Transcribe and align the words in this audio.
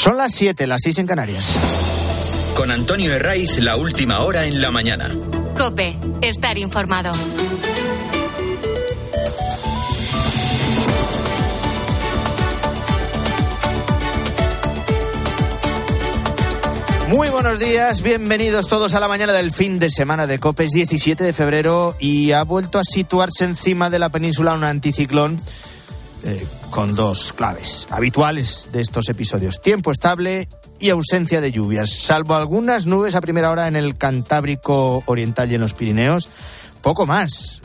Son 0.00 0.16
las 0.16 0.32
7, 0.34 0.66
las 0.66 0.80
6 0.82 0.96
en 1.00 1.06
Canarias. 1.06 1.58
Con 2.56 2.70
Antonio 2.70 3.12
Herraiz, 3.12 3.58
la 3.58 3.76
última 3.76 4.20
hora 4.20 4.46
en 4.46 4.62
la 4.62 4.70
mañana. 4.70 5.10
Cope, 5.58 5.94
estar 6.22 6.56
informado. 6.56 7.10
Muy 17.08 17.28
buenos 17.28 17.58
días, 17.58 18.00
bienvenidos 18.00 18.68
todos 18.68 18.94
a 18.94 19.00
la 19.00 19.08
mañana 19.08 19.34
del 19.34 19.52
fin 19.52 19.78
de 19.78 19.90
semana 19.90 20.26
de 20.26 20.38
Copes 20.38 20.70
17 20.70 21.22
de 21.22 21.34
febrero 21.34 21.94
y 22.00 22.32
ha 22.32 22.42
vuelto 22.44 22.78
a 22.78 22.84
situarse 22.84 23.44
encima 23.44 23.90
de 23.90 23.98
la 23.98 24.08
península 24.08 24.54
un 24.54 24.64
anticiclón 24.64 25.38
eh, 26.24 26.46
con 26.70 26.94
dos 26.94 27.32
claves 27.32 27.86
habituales 27.90 28.68
de 28.72 28.80
estos 28.80 29.08
episodios. 29.08 29.60
Tiempo 29.60 29.90
estable 29.90 30.48
y 30.78 30.90
ausencia 30.90 31.40
de 31.40 31.52
lluvias, 31.52 31.90
salvo 31.90 32.34
algunas 32.34 32.86
nubes 32.86 33.14
a 33.14 33.20
primera 33.20 33.50
hora 33.50 33.68
en 33.68 33.76
el 33.76 33.96
Cantábrico 33.96 35.02
Oriental 35.06 35.50
y 35.50 35.54
en 35.54 35.60
los 35.60 35.74
Pirineos. 35.74 36.28
Poco 36.82 37.06
más. 37.06 37.60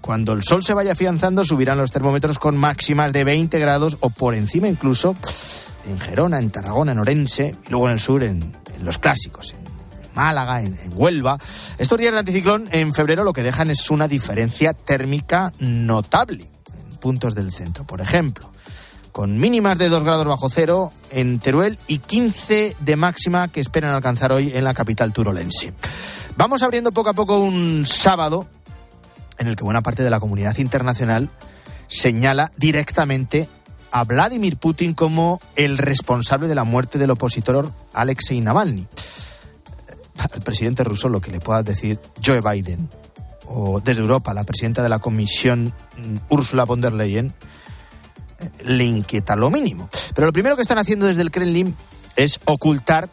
Cuando 0.00 0.32
el 0.32 0.42
sol 0.42 0.64
se 0.64 0.74
vaya 0.74 0.92
afianzando 0.92 1.44
subirán 1.44 1.78
los 1.78 1.92
termómetros 1.92 2.38
con 2.38 2.56
máximas 2.56 3.12
de 3.12 3.24
20 3.24 3.58
grados 3.58 3.96
o 4.00 4.10
por 4.10 4.34
encima 4.34 4.68
incluso 4.68 5.14
en 5.86 5.98
Gerona, 6.00 6.38
en 6.38 6.50
Tarragona, 6.50 6.92
en 6.92 6.98
Orense 6.98 7.56
y 7.66 7.70
luego 7.70 7.88
en 7.88 7.94
el 7.94 8.00
sur 8.00 8.22
en, 8.22 8.56
los 8.80 8.98
clásicos, 8.98 9.52
en 9.52 10.14
Málaga, 10.14 10.60
en, 10.60 10.78
Huelva. 10.94 11.36
Estos 11.78 11.98
días 11.98 12.12
de 12.12 12.20
anticiclón 12.20 12.68
en 12.70 12.92
febrero 12.92 13.24
lo 13.24 13.32
que 13.32 13.42
dejan 13.42 13.70
es 13.70 13.90
una 13.90 14.08
diferencia 14.08 14.72
térmica 14.72 15.52
notable 15.58 16.44
en 16.44 16.57
puntos 16.98 17.34
del 17.34 17.52
centro. 17.52 17.84
Por 17.84 18.00
ejemplo, 18.00 18.50
con 19.12 19.38
mínimas 19.38 19.78
de 19.78 19.88
2 19.88 20.04
grados 20.04 20.26
bajo 20.26 20.48
cero 20.48 20.92
en 21.10 21.38
Teruel 21.40 21.78
y 21.86 21.98
15 21.98 22.76
de 22.78 22.96
máxima 22.96 23.48
que 23.48 23.60
esperan 23.60 23.94
alcanzar 23.94 24.32
hoy 24.32 24.52
en 24.54 24.64
la 24.64 24.74
capital 24.74 25.12
turolense. 25.12 25.72
Vamos 26.36 26.62
abriendo 26.62 26.92
poco 26.92 27.10
a 27.10 27.14
poco 27.14 27.38
un 27.38 27.84
sábado 27.84 28.46
en 29.38 29.48
el 29.48 29.56
que 29.56 29.64
buena 29.64 29.82
parte 29.82 30.02
de 30.02 30.10
la 30.10 30.20
comunidad 30.20 30.56
internacional 30.58 31.30
señala 31.88 32.52
directamente 32.56 33.48
a 33.90 34.04
Vladimir 34.04 34.56
Putin 34.56 34.94
como 34.94 35.40
el 35.56 35.78
responsable 35.78 36.46
de 36.46 36.54
la 36.54 36.64
muerte 36.64 36.98
del 36.98 37.10
opositor 37.10 37.72
Alexei 37.94 38.40
Navalny. 38.40 38.86
Al 40.18 40.42
presidente 40.42 40.84
ruso 40.84 41.08
lo 41.08 41.20
que 41.20 41.30
le 41.30 41.40
pueda 41.40 41.62
decir 41.62 41.98
Joe 42.24 42.40
Biden 42.40 42.88
o 43.48 43.80
desde 43.80 44.02
Europa 44.02 44.34
la 44.34 44.44
presidenta 44.44 44.82
de 44.82 44.88
la 44.88 44.98
Comisión 44.98 45.72
mm, 45.96 46.16
Ursula 46.28 46.64
von 46.64 46.80
der 46.80 46.92
Leyen 46.92 47.32
eh, 48.38 48.50
le 48.64 48.84
inquieta 48.84 49.36
lo 49.36 49.50
mínimo. 49.50 49.88
Pero 50.14 50.26
lo 50.26 50.32
primero 50.32 50.56
que 50.56 50.62
están 50.62 50.78
haciendo 50.78 51.06
desde 51.06 51.22
el 51.22 51.30
Kremlin 51.30 51.74
es 52.16 52.40
ocultar 52.44 53.08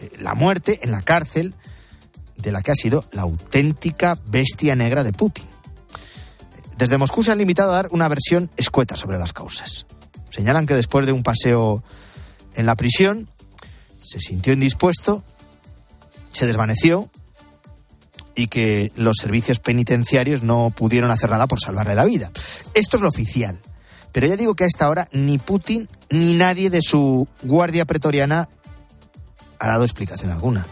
eh, 0.00 0.10
la 0.20 0.34
muerte 0.34 0.80
en 0.82 0.90
la 0.90 1.02
cárcel 1.02 1.54
de 2.36 2.52
la 2.52 2.62
que 2.62 2.72
ha 2.72 2.74
sido 2.74 3.04
la 3.12 3.22
auténtica 3.22 4.18
bestia 4.26 4.74
negra 4.74 5.04
de 5.04 5.12
Putin. 5.12 5.46
Desde 6.76 6.98
Moscú 6.98 7.22
se 7.22 7.32
han 7.32 7.38
limitado 7.38 7.72
a 7.72 7.76
dar 7.76 7.88
una 7.90 8.08
versión 8.08 8.50
escueta 8.56 8.96
sobre 8.96 9.18
las 9.18 9.32
causas. 9.32 9.86
Señalan 10.30 10.66
que 10.66 10.74
después 10.74 11.06
de 11.06 11.12
un 11.12 11.22
paseo 11.22 11.82
en 12.54 12.66
la 12.66 12.76
prisión 12.76 13.28
se 14.04 14.20
sintió 14.20 14.52
indispuesto, 14.52 15.22
se 16.30 16.46
desvaneció 16.46 17.08
y 18.36 18.48
que 18.48 18.92
los 18.94 19.16
servicios 19.16 19.58
penitenciarios 19.58 20.42
no 20.42 20.70
pudieron 20.70 21.10
hacer 21.10 21.30
nada 21.30 21.48
por 21.48 21.60
salvarle 21.60 21.94
la 21.94 22.04
vida. 22.04 22.30
Esto 22.74 22.98
es 22.98 23.02
lo 23.02 23.08
oficial. 23.08 23.58
Pero 24.12 24.28
ya 24.28 24.36
digo 24.36 24.54
que 24.54 24.64
a 24.64 24.66
esta 24.66 24.88
hora 24.88 25.08
ni 25.12 25.38
Putin 25.38 25.88
ni 26.10 26.36
nadie 26.36 26.70
de 26.70 26.82
su 26.82 27.26
guardia 27.42 27.84
pretoriana 27.86 28.48
ha 29.58 29.68
dado 29.68 29.84
explicación 29.84 30.30
alguna. 30.30 30.66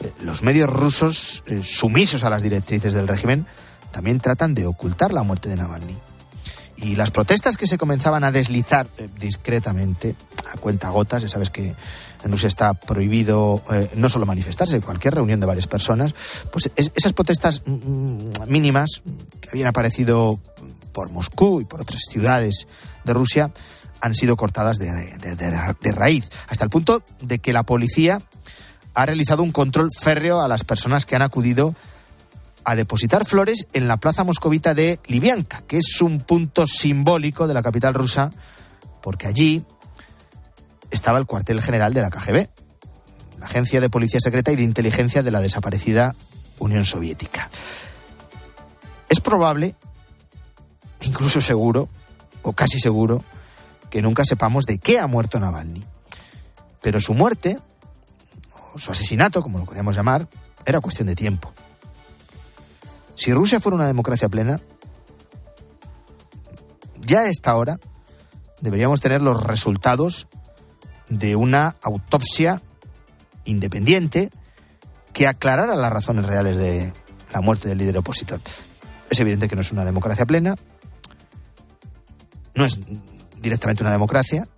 Eh, 0.00 0.12
los 0.22 0.42
medios 0.42 0.70
rusos, 0.70 1.42
eh, 1.46 1.62
sumisos 1.62 2.24
a 2.24 2.30
las 2.30 2.42
directrices 2.42 2.94
del 2.94 3.08
régimen, 3.08 3.46
también 3.90 4.18
tratan 4.20 4.54
de 4.54 4.66
ocultar 4.66 5.12
la 5.12 5.22
muerte 5.22 5.48
de 5.48 5.56
Navalny. 5.56 5.96
Y 6.76 6.96
las 6.96 7.10
protestas 7.10 7.56
que 7.56 7.66
se 7.66 7.78
comenzaban 7.78 8.24
a 8.24 8.32
deslizar 8.32 8.86
eh, 8.98 9.08
discretamente, 9.18 10.16
a 10.52 10.56
cuenta 10.58 10.90
gotas, 10.90 11.22
ya 11.22 11.28
sabes 11.28 11.50
que 11.50 11.74
en 12.24 12.32
Rusia 12.32 12.48
está 12.48 12.74
prohibido 12.74 13.62
eh, 13.70 13.90
no 13.96 14.08
solo 14.08 14.26
manifestarse, 14.26 14.80
cualquier 14.80 15.14
reunión 15.14 15.40
de 15.40 15.46
varias 15.46 15.66
personas, 15.66 16.14
pues 16.50 16.70
esas 16.76 17.12
protestas 17.12 17.62
mm, 17.66 17.72
mm, 17.72 18.30
mínimas 18.46 19.02
que 19.40 19.50
habían 19.50 19.68
aparecido 19.68 20.40
por 20.92 21.10
Moscú 21.10 21.60
y 21.60 21.64
por 21.64 21.82
otras 21.82 22.02
ciudades 22.08 22.66
de 23.04 23.12
Rusia 23.12 23.52
han 24.00 24.14
sido 24.14 24.36
cortadas 24.36 24.78
de, 24.78 24.86
de 25.80 25.92
raíz, 25.92 26.28
hasta 26.48 26.64
el 26.64 26.70
punto 26.70 27.02
de 27.20 27.38
que 27.38 27.52
la 27.52 27.62
policía 27.62 28.20
ha 28.94 29.06
realizado 29.06 29.42
un 29.42 29.52
control 29.52 29.88
férreo 29.98 30.42
a 30.42 30.48
las 30.48 30.64
personas 30.64 31.06
que 31.06 31.16
han 31.16 31.22
acudido 31.22 31.74
a 32.64 32.76
depositar 32.76 33.26
flores 33.26 33.66
en 33.72 33.88
la 33.88 33.98
plaza 33.98 34.24
moscovita 34.24 34.74
de 34.74 34.98
Libianka, 35.06 35.62
que 35.66 35.78
es 35.78 36.00
un 36.00 36.20
punto 36.20 36.66
simbólico 36.66 37.46
de 37.46 37.54
la 37.54 37.62
capital 37.62 37.94
rusa, 37.94 38.30
porque 39.02 39.26
allí 39.26 39.64
estaba 40.90 41.18
el 41.18 41.26
cuartel 41.26 41.62
general 41.62 41.94
de 41.94 42.02
la 42.02 42.10
KGB, 42.10 42.48
la 43.38 43.46
agencia 43.46 43.80
de 43.80 43.90
policía 43.90 44.20
secreta 44.20 44.52
y 44.52 44.56
de 44.56 44.62
inteligencia 44.62 45.22
de 45.22 45.30
la 45.30 45.40
desaparecida 45.40 46.14
Unión 46.58 46.84
Soviética. 46.84 47.48
Es 49.08 49.20
probable, 49.20 49.74
incluso 51.02 51.40
seguro, 51.40 51.88
o 52.42 52.52
casi 52.52 52.78
seguro, 52.78 53.24
que 53.90 54.02
nunca 54.02 54.24
sepamos 54.24 54.66
de 54.66 54.78
qué 54.78 54.98
ha 54.98 55.06
muerto 55.06 55.38
Navalny. 55.38 55.84
Pero 56.80 57.00
su 57.00 57.14
muerte, 57.14 57.58
o 58.74 58.78
su 58.78 58.90
asesinato, 58.90 59.42
como 59.42 59.58
lo 59.58 59.66
queríamos 59.66 59.96
llamar, 59.96 60.28
era 60.64 60.80
cuestión 60.80 61.06
de 61.06 61.14
tiempo. 61.14 61.52
Si 63.16 63.32
Rusia 63.32 63.60
fuera 63.60 63.76
una 63.76 63.86
democracia 63.86 64.28
plena, 64.28 64.60
ya 67.00 67.20
a 67.20 67.28
esta 67.28 67.54
hora 67.54 67.78
deberíamos 68.60 69.00
tener 69.00 69.22
los 69.22 69.42
resultados 69.44 70.26
de 71.08 71.36
una 71.36 71.76
autopsia 71.82 72.62
independiente 73.44 74.30
que 75.12 75.26
aclarara 75.26 75.76
las 75.76 75.92
razones 75.92 76.26
reales 76.26 76.56
de 76.56 76.92
la 77.32 77.40
muerte 77.40 77.68
del 77.68 77.78
líder 77.78 77.98
opositor. 77.98 78.40
Es 79.10 79.20
evidente 79.20 79.48
que 79.48 79.56
no 79.56 79.62
es 79.62 79.72
una 79.72 79.84
democracia 79.84 80.26
plena, 80.26 80.56
no 82.54 82.64
es 82.64 82.78
directamente 83.40 83.82
una 83.82 83.92
democracia, 83.92 84.48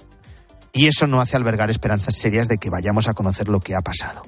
y 0.73 0.87
eso 0.87 1.07
no 1.07 1.23
hace 1.23 1.37
albergar 1.37 1.71
esperanzas 1.71 2.17
serias 2.17 2.49
de 2.49 2.59
que 2.59 2.69
vayamos 2.69 3.09
a 3.09 3.15
conocer 3.15 3.49
lo 3.49 3.61
que 3.61 3.75
ha 3.75 3.81
pasado. 3.81 4.23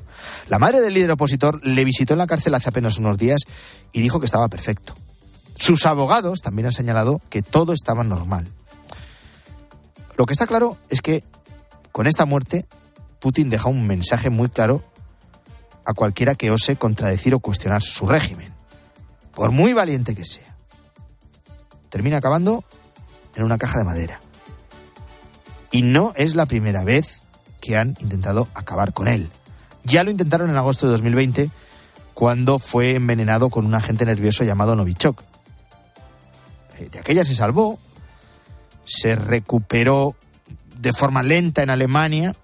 La 0.48 0.58
madre 0.58 0.80
del 0.80 0.94
líder 0.94 1.10
opositor 1.12 1.64
le 1.64 1.84
visitó 1.84 2.14
en 2.14 2.18
la 2.18 2.26
cárcel 2.26 2.54
hace 2.54 2.70
apenas 2.70 2.96
unos 2.96 3.18
días 3.18 3.42
y 3.92 4.00
dijo 4.00 4.18
que 4.18 4.26
estaba 4.26 4.48
perfecto. 4.48 4.94
Sus 5.56 5.84
abogados 5.84 6.40
también 6.40 6.66
han 6.66 6.72
señalado 6.72 7.20
que 7.28 7.42
todo 7.42 7.74
estaba 7.74 8.02
normal. 8.02 8.48
Lo 10.16 10.24
que 10.24 10.32
está 10.32 10.46
claro 10.46 10.78
es 10.88 11.02
que 11.02 11.22
con 11.98 12.06
esta 12.06 12.26
muerte 12.26 12.64
Putin 13.18 13.50
deja 13.50 13.68
un 13.68 13.84
mensaje 13.84 14.30
muy 14.30 14.48
claro 14.48 14.84
a 15.84 15.94
cualquiera 15.94 16.36
que 16.36 16.52
ose 16.52 16.76
contradecir 16.76 17.34
o 17.34 17.40
cuestionar 17.40 17.82
su 17.82 18.06
régimen, 18.06 18.54
por 19.34 19.50
muy 19.50 19.72
valiente 19.72 20.14
que 20.14 20.24
sea. 20.24 20.56
Termina 21.88 22.18
acabando 22.18 22.62
en 23.34 23.42
una 23.42 23.58
caja 23.58 23.78
de 23.78 23.84
madera. 23.84 24.20
Y 25.72 25.82
no 25.82 26.12
es 26.14 26.36
la 26.36 26.46
primera 26.46 26.84
vez 26.84 27.24
que 27.60 27.76
han 27.76 27.96
intentado 27.98 28.46
acabar 28.54 28.92
con 28.92 29.08
él. 29.08 29.28
Ya 29.82 30.04
lo 30.04 30.12
intentaron 30.12 30.50
en 30.50 30.56
agosto 30.56 30.86
de 30.86 30.92
2020 30.92 31.50
cuando 32.14 32.60
fue 32.60 32.94
envenenado 32.94 33.50
con 33.50 33.66
un 33.66 33.74
agente 33.74 34.06
nervioso 34.06 34.44
llamado 34.44 34.76
Novichok. 34.76 35.20
Eh, 36.78 36.90
de 36.92 37.00
aquella 37.00 37.24
se 37.24 37.34
salvó, 37.34 37.76
se 38.84 39.16
recuperó 39.16 40.14
de 40.78 40.92
forma 40.92 41.22
lenta 41.22 41.62
en 41.62 41.70
Alemania. 41.70 42.34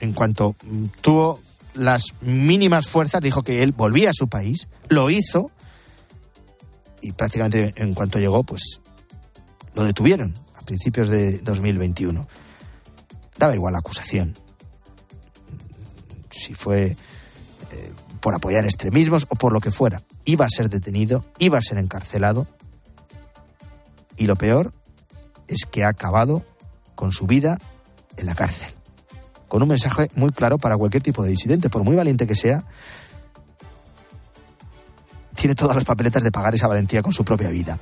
En 0.00 0.12
cuanto 0.12 0.56
mm, 0.64 0.86
tuvo 1.00 1.40
las 1.74 2.14
mínimas 2.20 2.86
fuerzas, 2.86 3.20
dijo 3.20 3.42
que 3.42 3.62
él 3.62 3.72
volvía 3.72 4.10
a 4.10 4.14
su 4.14 4.28
país, 4.28 4.68
lo 4.88 5.10
hizo 5.10 5.50
y 7.00 7.12
prácticamente 7.12 7.72
en 7.76 7.94
cuanto 7.94 8.18
llegó, 8.18 8.42
pues 8.44 8.80
lo 9.74 9.84
detuvieron 9.84 10.34
principios 10.64 11.08
de 11.08 11.38
2021. 11.38 12.26
Daba 13.38 13.54
igual 13.54 13.72
la 13.72 13.80
acusación. 13.80 14.36
Si 16.30 16.54
fue 16.54 16.96
eh, 17.72 17.92
por 18.20 18.34
apoyar 18.34 18.64
extremismos 18.64 19.26
o 19.28 19.34
por 19.34 19.52
lo 19.52 19.60
que 19.60 19.70
fuera. 19.70 20.02
Iba 20.24 20.46
a 20.46 20.48
ser 20.48 20.70
detenido, 20.70 21.24
iba 21.38 21.58
a 21.58 21.62
ser 21.62 21.78
encarcelado. 21.78 22.46
Y 24.16 24.26
lo 24.26 24.36
peor 24.36 24.72
es 25.48 25.66
que 25.70 25.84
ha 25.84 25.88
acabado 25.88 26.44
con 26.94 27.12
su 27.12 27.26
vida 27.26 27.58
en 28.16 28.26
la 28.26 28.34
cárcel. 28.34 28.70
Con 29.48 29.62
un 29.62 29.68
mensaje 29.68 30.10
muy 30.14 30.30
claro 30.30 30.58
para 30.58 30.76
cualquier 30.76 31.02
tipo 31.02 31.22
de 31.22 31.30
disidente, 31.30 31.68
por 31.68 31.82
muy 31.82 31.96
valiente 31.96 32.26
que 32.26 32.34
sea, 32.34 32.64
tiene 35.34 35.54
todas 35.54 35.76
las 35.76 35.84
papeletas 35.84 36.22
de 36.22 36.30
pagar 36.30 36.54
esa 36.54 36.68
valentía 36.68 37.02
con 37.02 37.12
su 37.12 37.24
propia 37.24 37.50
vida. 37.50 37.78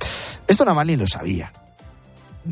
Esto 0.47 0.65
Navalny 0.65 0.95
lo 0.95 1.07
sabía 1.07 1.51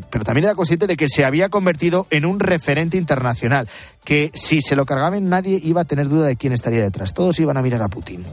pero 0.10 0.24
también 0.24 0.46
era 0.46 0.56
consciente 0.56 0.88
de 0.88 0.96
que 0.96 1.08
se 1.08 1.26
había 1.26 1.50
convertido 1.50 2.08
en 2.10 2.26
un 2.26 2.40
referente 2.40 2.98
internacional, 2.98 3.68
que 4.10 4.32
si 4.34 4.60
se 4.60 4.76
lo 4.76 4.88
cargaban 4.88 5.30
nadie 5.30 5.62
iba 5.64 5.82
a 5.82 5.86
tener 5.86 6.10
duda 6.10 6.26
de 6.26 6.36
quién 6.36 6.52
estaría 6.52 6.82
detrás. 6.82 7.14
Todos 7.14 7.40
iban 7.40 7.58
a 7.58 7.62
mirar 7.62 7.84
a 7.84 7.90
Putin. 7.90 8.26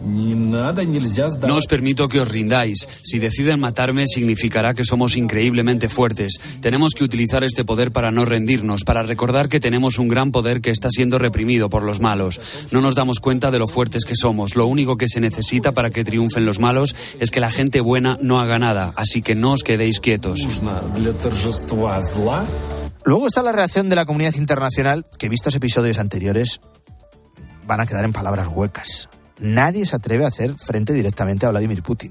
No 1.46 1.56
os 1.56 1.66
permito 1.66 2.08
que 2.08 2.18
os 2.18 2.26
rindáis. 2.26 2.88
Si 3.02 3.18
deciden 3.18 3.60
matarme 3.60 4.06
significará 4.06 4.72
que 4.72 4.86
somos 4.86 5.18
increíblemente 5.18 5.90
fuertes. 5.90 6.40
Tenemos 6.62 6.94
que 6.94 7.04
utilizar 7.04 7.44
este 7.44 7.62
poder 7.66 7.92
para 7.92 8.10
no 8.10 8.24
rendirnos, 8.24 8.84
para 8.84 9.02
recordar 9.02 9.50
que 9.50 9.60
tenemos 9.60 9.98
un 9.98 10.08
gran 10.08 10.32
poder 10.32 10.62
que 10.62 10.70
está 10.70 10.88
siendo 10.88 11.18
reprimido 11.18 11.68
por 11.68 11.82
los 11.82 12.00
malos. 12.00 12.40
No 12.70 12.80
nos 12.80 12.94
damos 12.94 13.20
cuenta 13.20 13.50
de 13.50 13.58
lo 13.58 13.68
fuertes 13.68 14.06
que 14.06 14.16
somos. 14.16 14.56
Lo 14.56 14.66
único 14.66 14.96
que 14.96 15.08
se 15.08 15.20
necesita 15.20 15.72
para 15.72 15.90
que 15.90 16.04
triunfen 16.04 16.46
los 16.46 16.58
malos 16.58 16.96
es 17.20 17.30
que 17.30 17.40
la 17.40 17.50
gente 17.50 17.82
buena 17.82 18.16
no 18.22 18.40
haga 18.40 18.58
nada. 18.58 18.94
Así 18.96 19.20
que 19.20 19.34
no 19.34 19.52
os 19.52 19.62
quedéis 19.62 20.00
quietos. 20.00 20.48
Luego 23.06 23.28
está 23.28 23.40
la 23.40 23.52
reacción 23.52 23.88
de 23.88 23.94
la 23.94 24.04
comunidad 24.04 24.34
internacional, 24.34 25.06
que 25.16 25.28
vistos 25.28 25.54
episodios 25.54 26.00
anteriores 26.00 26.58
van 27.64 27.78
a 27.78 27.86
quedar 27.86 28.04
en 28.04 28.12
palabras 28.12 28.48
huecas. 28.50 29.08
Nadie 29.38 29.86
se 29.86 29.94
atreve 29.94 30.24
a 30.24 30.28
hacer 30.28 30.56
frente 30.56 30.92
directamente 30.92 31.46
a 31.46 31.50
Vladimir 31.50 31.84
Putin. 31.84 32.10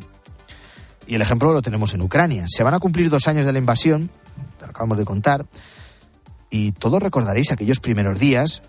Y 1.06 1.16
el 1.16 1.22
ejemplo 1.22 1.52
lo 1.52 1.62
tenemos 1.62 1.94
en 1.94 2.02
Ucrania. 2.02 2.46
Se 2.48 2.64
van 2.64 2.76
a 2.76 2.80
cumplir 2.80 3.10
dos 3.10 3.28
años 3.28 3.46
de 3.46 3.52
la 3.52 3.60
invasión, 3.60 4.10
lo 4.62 4.68
acabamos 4.68 4.98
de 4.98 5.04
contar, 5.04 5.46
y 6.50 6.72
todos 6.72 7.04
recordaréis 7.04 7.52
aquellos 7.52 7.82
primeros 7.82 8.18
días, 8.18 8.62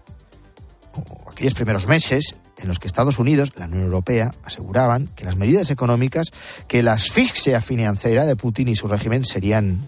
o 0.94 1.30
aquellos 1.30 1.54
primeros 1.54 1.86
meses, 1.86 2.34
en 2.58 2.66
los 2.66 2.80
que 2.80 2.88
Estados 2.88 3.20
Unidos, 3.20 3.52
la 3.54 3.66
Unión 3.66 3.84
Europea, 3.84 4.32
aseguraban 4.42 5.06
que 5.14 5.24
las 5.24 5.36
medidas 5.36 5.70
económicas, 5.70 6.32
que 6.66 6.82
la 6.82 6.94
asfixia 6.94 7.60
financiera 7.60 8.24
de 8.24 8.34
Putin 8.34 8.66
y 8.66 8.74
su 8.74 8.88
régimen 8.88 9.24
serían 9.24 9.78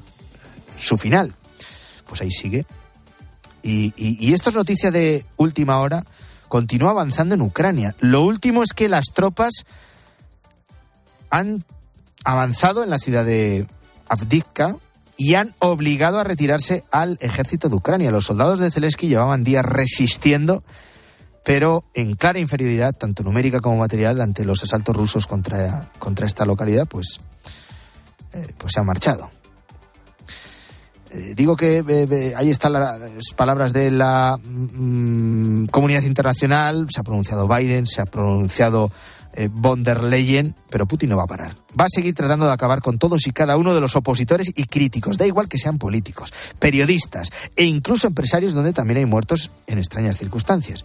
su 0.79 0.97
final 0.97 1.35
pues 2.09 2.23
ahí 2.23 2.31
sigue. 2.31 2.67
Y, 3.63 4.33
esto 4.33 4.51
es 4.51 4.57
noticia 4.57 4.91
de 4.91 5.25
última 5.37 5.79
hora. 5.79 6.05
Continúa 6.49 6.91
avanzando 6.91 7.35
en 7.35 7.43
Ucrania. 7.43 7.95
Lo 8.01 8.23
último 8.23 8.63
es 8.63 8.73
que 8.73 8.89
las 8.89 9.07
tropas 9.15 9.67
han 11.31 11.65
avanzado 12.25 12.83
en 12.83 12.91
la 12.91 12.99
ciudad 12.99 13.25
de 13.25 13.67
Avdivka 14.09 14.77
y 15.19 15.35
han 15.35 15.55
obligado 15.59 16.19
a 16.19 16.25
retirarse 16.25 16.85
al 16.91 17.19
ejército 17.21 17.69
de 17.69 17.77
Ucrania. 17.77 18.11
Los 18.11 18.27
soldados 18.27 18.61
de 18.61 18.71
Zelensky 18.71 19.09
llevaban 19.09 19.45
días 19.45 19.65
resistiendo, 19.65 20.63
pero 21.45 21.85
en 21.93 22.15
clara 22.15 22.39
inferioridad, 22.39 22.95
tanto 22.95 23.23
numérica 23.23 23.61
como 23.61 23.79
material, 23.79 24.21
ante 24.21 24.45
los 24.45 24.63
asaltos 24.63 24.97
rusos 24.97 25.27
contra, 25.27 25.91
contra 25.99 26.27
esta 26.27 26.47
localidad, 26.47 26.87
pues, 26.87 27.19
eh, 28.33 28.55
pues 28.57 28.73
se 28.73 28.81
han 28.81 28.87
marchado. 28.87 29.29
Eh, 31.11 31.33
digo 31.35 31.57
que 31.57 31.83
eh, 31.87 32.35
ahí 32.37 32.51
están 32.51 32.75
las 32.75 33.33
palabras 33.35 33.73
de 33.73 33.91
la 33.91 34.39
mm, 34.43 35.67
comunidad 35.67 36.03
internacional, 36.03 36.87
se 36.91 37.01
ha 37.01 37.05
pronunciado 37.05 37.49
Biden, 37.49 37.87
se 37.87 38.03
ha 38.03 38.05
pronunciado 38.05 38.91
eh, 39.33 39.49
von 39.51 39.83
der 39.85 40.03
Leyen, 40.03 40.55
pero 40.69 40.87
Putin 40.87 41.11
no 41.11 41.17
va 41.17 41.25
a 41.25 41.29
parar. 41.29 41.57
Va 41.79 41.85
a 41.85 41.89
seguir 41.89 42.15
tratando 42.15 42.47
de 42.47 42.53
acabar 42.53 42.83
con 42.83 42.99
todos 42.99 43.27
y 43.27 43.31
cada 43.31 43.57
uno 43.57 43.75
de 43.75 43.81
los 43.81 43.97
opositores 43.97 44.53
y 44.55 44.65
críticos, 44.65 45.17
da 45.17 45.27
igual 45.27 45.49
que 45.49 45.59
sean 45.59 45.79
políticos, 45.79 46.33
periodistas 46.59 47.31
e 47.57 47.65
incluso 47.65 48.07
empresarios 48.07 48.53
donde 48.53 48.73
también 48.73 48.99
hay 48.99 49.07
muertos 49.07 49.51
en 49.67 49.79
extrañas 49.79 50.19
circunstancias, 50.19 50.85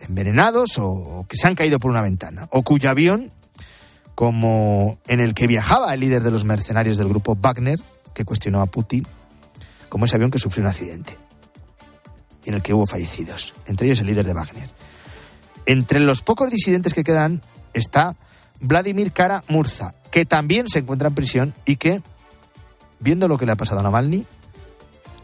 envenenados 0.00 0.78
o 0.78 1.26
que 1.28 1.36
se 1.36 1.48
han 1.48 1.54
caído 1.54 1.78
por 1.78 1.90
una 1.90 2.02
ventana, 2.02 2.48
o 2.50 2.62
cuyo 2.62 2.88
avión, 2.88 3.30
como 4.14 4.98
en 5.08 5.20
el 5.20 5.34
que 5.34 5.46
viajaba 5.46 5.92
el 5.92 6.00
líder 6.00 6.22
de 6.22 6.30
los 6.30 6.44
mercenarios 6.44 6.96
del 6.96 7.08
grupo 7.08 7.36
Wagner, 7.40 7.80
que 8.14 8.24
cuestionó 8.24 8.60
a 8.60 8.66
Putin, 8.66 9.04
como 9.94 10.06
ese 10.06 10.16
avión 10.16 10.32
que 10.32 10.40
sufrió 10.40 10.64
un 10.64 10.70
accidente 10.70 11.16
en 12.44 12.54
el 12.54 12.62
que 12.62 12.74
hubo 12.74 12.84
fallecidos, 12.84 13.54
entre 13.66 13.86
ellos 13.86 14.00
el 14.00 14.08
líder 14.08 14.26
de 14.26 14.34
Wagner. 14.34 14.68
Entre 15.66 16.00
los 16.00 16.20
pocos 16.20 16.50
disidentes 16.50 16.92
que 16.92 17.04
quedan 17.04 17.42
está 17.74 18.16
Vladimir 18.58 19.12
Kara 19.12 19.44
Murza, 19.46 19.94
que 20.10 20.26
también 20.26 20.68
se 20.68 20.80
encuentra 20.80 21.06
en 21.06 21.14
prisión 21.14 21.54
y 21.64 21.76
que, 21.76 22.02
viendo 22.98 23.28
lo 23.28 23.38
que 23.38 23.46
le 23.46 23.52
ha 23.52 23.54
pasado 23.54 23.78
a 23.78 23.82
Navalny, 23.84 24.26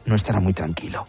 no 0.05 0.15
estará 0.15 0.39
muy 0.39 0.53
tranquilo. 0.53 1.09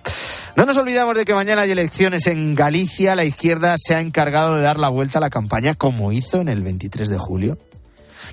No 0.55 0.65
nos 0.65 0.77
olvidamos 0.77 1.15
de 1.15 1.23
que 1.23 1.35
mañana 1.35 1.61
hay 1.61 1.69
elecciones 1.69 2.25
en 2.25 2.55
Galicia. 2.55 3.13
La 3.15 3.25
izquierda 3.25 3.75
se 3.77 3.93
ha 3.93 4.01
encargado 4.01 4.55
de 4.55 4.63
dar 4.63 4.79
la 4.79 4.89
vuelta 4.89 5.19
a 5.19 5.21
la 5.21 5.29
campaña 5.29 5.75
como 5.75 6.11
hizo 6.11 6.41
en 6.41 6.49
el 6.49 6.63
23 6.63 7.09
de 7.09 7.17
julio. 7.19 7.59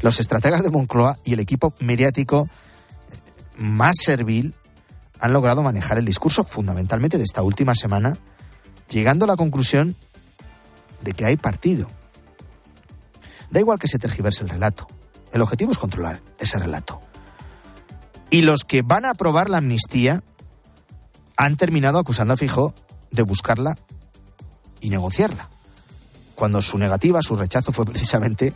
Los 0.00 0.20
estrategas 0.20 0.62
de 0.62 0.70
Moncloa 0.70 1.19
y 1.22 1.34
el 1.34 1.40
equipo 1.40 1.75
mediático 1.80 2.48
más 3.58 3.94
servil 4.02 4.54
han 5.20 5.32
logrado 5.32 5.62
manejar 5.62 5.98
el 5.98 6.04
discurso 6.04 6.44
fundamentalmente 6.44 7.18
de 7.18 7.24
esta 7.24 7.42
última 7.42 7.74
semana, 7.74 8.16
llegando 8.88 9.24
a 9.24 9.28
la 9.28 9.36
conclusión 9.36 9.96
de 11.02 11.12
que 11.12 11.24
hay 11.24 11.36
partido. 11.36 11.88
Da 13.50 13.60
igual 13.60 13.78
que 13.78 13.88
se 13.88 13.98
tergiverse 13.98 14.44
el 14.44 14.50
relato. 14.50 14.86
El 15.32 15.42
objetivo 15.42 15.72
es 15.72 15.78
controlar 15.78 16.22
ese 16.38 16.58
relato. 16.58 17.00
Y 18.30 18.42
los 18.42 18.64
que 18.64 18.82
van 18.82 19.04
a 19.04 19.10
aprobar 19.10 19.48
la 19.48 19.58
amnistía 19.58 20.22
han 21.36 21.56
terminado 21.56 21.98
acusando 21.98 22.34
a 22.34 22.36
Fijo 22.36 22.74
de 23.10 23.22
buscarla 23.22 23.78
y 24.80 24.90
negociarla, 24.90 25.48
cuando 26.34 26.60
su 26.62 26.78
negativa, 26.78 27.22
su 27.22 27.36
rechazo 27.36 27.72
fue 27.72 27.84
precisamente 27.84 28.48
eh, 28.48 28.54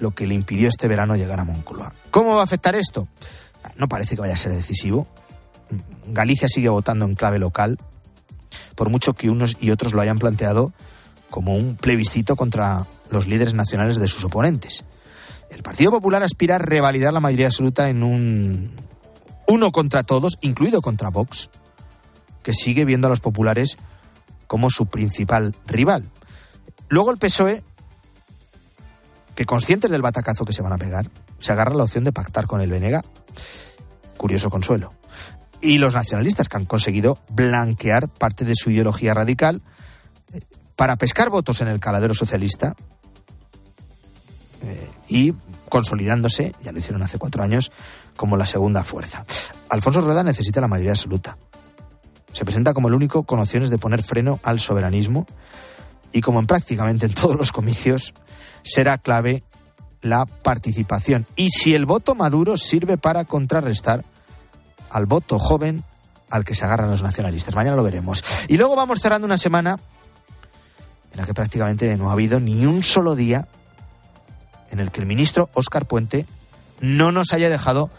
lo 0.00 0.12
que 0.12 0.26
le 0.26 0.34
impidió 0.34 0.68
este 0.68 0.86
verano 0.86 1.16
llegar 1.16 1.40
a 1.40 1.44
Moncloa. 1.44 1.92
¿Cómo 2.10 2.34
va 2.34 2.42
a 2.42 2.44
afectar 2.44 2.76
esto? 2.76 3.08
No 3.76 3.88
parece 3.88 4.14
que 4.14 4.20
vaya 4.20 4.34
a 4.34 4.38
ser 4.38 4.54
decisivo, 4.54 5.08
Galicia 6.06 6.48
sigue 6.48 6.68
votando 6.68 7.04
en 7.04 7.14
clave 7.14 7.38
local, 7.38 7.78
por 8.74 8.90
mucho 8.90 9.14
que 9.14 9.30
unos 9.30 9.56
y 9.60 9.70
otros 9.70 9.92
lo 9.92 10.00
hayan 10.00 10.18
planteado 10.18 10.72
como 11.30 11.54
un 11.54 11.76
plebiscito 11.76 12.36
contra 12.36 12.86
los 13.10 13.26
líderes 13.26 13.54
nacionales 13.54 13.98
de 13.98 14.08
sus 14.08 14.24
oponentes. 14.24 14.84
El 15.50 15.62
Partido 15.62 15.90
Popular 15.90 16.22
aspira 16.22 16.56
a 16.56 16.58
revalidar 16.58 17.12
la 17.12 17.20
mayoría 17.20 17.46
absoluta 17.46 17.88
en 17.88 18.02
un 18.02 18.70
uno 19.46 19.72
contra 19.72 20.02
todos, 20.02 20.38
incluido 20.42 20.82
contra 20.82 21.08
Vox, 21.08 21.50
que 22.42 22.52
sigue 22.52 22.84
viendo 22.84 23.06
a 23.06 23.10
los 23.10 23.20
populares 23.20 23.76
como 24.46 24.70
su 24.70 24.86
principal 24.86 25.54
rival. 25.66 26.04
Luego 26.88 27.10
el 27.10 27.18
PSOE, 27.18 27.62
que 29.34 29.46
conscientes 29.46 29.90
del 29.90 30.02
batacazo 30.02 30.44
que 30.44 30.52
se 30.52 30.62
van 30.62 30.72
a 30.72 30.78
pegar, 30.78 31.10
se 31.38 31.52
agarra 31.52 31.74
la 31.74 31.84
opción 31.84 32.04
de 32.04 32.12
pactar 32.12 32.46
con 32.46 32.60
el 32.60 32.70
Venega. 32.70 33.04
Curioso 34.16 34.50
consuelo 34.50 34.97
y 35.60 35.78
los 35.78 35.94
nacionalistas 35.94 36.48
que 36.48 36.56
han 36.56 36.66
conseguido 36.66 37.18
blanquear 37.30 38.08
parte 38.08 38.44
de 38.44 38.54
su 38.54 38.70
ideología 38.70 39.14
radical 39.14 39.62
para 40.76 40.96
pescar 40.96 41.30
votos 41.30 41.60
en 41.60 41.68
el 41.68 41.80
caladero 41.80 42.14
socialista 42.14 42.76
eh, 44.62 44.90
y 45.08 45.34
consolidándose, 45.68 46.54
ya 46.62 46.72
lo 46.72 46.78
hicieron 46.78 47.02
hace 47.02 47.18
cuatro 47.18 47.42
años, 47.42 47.70
como 48.16 48.36
la 48.36 48.46
segunda 48.46 48.84
fuerza. 48.84 49.24
Alfonso 49.68 50.00
Rueda 50.00 50.22
necesita 50.22 50.60
la 50.60 50.68
mayoría 50.68 50.92
absoluta. 50.92 51.36
Se 52.32 52.44
presenta 52.44 52.74
como 52.74 52.88
el 52.88 52.94
único 52.94 53.24
con 53.24 53.40
opciones 53.40 53.70
de 53.70 53.78
poner 53.78 54.02
freno 54.02 54.40
al 54.42 54.60
soberanismo 54.60 55.26
y 56.12 56.20
como 56.20 56.40
en 56.40 56.46
prácticamente 56.46 57.06
en 57.06 57.14
todos 57.14 57.36
los 57.36 57.52
comicios 57.52 58.14
será 58.62 58.98
clave 58.98 59.42
la 60.00 60.26
participación. 60.26 61.26
Y 61.36 61.50
si 61.50 61.74
el 61.74 61.86
voto 61.86 62.14
maduro 62.14 62.56
sirve 62.56 62.98
para 62.98 63.24
contrarrestar 63.24 64.04
al 64.90 65.06
voto 65.06 65.38
joven 65.38 65.84
al 66.30 66.44
que 66.44 66.54
se 66.54 66.64
agarran 66.64 66.90
los 66.90 67.02
nacionalistas. 67.02 67.54
Mañana 67.54 67.76
lo 67.76 67.82
veremos. 67.82 68.24
Y 68.48 68.56
luego 68.56 68.76
vamos 68.76 69.00
cerrando 69.00 69.26
una 69.26 69.38
semana 69.38 69.78
en 71.12 71.18
la 71.18 71.26
que 71.26 71.34
prácticamente 71.34 71.96
no 71.96 72.10
ha 72.10 72.12
habido 72.12 72.40
ni 72.40 72.66
un 72.66 72.82
solo 72.82 73.14
día 73.14 73.48
en 74.70 74.80
el 74.80 74.90
que 74.90 75.00
el 75.00 75.06
ministro 75.06 75.48
Óscar 75.54 75.86
Puente 75.86 76.26
no 76.80 77.12
nos 77.12 77.32
haya 77.32 77.48
dejado 77.48 77.90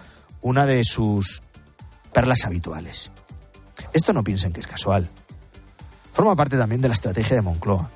una 0.42 0.66
de 0.66 0.84
sus 0.84 1.42
perlas 2.14 2.46
habituales. 2.46 3.12
Esto 3.94 4.14
no 4.14 4.24
piensen 4.24 4.54
que 4.54 4.60
es 4.60 4.68
casual. 4.68 5.10
Forma 6.14 6.36
parte 6.36 6.58
también 6.58 6.82
de 6.82 6.88
la 6.88 6.94
estrategia 6.94 7.36
de 7.36 7.42
Moncloa. 7.42 7.90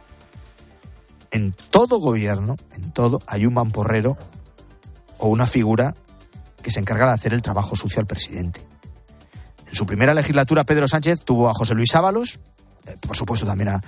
En 1.32 1.54
todo 1.70 2.00
gobierno, 2.00 2.56
en 2.72 2.92
todo, 2.92 3.22
hay 3.28 3.46
un 3.46 3.54
mamporrero 3.54 4.18
o 5.18 5.28
una 5.30 5.48
figura 5.48 5.96
que 6.62 6.72
se 6.72 6.80
encarga 6.80 7.08
de 7.08 7.14
hacer 7.14 7.34
el 7.34 7.42
trabajo 7.42 7.76
sucio 7.76 8.00
al 8.00 8.06
presidente. 8.06 8.73
En 9.74 9.78
su 9.78 9.88
primera 9.88 10.14
legislatura, 10.14 10.66
Pedro 10.66 10.88
Sánchez 10.88 11.22
tuvo 11.26 11.50
a 11.50 11.54
José 11.56 11.74
Luis 11.74 11.96
Ábalos, 11.96 12.38
eh, 12.86 12.96
por 13.02 13.18
supuesto 13.18 13.44
también 13.44 13.70
a, 13.70 13.82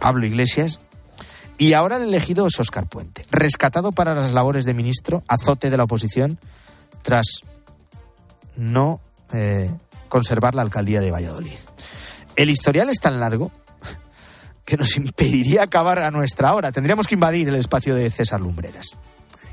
Pablo 0.00 0.26
Iglesias, 0.26 0.80
y 1.56 1.74
ahora 1.74 1.98
el 1.98 2.02
elegido 2.02 2.48
es 2.48 2.58
Óscar 2.58 2.88
Puente, 2.88 3.24
rescatado 3.30 3.92
para 3.92 4.12
las 4.12 4.32
labores 4.32 4.64
de 4.64 4.74
ministro, 4.74 5.22
azote 5.28 5.70
de 5.70 5.76
la 5.76 5.84
oposición, 5.84 6.36
tras 7.02 7.26
no 8.56 9.00
eh, 9.32 9.70
conservar 10.08 10.56
la 10.56 10.62
alcaldía 10.62 11.00
de 11.00 11.12
Valladolid. 11.12 11.58
El 12.34 12.50
historial 12.50 12.88
es 12.88 12.98
tan 12.98 13.20
largo 13.20 13.52
que 14.64 14.76
nos 14.76 14.96
impediría 14.96 15.62
acabar 15.62 16.00
a 16.00 16.10
nuestra 16.10 16.54
hora. 16.54 16.72
Tendríamos 16.72 17.06
que 17.06 17.14
invadir 17.14 17.48
el 17.48 17.54
espacio 17.54 17.94
de 17.94 18.10
César 18.10 18.40
Lumbreras 18.40 18.86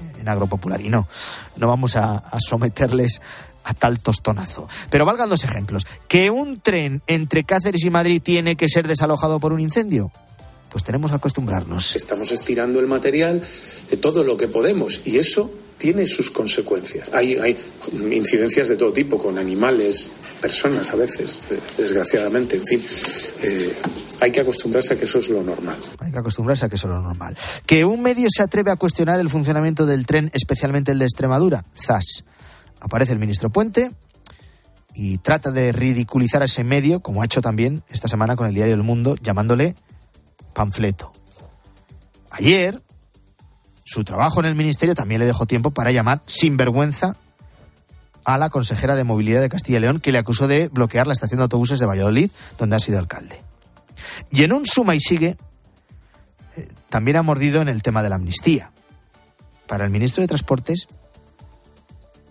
eh, 0.02 0.22
en 0.22 0.28
Agropopular. 0.28 0.82
Y 0.82 0.90
no, 0.90 1.08
no 1.56 1.68
vamos 1.68 1.96
a 1.96 2.24
someterles 2.40 3.22
a 3.70 3.74
tal 3.76 4.00
tostonazo. 4.00 4.68
Pero 4.90 5.06
valgan 5.06 5.30
dos 5.30 5.44
ejemplos. 5.44 5.86
¿Que 6.08 6.32
un 6.32 6.60
tren 6.60 7.04
entre 7.06 7.44
Cáceres 7.44 7.84
y 7.84 7.90
Madrid 7.90 8.22
tiene 8.22 8.56
que 8.56 8.68
ser 8.68 8.88
desalojado 8.88 9.40
por 9.40 9.54
un 9.54 9.60
incendio? 9.60 10.12
Pues 10.72 10.84
tenemos 10.84 11.12
que 11.12 11.18
acostumbrarnos. 11.18 11.96
Estamos 11.96 12.32
estirando 12.32 12.80
el 12.80 12.88
material 12.88 13.42
de 13.90 13.98
todo 13.98 14.24
lo 14.24 14.38
que 14.38 14.48
podemos 14.48 15.02
y 15.06 15.18
eso 15.18 15.52
tiene 15.78 16.06
sus 16.06 16.32
consecuencias. 16.32 17.10
Hay, 17.14 17.36
hay 17.36 17.58
incidencias 18.12 18.68
de 18.70 18.76
todo 18.76 18.92
tipo, 18.92 19.18
con 19.18 19.38
animales, 19.38 20.10
personas 20.42 20.92
a 20.92 20.96
veces, 20.96 21.42
eh, 21.50 21.60
desgraciadamente, 21.78 22.58
en 22.58 22.66
fin. 22.66 22.82
Eh, 23.44 23.74
hay 24.20 24.32
que 24.32 24.42
acostumbrarse 24.42 24.96
a 24.96 24.98
que 24.98 25.06
eso 25.06 25.20
es 25.20 25.30
lo 25.30 25.42
normal. 25.42 25.78
Hay 26.00 26.12
que 26.12 26.20
acostumbrarse 26.20 26.66
a 26.66 26.70
que 26.70 26.76
eso 26.76 26.88
es 26.88 26.94
lo 26.94 27.02
normal. 27.02 27.38
Que 27.66 27.86
un 27.86 28.02
medio 28.02 28.28
se 28.30 28.44
atreve 28.44 28.72
a 28.72 28.76
cuestionar 28.76 29.20
el 29.20 29.30
funcionamiento 29.30 29.86
del 29.86 30.06
tren, 30.06 30.30
especialmente 30.34 30.92
el 30.92 31.00
de 31.00 31.06
Extremadura. 31.06 31.64
Zas. 31.76 32.26
Aparece 32.80 33.14
el 33.14 33.20
ministro 33.20 33.50
Puente 33.50 33.92
y 34.94 35.18
trata 35.20 35.52
de 35.52 35.72
ridiculizar 35.72 36.42
a 36.42 36.46
ese 36.46 36.64
medio, 36.64 37.02
como 37.02 37.22
ha 37.22 37.26
hecho 37.26 37.42
también 37.42 37.84
esta 37.90 38.08
semana 38.08 38.36
con 38.36 38.48
el 38.48 38.54
diario 38.54 38.74
El 38.74 38.84
Mundo, 38.84 39.16
llamándole 39.22 39.76
panfleto. 40.54 41.12
Ayer, 42.32 42.82
su 43.86 44.04
trabajo 44.04 44.40
en 44.40 44.46
el 44.46 44.56
ministerio 44.56 44.96
también 44.96 45.20
le 45.20 45.26
dejó 45.26 45.46
tiempo 45.46 45.72
para 45.72 45.92
llamar 45.92 46.22
sin 46.26 46.58
vergüenza 46.58 47.16
a 48.26 48.38
la 48.38 48.50
consejera 48.50 48.96
de 48.96 49.04
movilidad 49.04 49.42
de 49.42 49.50
Castilla 49.50 49.80
y 49.80 49.82
León, 49.82 50.00
que 50.00 50.12
le 50.12 50.20
acusó 50.20 50.48
de 50.48 50.68
bloquear 50.68 51.08
la 51.08 51.14
estación 51.14 51.40
de 51.40 51.44
autobuses 51.44 51.80
de 51.80 51.86
Valladolid, 51.86 52.30
donde 52.58 52.76
ha 52.76 52.80
sido 52.80 53.00
alcalde. 53.00 53.42
Y 54.32 54.44
en 54.44 54.54
un 54.54 54.66
suma 54.66 54.96
y 54.96 55.00
sigue, 55.00 55.38
eh, 56.56 56.68
también 56.90 57.18
ha 57.18 57.24
mordido 57.24 57.62
en 57.62 57.70
el 57.70 57.82
tema 57.82 58.04
de 58.04 58.10
la 58.10 58.16
amnistía. 58.16 58.72
Para 59.68 59.86
el 59.86 59.92
ministro 59.92 60.22
de 60.22 60.28
Transportes, 60.28 60.88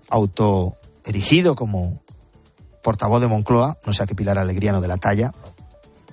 autoerigido 0.09 1.55
como 1.55 2.03
portavoz 2.83 3.21
de 3.21 3.27
Moncloa, 3.27 3.79
no 3.87 3.93
sé 3.93 4.03
a 4.03 4.07
qué 4.07 4.15
Pilar 4.15 4.39
Alegriano 4.39 4.81
de 4.81 4.89
la 4.89 4.97
talla, 4.97 5.33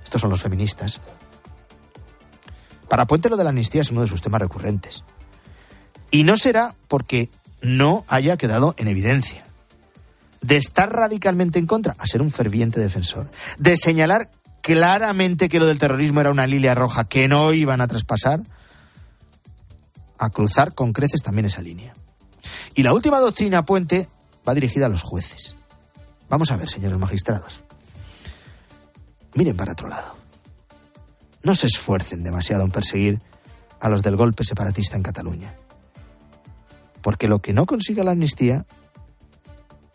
estos 0.04 0.22
son 0.22 0.30
los 0.30 0.42
feministas. 0.42 1.00
Para 2.90 3.06
Puente 3.06 3.30
lo 3.30 3.38
de 3.38 3.44
la 3.44 3.50
amnistía 3.50 3.82
es 3.82 3.92
uno 3.92 4.02
de 4.02 4.08
sus 4.08 4.22
temas 4.22 4.42
recurrentes. 4.42 5.04
Y 6.12 6.24
no 6.24 6.38
será 6.38 6.76
porque 6.88 7.30
no 7.62 8.06
haya 8.08 8.38
quedado 8.38 8.76
en 8.78 8.88
evidencia. 8.88 9.44
De 10.42 10.58
estar 10.58 10.94
radicalmente 10.94 11.58
en 11.58 11.66
contra, 11.66 11.96
a 11.98 12.06
ser 12.06 12.22
un 12.22 12.32
ferviente 12.32 12.80
defensor. 12.80 13.30
De 13.58 13.76
señalar 13.76 14.30
claramente 14.62 15.50
que 15.50 15.60
lo 15.60 15.66
del 15.66 15.80
terrorismo 15.80 16.22
era 16.22 16.30
una 16.30 16.48
lilia 16.48 16.76
roja 16.76 17.06
que 17.06 17.28
no 17.28 17.54
iban 17.54 17.82
a 17.82 17.88
traspasar, 17.88 18.42
a 20.20 20.30
cruzar 20.30 20.74
con 20.74 20.94
creces 20.94 21.22
también 21.24 21.48
esa 21.48 21.62
línea. 21.62 21.94
Y 22.74 22.84
la 22.84 22.94
última 22.94 23.20
doctrina 23.20 23.64
Puente 23.66 24.08
va 24.48 24.54
dirigida 24.54 24.86
a 24.86 24.90
los 24.90 25.02
jueces. 25.02 25.56
Vamos 26.30 26.52
a 26.52 26.58
ver, 26.58 26.70
señores 26.70 26.98
magistrados. 26.98 27.62
Miren 29.36 29.58
para 29.58 29.74
otro 29.74 29.90
lado. 29.90 30.16
No 31.44 31.56
se 31.56 31.68
esfuercen 31.68 32.24
demasiado 32.24 32.64
en 32.64 32.72
perseguir 32.72 33.22
a 33.80 33.90
los 33.90 34.02
del 34.02 34.16
golpe 34.16 34.44
separatista 34.44 34.98
en 34.98 35.04
Cataluña. 35.04 35.56
Porque 37.02 37.28
lo 37.28 37.40
que 37.40 37.54
no 37.54 37.66
consiga 37.66 38.04
la 38.04 38.12
amnistía 38.12 38.66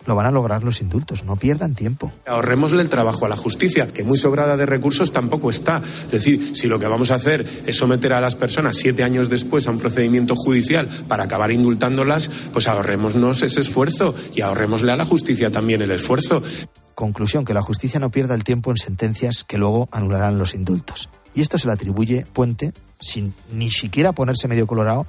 lo 0.07 0.15
van 0.15 0.27
a 0.27 0.31
lograr 0.31 0.63
los 0.63 0.81
indultos. 0.81 1.25
No 1.25 1.37
pierdan 1.37 1.75
tiempo. 1.75 2.13
Ahorrémosle 2.27 2.83
el 2.83 2.89
trabajo 2.89 3.27
a 3.27 3.29
la 3.29 3.37
justicia, 3.37 3.89
que 3.89 4.05
muy 4.05 4.17
sobrada 4.17 4.57
de 4.57 4.67
recursos 4.67 5.13
tampoco 5.13 5.51
está. 5.51 5.83
Es 5.85 6.11
decir, 6.11 6.57
si 6.57 6.67
lo 6.69 6.79
que 6.79 6.87
vamos 6.87 7.11
a 7.11 7.17
hacer 7.17 7.47
es 7.67 7.77
someter 7.77 8.13
a 8.13 8.21
las 8.21 8.37
personas 8.37 8.77
siete 8.77 9.03
años 9.03 9.29
después 9.29 9.67
a 9.67 9.71
un 9.71 9.79
procedimiento 9.79 10.35
judicial 10.37 10.89
para 11.09 11.25
acabar 11.25 11.51
indultándolas, 11.53 12.31
pues 12.53 12.69
ahorrémonos 12.69 13.43
ese 13.43 13.61
esfuerzo 13.61 14.15
y 14.35 14.41
ahorrémosle 14.41 14.93
a 14.93 14.97
la 14.97 15.05
justicia 15.05 15.51
también 15.51 15.83
el 15.83 15.91
esfuerzo. 15.91 16.43
Conclusión, 16.95 17.45
que 17.45 17.55
la 17.55 17.63
justicia 17.63 18.01
no 18.01 18.11
pierda 18.11 18.35
el 18.35 18.45
tiempo 18.45 18.71
en 18.71 18.77
sentencias 18.77 19.45
que 19.45 19.59
luego 19.59 19.89
anularán 19.91 20.39
los 20.39 20.55
indultos. 20.55 21.09
Y 21.35 21.41
esto 21.41 21.59
se 21.59 21.67
le 21.67 21.75
atribuye 21.75 22.27
Puente, 22.33 22.73
sin 23.01 23.33
ni 23.53 23.71
siquiera 23.71 24.13
ponerse 24.13 24.49
medio 24.49 24.67
colorado, 24.67 25.07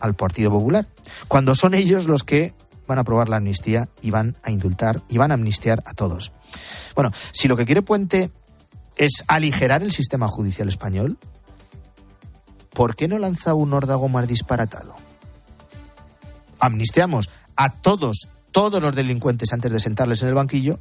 al 0.00 0.14
Partido 0.14 0.50
Popular, 0.50 0.88
cuando 1.28 1.54
son 1.54 1.74
ellos 1.74 2.06
los 2.06 2.24
que 2.24 2.54
van 2.86 2.98
a 2.98 3.02
aprobar 3.02 3.28
la 3.28 3.36
amnistía 3.36 3.88
y 4.00 4.10
van 4.10 4.36
a 4.42 4.50
indultar 4.50 5.02
y 5.08 5.18
van 5.18 5.30
a 5.30 5.34
amnistiar 5.34 5.82
a 5.86 5.94
todos. 5.94 6.32
Bueno, 6.94 7.10
si 7.32 7.48
lo 7.48 7.56
que 7.56 7.66
quiere 7.66 7.82
Puente 7.82 8.30
es 8.96 9.24
aligerar 9.26 9.82
el 9.82 9.92
sistema 9.92 10.28
judicial 10.28 10.68
español, 10.68 11.18
¿por 12.70 12.94
qué 12.94 13.08
no 13.08 13.18
lanza 13.18 13.54
un 13.54 13.72
órdago 13.72 14.08
más 14.08 14.28
disparatado? 14.28 14.94
Amnistiamos 16.58 17.28
a 17.56 17.70
todos, 17.70 18.28
todos 18.50 18.82
los 18.82 18.94
delincuentes 18.94 19.52
antes 19.52 19.72
de 19.72 19.80
sentarles 19.80 20.22
en 20.22 20.28
el 20.28 20.34
banquillo 20.34 20.78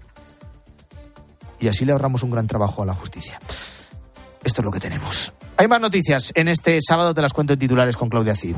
y 1.60 1.68
así 1.68 1.86
le 1.86 1.94
ahorramos 1.94 2.24
un 2.24 2.32
gran 2.32 2.48
trabajo 2.48 2.84
a 2.84 2.86
la 2.86 2.94
justicia. 2.94 3.40
Esto 4.44 4.62
es 4.62 4.66
lo 4.66 4.72
que 4.72 4.80
tenemos. 4.80 5.34
Hay 5.58 5.68
más 5.68 5.80
noticias 5.80 6.32
en 6.36 6.48
este 6.48 6.80
sábado, 6.82 7.14
te 7.14 7.22
las 7.22 7.34
cuento 7.34 7.54
en 7.54 7.60
titulares 7.60 7.96
con 7.96 8.10
Claudia 8.10 8.36
Cid. 8.36 8.56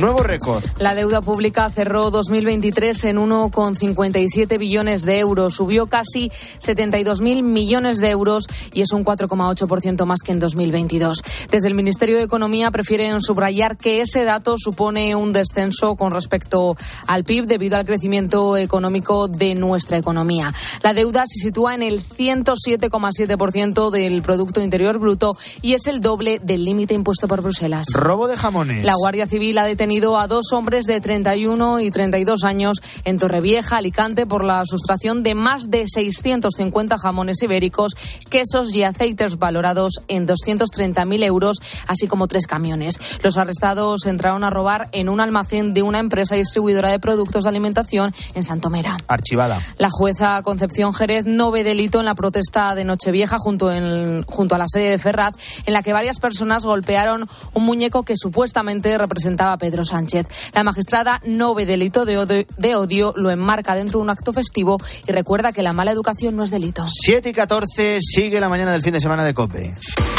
Nuevo 0.00 0.18
récord. 0.18 0.62
La 0.78 0.94
deuda 0.94 1.22
pública 1.22 1.70
cerró 1.70 2.10
2023 2.10 3.04
en 3.04 3.16
1,57 3.16 4.58
billones 4.58 5.06
de 5.06 5.18
euros. 5.20 5.54
Subió 5.54 5.86
casi 5.86 6.30
72.000 6.60 7.42
millones 7.42 7.96
de 7.96 8.10
euros 8.10 8.44
y 8.74 8.82
es 8.82 8.92
un 8.92 9.06
4,8% 9.06 10.04
más 10.04 10.18
que 10.22 10.32
en 10.32 10.38
2022. 10.38 11.22
Desde 11.50 11.68
el 11.68 11.74
Ministerio 11.74 12.18
de 12.18 12.24
Economía 12.24 12.70
prefieren 12.70 13.22
subrayar 13.22 13.78
que 13.78 14.02
ese 14.02 14.24
dato 14.24 14.56
supone 14.58 15.16
un 15.16 15.32
descenso 15.32 15.96
con 15.96 16.12
respecto 16.12 16.76
al 17.06 17.24
PIB 17.24 17.46
debido 17.46 17.78
al 17.78 17.86
crecimiento 17.86 18.58
económico 18.58 19.28
de 19.28 19.54
nuestra 19.54 19.96
economía. 19.96 20.52
La 20.82 20.92
deuda 20.92 21.24
se 21.26 21.42
sitúa 21.42 21.74
en 21.74 21.82
el 21.82 22.02
107,7% 22.04 23.90
del 23.90 24.20
Producto 24.20 24.60
Interior 24.60 24.98
Bruto 24.98 25.38
y 25.62 25.72
es 25.72 25.86
el 25.86 26.02
doble 26.02 26.38
del 26.42 26.66
límite 26.66 26.92
impuesto 26.92 27.28
por 27.28 27.40
Bruselas. 27.40 27.86
Robo 27.94 28.28
de 28.28 28.36
jamones. 28.36 28.84
La 28.84 28.94
Guardia 28.94 29.26
Civil 29.26 29.56
ha 29.56 29.64
detenido 29.64 29.85
a 29.86 30.26
dos 30.26 30.52
hombres 30.52 30.84
de 30.84 31.00
31 31.00 31.78
y 31.78 31.92
32 31.92 32.42
años 32.42 32.78
en 33.04 33.18
Torrevieja, 33.18 33.76
Alicante, 33.76 34.26
por 34.26 34.42
la 34.42 34.64
sustracción 34.66 35.22
de 35.22 35.36
más 35.36 35.70
de 35.70 35.84
650 35.86 36.98
jamones 36.98 37.40
ibéricos, 37.40 37.92
quesos 38.28 38.74
y 38.74 38.82
aceites 38.82 39.38
valorados 39.38 40.00
en 40.08 40.26
230.000 40.26 41.24
euros, 41.24 41.58
así 41.86 42.08
como 42.08 42.26
tres 42.26 42.48
camiones. 42.48 42.98
Los 43.22 43.36
arrestados 43.36 44.06
entraron 44.06 44.42
a 44.42 44.50
robar 44.50 44.88
en 44.90 45.08
un 45.08 45.20
almacén 45.20 45.72
de 45.72 45.82
una 45.82 46.00
empresa 46.00 46.34
distribuidora 46.34 46.90
de 46.90 46.98
productos 46.98 47.44
de 47.44 47.50
alimentación 47.50 48.12
en 48.34 48.42
Santomera. 48.42 48.96
Archivada. 49.06 49.60
La 49.78 49.88
jueza 49.90 50.42
Concepción 50.42 50.94
Jerez 50.94 51.26
no 51.26 51.52
ve 51.52 51.62
delito 51.62 52.00
en 52.00 52.06
la 52.06 52.16
protesta 52.16 52.74
de 52.74 52.84
Nochevieja 52.84 53.38
junto, 53.38 53.70
en, 53.70 54.24
junto 54.24 54.56
a 54.56 54.58
la 54.58 54.66
sede 54.66 54.90
de 54.90 54.98
Ferraz, 54.98 55.36
en 55.64 55.72
la 55.72 55.84
que 55.84 55.92
varias 55.92 56.18
personas 56.18 56.64
golpearon 56.64 57.28
un 57.54 57.64
muñeco 57.64 58.02
que 58.02 58.16
supuestamente 58.16 58.98
representaba 58.98 59.52
a 59.52 59.58
Pedro 59.58 59.75
Sánchez. 59.84 60.26
La 60.52 60.64
magistrada 60.64 61.20
no 61.24 61.54
ve 61.54 61.66
delito 61.66 62.04
de 62.04 62.18
odio, 62.18 62.44
de 62.56 62.76
odio, 62.76 63.12
lo 63.16 63.30
enmarca 63.30 63.74
dentro 63.74 64.00
de 64.00 64.04
un 64.04 64.10
acto 64.10 64.32
festivo 64.32 64.78
y 65.06 65.12
recuerda 65.12 65.52
que 65.52 65.62
la 65.62 65.72
mala 65.72 65.92
educación 65.92 66.36
no 66.36 66.44
es 66.44 66.50
delito. 66.50 66.86
7 66.88 67.28
y 67.28 67.32
14 67.32 67.98
sigue 68.00 68.40
la 68.40 68.48
mañana 68.48 68.72
del 68.72 68.82
fin 68.82 68.92
de 68.92 69.00
semana 69.00 69.24
de 69.24 69.34
COPE. 69.34 69.74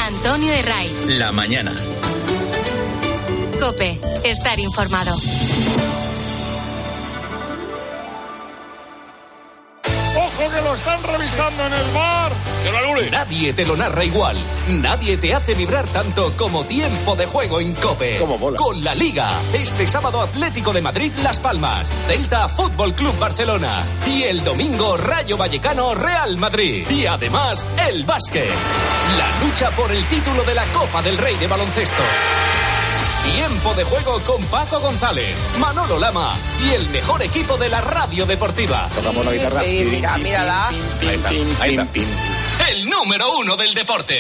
Antonio 0.08 0.52
de 0.52 0.62
Ray. 0.62 0.92
La 1.18 1.32
mañana. 1.32 1.72
COPE. 3.60 4.00
Estar 4.24 4.60
informado. 4.60 5.16
¡Ojo 10.16 10.52
que 10.52 10.62
lo 10.62 10.76
están 10.76 11.04
revisando 11.04 11.66
en 11.66 11.74
el 11.74 11.94
bar! 11.94 12.32
Nadie 13.06 13.54
te 13.54 13.66
lo 13.66 13.76
narra 13.78 14.04
igual. 14.04 14.38
Nadie 14.70 15.18
te 15.18 15.34
hace 15.34 15.54
vibrar 15.54 15.86
tanto 15.88 16.34
como 16.36 16.64
tiempo 16.64 17.16
de 17.16 17.26
juego 17.26 17.60
en 17.62 17.74
Cope. 17.74 18.18
Con 18.58 18.84
la 18.84 18.96
Liga. 18.96 19.30
Este 19.54 19.88
sábado 19.88 20.22
Atlético 20.22 20.74
de 20.74 20.82
Madrid 20.82 21.12
Las 21.24 21.40
Palmas. 21.40 21.90
Celta 22.08 22.50
Fútbol 22.50 22.94
Club 22.94 23.18
Barcelona. 23.20 23.84
Y 24.08 24.24
el 24.24 24.44
domingo 24.44 24.98
Rayo 24.98 25.38
Vallecano 25.38 25.94
Real 25.94 26.38
Madrid. 26.38 26.90
Y 26.90 27.06
además 27.06 27.68
el 27.88 28.04
básquet. 28.04 28.50
La 29.18 29.46
lucha 29.46 29.70
por 29.72 29.92
el 29.92 30.06
título 30.08 30.44
de 30.44 30.56
la 30.56 30.66
Copa 30.66 31.02
del 31.02 31.18
Rey 31.18 31.36
de 31.36 31.48
Baloncesto. 31.48 32.04
Tiempo 33.34 33.74
de 33.74 33.84
juego 33.84 34.20
con 34.22 34.42
Paco 34.46 34.80
González, 34.80 35.38
Manolo 35.60 36.00
Lama 36.00 36.34
y 36.64 36.74
el 36.74 36.88
mejor 36.90 37.22
equipo 37.22 37.58
de 37.58 37.68
la 37.68 37.82
radio 37.82 38.26
deportiva. 38.26 38.90
Tocamos 38.96 39.26
la 39.26 39.34
guitarra. 39.34 39.62
Mira, 39.64 40.18
mírala. 40.18 40.70
Ahí 40.70 40.78
está, 41.14 41.30
ahí 41.30 41.70
está. 41.70 41.88
El 42.66 42.90
número 42.90 43.26
uno 43.40 43.56
del 43.56 43.72
deporte. 43.74 44.16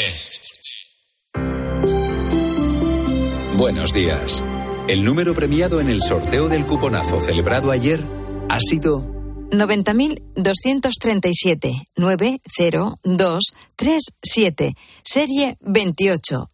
Buenos 3.57 3.91
días. 3.91 4.41
El 4.87 5.03
número 5.03 5.33
premiado 5.33 5.81
en 5.81 5.89
el 5.89 6.01
sorteo 6.01 6.47
del 6.47 6.65
cuponazo 6.65 7.19
celebrado 7.19 7.71
ayer 7.71 7.99
ha 8.47 8.59
sido 8.59 9.05
90.237 9.49 11.87
90237 11.95 14.75
serie 15.03 15.57
28028. 15.61 16.49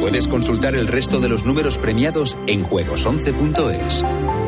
Puedes 0.00 0.28
consultar 0.28 0.74
el 0.74 0.86
resto 0.86 1.20
de 1.20 1.28
los 1.28 1.44
números 1.44 1.76
premiados 1.76 2.38
en 2.46 2.64
juegos11.es. 2.64 4.02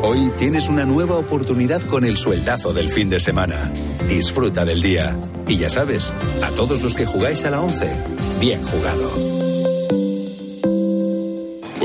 Hoy 0.05 0.33
tienes 0.37 0.67
una 0.67 0.83
nueva 0.83 1.15
oportunidad 1.15 1.81
con 1.83 2.03
el 2.03 2.17
sueldazo 2.17 2.73
del 2.73 2.89
fin 2.89 3.09
de 3.09 3.21
semana. 3.21 3.71
Disfruta 4.09 4.65
del 4.65 4.81
día. 4.81 5.17
Y 5.47 5.55
ya 5.55 5.69
sabes, 5.69 6.11
a 6.43 6.49
todos 6.49 6.83
los 6.83 6.93
que 6.93 7.05
jugáis 7.05 7.45
a 7.45 7.51
la 7.51 7.61
11, 7.61 7.89
bien 8.41 8.61
jugado. 8.63 9.32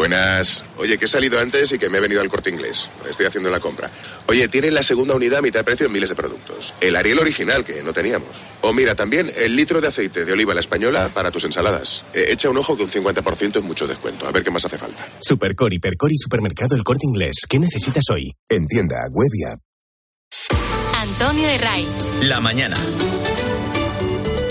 Buenas. 0.08 0.64
Oye, 0.78 0.96
que 0.96 1.04
he 1.04 1.08
salido 1.08 1.38
antes 1.38 1.70
y 1.70 1.78
que 1.78 1.90
me 1.90 1.98
he 1.98 2.00
venido 2.00 2.22
al 2.22 2.30
corte 2.30 2.48
inglés. 2.48 2.88
Estoy 3.10 3.26
haciendo 3.26 3.50
la 3.50 3.60
compra. 3.60 3.90
Oye, 4.26 4.48
tienen 4.48 4.72
la 4.72 4.82
segunda 4.82 5.14
unidad 5.14 5.40
a 5.40 5.42
mitad 5.42 5.60
de 5.60 5.64
precio 5.64 5.84
en 5.84 5.92
miles 5.92 6.08
de 6.08 6.16
productos. 6.16 6.72
El 6.80 6.96
Ariel 6.96 7.18
original, 7.18 7.62
que 7.62 7.82
no 7.82 7.92
teníamos. 7.92 8.28
O 8.62 8.72
mira, 8.72 8.94
también 8.94 9.30
el 9.36 9.54
litro 9.54 9.82
de 9.82 9.88
aceite 9.88 10.24
de 10.24 10.32
oliva 10.32 10.54
la 10.54 10.60
española 10.60 11.10
para 11.12 11.30
tus 11.30 11.44
ensaladas. 11.44 12.04
Eh, 12.14 12.28
echa 12.30 12.48
un 12.48 12.56
ojo 12.56 12.74
que 12.74 12.84
un 12.84 12.90
50% 12.90 13.58
es 13.58 13.62
mucho 13.62 13.86
descuento. 13.86 14.26
A 14.26 14.32
ver 14.32 14.42
qué 14.42 14.50
más 14.50 14.64
hace 14.64 14.78
falta. 14.78 15.06
Supercor, 15.20 15.74
Hipercor 15.74 16.10
y 16.10 16.16
Supermercado 16.16 16.74
El 16.74 16.84
Corte 16.84 17.04
Inglés. 17.06 17.42
¿Qué 17.46 17.58
necesitas 17.58 18.04
hoy? 18.10 18.32
En 18.48 18.66
tienda, 18.66 18.96
web 19.10 19.28
y 19.34 19.44
app. 19.44 19.60
Antonio 21.02 21.46
de 21.48 21.58
Ray. 21.58 21.86
La 22.22 22.40
mañana. 22.40 22.76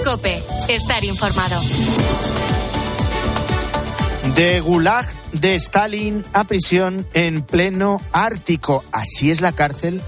Cope. 0.06 0.40
Estar 0.70 1.04
informado. 1.04 1.60
De 4.38 4.62
Gulag 4.62 5.08
de 5.34 5.56
Stalin 5.56 6.24
a 6.32 6.44
prisión 6.44 7.08
en 7.16 7.42
pleno 7.42 8.00
Ártico. 8.12 8.84
Así 8.92 9.32
es 9.32 9.42
la 9.42 9.52
cárcel 9.52 10.00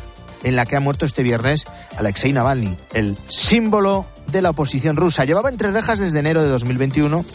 en 0.43 0.55
la 0.55 0.67
que 0.67 0.75
ha 0.75 0.79
muerto 0.79 1.07
este 1.07 1.23
viernes 1.23 1.65
Alexei 1.97 2.31
Navalny, 2.31 2.77
el 2.93 3.17
símbolo 3.25 4.05
de 4.27 4.43
la 4.43 4.51
oposición 4.51 4.97
rusa. 4.97 5.25
Llevaba 5.25 5.49
entre 5.49 5.71
rejas 5.71 5.97
desde 5.97 6.19
enero 6.19 6.43
de 6.43 6.49
2021, 6.49 7.25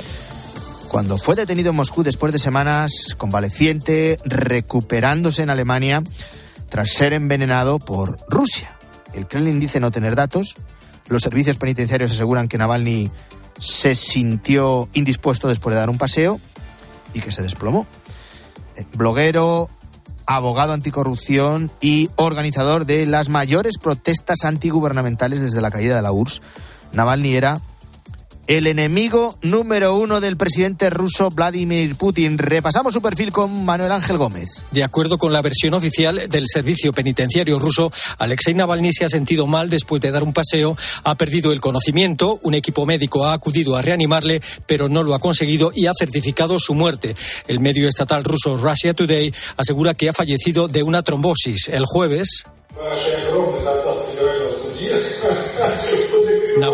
cuando 0.87 1.19
fue 1.19 1.35
detenido 1.35 1.71
en 1.71 1.77
Moscú 1.77 2.05
después 2.05 2.33
de 2.33 2.39
semanas 2.39 2.93
convaleciente, 3.19 4.21
recuperándose 4.25 5.43
en 5.43 5.51
Alemania 5.51 6.01
tras 6.69 6.91
ser 6.91 7.13
envenenado 7.13 7.81
por 7.81 8.19
Rusia. 8.29 8.79
El 9.15 9.27
Kremlin 9.27 9.59
dice 9.59 9.81
no 9.81 9.91
tener 9.91 10.15
datos. 10.15 10.55
Los 11.09 11.23
servicios 11.23 11.57
penitenciarios 11.57 12.13
aseguran 12.13 12.47
que 12.47 12.57
Navalny 12.57 13.11
se 13.61 13.97
sintió 13.97 14.89
indispuesto 14.93 15.49
después 15.49 15.75
de 15.75 15.81
dar 15.81 15.91
un 15.91 15.99
paseo 15.99 16.39
y 17.15 17.21
que 17.21 17.33
se 17.33 17.43
desplomó. 17.43 17.87
Eh, 18.77 18.85
bloguero, 18.95 19.71
abogado 20.27 20.73
anticorrupción 20.73 21.71
y 21.81 22.11
organizador 22.17 22.85
de 22.85 23.07
las 23.07 23.29
mayores 23.29 23.79
protestas 23.81 24.45
antigubernamentales 24.45 25.41
desde 25.41 25.61
la 25.61 25.71
caída 25.71 25.97
de 25.97 26.03
la 26.03 26.13
URSS, 26.13 26.43
Navalny 26.93 27.35
era 27.35 27.61
el 28.47 28.67
enemigo 28.67 29.39
número 29.43 29.97
uno 29.97 30.21
del 30.21 30.37
presidente 30.37 30.91
ruso 30.91 31.31
Vladimir 31.31 31.97
Putin. 31.97 32.39
Repasamos 32.39 32.93
su 32.93 33.01
perfil 33.01 33.33
con 33.33 33.65
Manuel 33.65 33.93
Ángel 33.93 34.19
Gómez. 34.19 34.65
De 34.71 34.85
acuerdo 34.85 35.19
con 35.19 35.33
la 35.33 35.43
versión 35.43 35.75
oficial 35.75 36.29
del 36.29 36.45
servicio 36.47 36.93
penitenciario 36.93 37.59
ruso, 37.59 37.93
Alexei 38.19 38.55
Navalny 38.55 38.93
se 38.93 39.05
ha 39.05 39.09
sentido 39.09 39.47
mal 39.47 39.71
después 39.71 40.01
de 40.03 40.11
dar 40.11 40.23
un 40.23 40.33
paseo, 40.33 40.77
ha 41.05 41.15
perdido 41.17 41.53
el 41.53 41.61
conocimiento, 41.61 42.39
un 42.43 42.55
equipo 42.55 42.87
médico 42.87 43.27
ha 43.27 43.33
acudido 43.33 43.77
a 43.77 43.83
reanimarle, 43.83 44.43
pero 44.67 44.89
no 44.89 45.03
lo 45.03 45.15
ha 45.15 45.19
conseguido 45.19 45.73
y 45.75 45.87
ha 45.87 45.93
certificado 45.99 46.59
su 46.59 46.75
muerte. 46.75 47.15
El 47.47 47.61
medio 47.61 47.89
estatal 47.89 48.25
ruso 48.25 48.57
Russia 48.57 48.95
Today 48.95 49.33
asegura 49.57 49.95
que 49.95 50.09
ha 50.09 50.13
fallecido 50.13 50.69
de 50.69 50.83
una 50.83 51.03
trombosis. 51.03 51.69
El 51.69 51.87
jueves. 51.87 52.45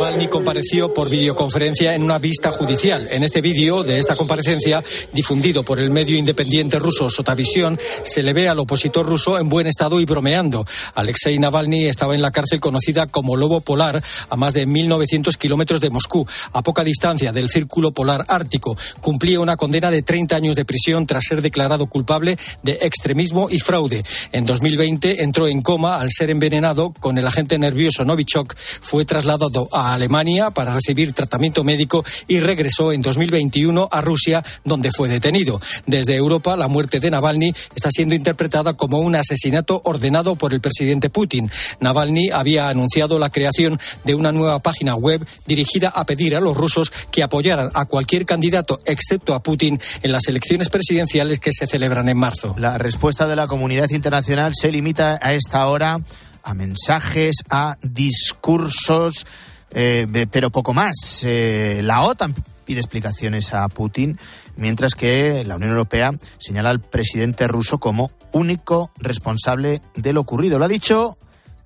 Navalny 0.01 0.29
compareció 0.29 0.95
por 0.95 1.11
videoconferencia 1.11 1.95
en 1.95 2.03
una 2.03 2.19
vista 2.19 2.51
judicial. 2.53 3.07
En 3.11 3.23
este 3.23 3.43
vídeo 3.43 3.85
de 3.85 3.99
esta 3.99 4.17
comparecencia, 4.17 4.83
difundido 5.13 5.63
por 5.63 5.79
el 5.79 5.91
medio 5.91 6.17
independiente 6.17 6.79
ruso 6.79 7.11
Sotavisión, 7.11 7.79
se 8.03 8.23
le 8.23 8.33
ve 8.33 8.49
al 8.49 8.61
opositor 8.61 9.05
ruso 9.05 9.39
en 9.39 9.51
buen 9.51 9.67
estado 9.67 10.01
y 10.01 10.07
bromeando. 10.07 10.65
Alexei 10.95 11.39
Navalny 11.39 11.85
estaba 11.85 12.15
en 12.15 12.23
la 12.23 12.31
cárcel 12.31 12.61
conocida 12.61 13.09
como 13.09 13.37
Lobo 13.37 13.61
Polar, 13.61 14.03
a 14.31 14.37
más 14.37 14.55
de 14.55 14.67
1.900 14.67 15.37
kilómetros 15.37 15.83
de 15.83 15.91
Moscú, 15.91 16.27
a 16.55 16.63
poca 16.63 16.83
distancia 16.83 17.31
del 17.31 17.51
Círculo 17.51 17.93
Polar 17.93 18.25
Ártico. 18.27 18.79
Cumplía 19.03 19.39
una 19.39 19.59
condena 19.59 19.91
de 19.91 20.01
30 20.01 20.35
años 20.35 20.57
de 20.57 20.65
prisión 20.65 21.07
tras 21.07 21.25
ser 21.29 21.43
declarado 21.43 21.89
culpable 21.89 22.39
de 22.63 22.79
extremismo 22.81 23.49
y 23.51 23.59
fraude. 23.59 24.03
En 24.33 24.47
2020 24.47 25.23
entró 25.23 25.47
en 25.47 25.61
coma 25.61 26.01
al 26.01 26.09
ser 26.11 26.31
envenenado 26.31 26.95
con 26.99 27.19
el 27.19 27.27
agente 27.27 27.59
nervioso 27.59 28.03
Novichok. 28.03 28.57
Fue 28.81 29.05
trasladado 29.05 29.69
a 29.71 29.90
Alemania 29.95 30.51
para 30.51 30.75
recibir 30.75 31.13
tratamiento 31.13 31.65
médico 31.65 32.05
y 32.29 32.41
regresó 32.41 32.93
en 32.93 33.03
2021 33.03 33.89
a 33.91 34.01
Rusia, 34.01 34.45
donde 34.65 34.91
fue 34.91 35.09
detenido. 35.09 35.61
Desde 35.87 36.15
Europa, 36.15 36.57
la 36.57 36.69
muerte 36.69 37.01
de 37.01 37.11
Navalny 37.11 37.53
está 37.75 37.91
siendo 37.91 38.15
interpretada 38.15 38.75
como 38.75 38.99
un 38.99 39.17
asesinato 39.17 39.81
ordenado 39.85 40.37
por 40.37 40.55
el 40.55 40.61
presidente 40.61 41.11
Putin. 41.11 41.51
Navalny 41.81 42.31
había 42.31 42.69
anunciado 42.69 43.19
la 43.19 43.31
creación 43.31 43.79
de 44.05 44.15
una 44.15 44.33
nueva 44.33 44.59
página 44.61 44.95
web 44.95 45.27
dirigida 45.47 45.89
a 45.89 46.05
pedir 46.05 46.37
a 46.37 46.41
los 46.41 46.57
rusos 46.57 46.93
que 47.11 47.23
apoyaran 47.23 47.71
a 47.75 47.85
cualquier 47.87 48.27
candidato, 48.27 48.81
excepto 48.85 49.35
a 49.35 49.43
Putin, 49.43 49.81
en 50.03 50.13
las 50.13 50.29
elecciones 50.29 50.69
presidenciales 50.69 51.41
que 51.41 51.53
se 51.53 51.67
celebran 51.67 52.09
en 52.09 52.17
marzo. 52.17 52.55
La 52.59 52.79
respuesta 52.79 53.27
de 53.27 53.37
la 53.37 53.47
comunidad 53.47 53.91
internacional 53.91 54.53
se 54.55 54.71
limita 54.71 55.19
a 55.21 55.35
esta 55.35 55.67
hora 55.67 55.99
a 56.43 56.55
mensajes, 56.55 57.37
a 57.51 57.77
discursos 57.83 59.27
eh, 59.73 60.27
pero 60.31 60.51
poco 60.51 60.75
más. 60.75 61.23
Eh, 61.25 61.81
la 61.83 62.03
OTAN 62.03 62.35
pide 62.65 62.81
explicaciones 62.81 63.53
a 63.53 63.69
Putin, 63.69 64.19
mientras 64.57 64.95
que 64.95 65.45
la 65.45 65.57
Unión 65.57 65.71
Europea 65.71 66.13
señala 66.39 66.71
al 66.71 66.81
presidente 66.81 67.49
ruso 67.49 67.79
como 67.79 68.11
único 68.33 68.93
responsable 68.99 69.83
de 69.97 70.13
lo 70.13 70.21
ocurrido. 70.21 70.59
Lo 70.59 70.65
ha 70.65 70.69
dicho 70.69 71.19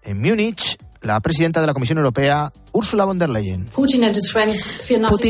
en 0.03 0.21
Múnich 0.21 0.79
la 1.05 1.21
presidenta 1.21 1.61
de 1.61 1.67
la 1.67 1.75
Comisión 1.75 1.99
Europea, 1.99 2.53
Ursula 2.73 3.05
von 3.05 3.19
der 3.19 3.31
Leyen. 3.31 3.67
Putin 3.67 4.05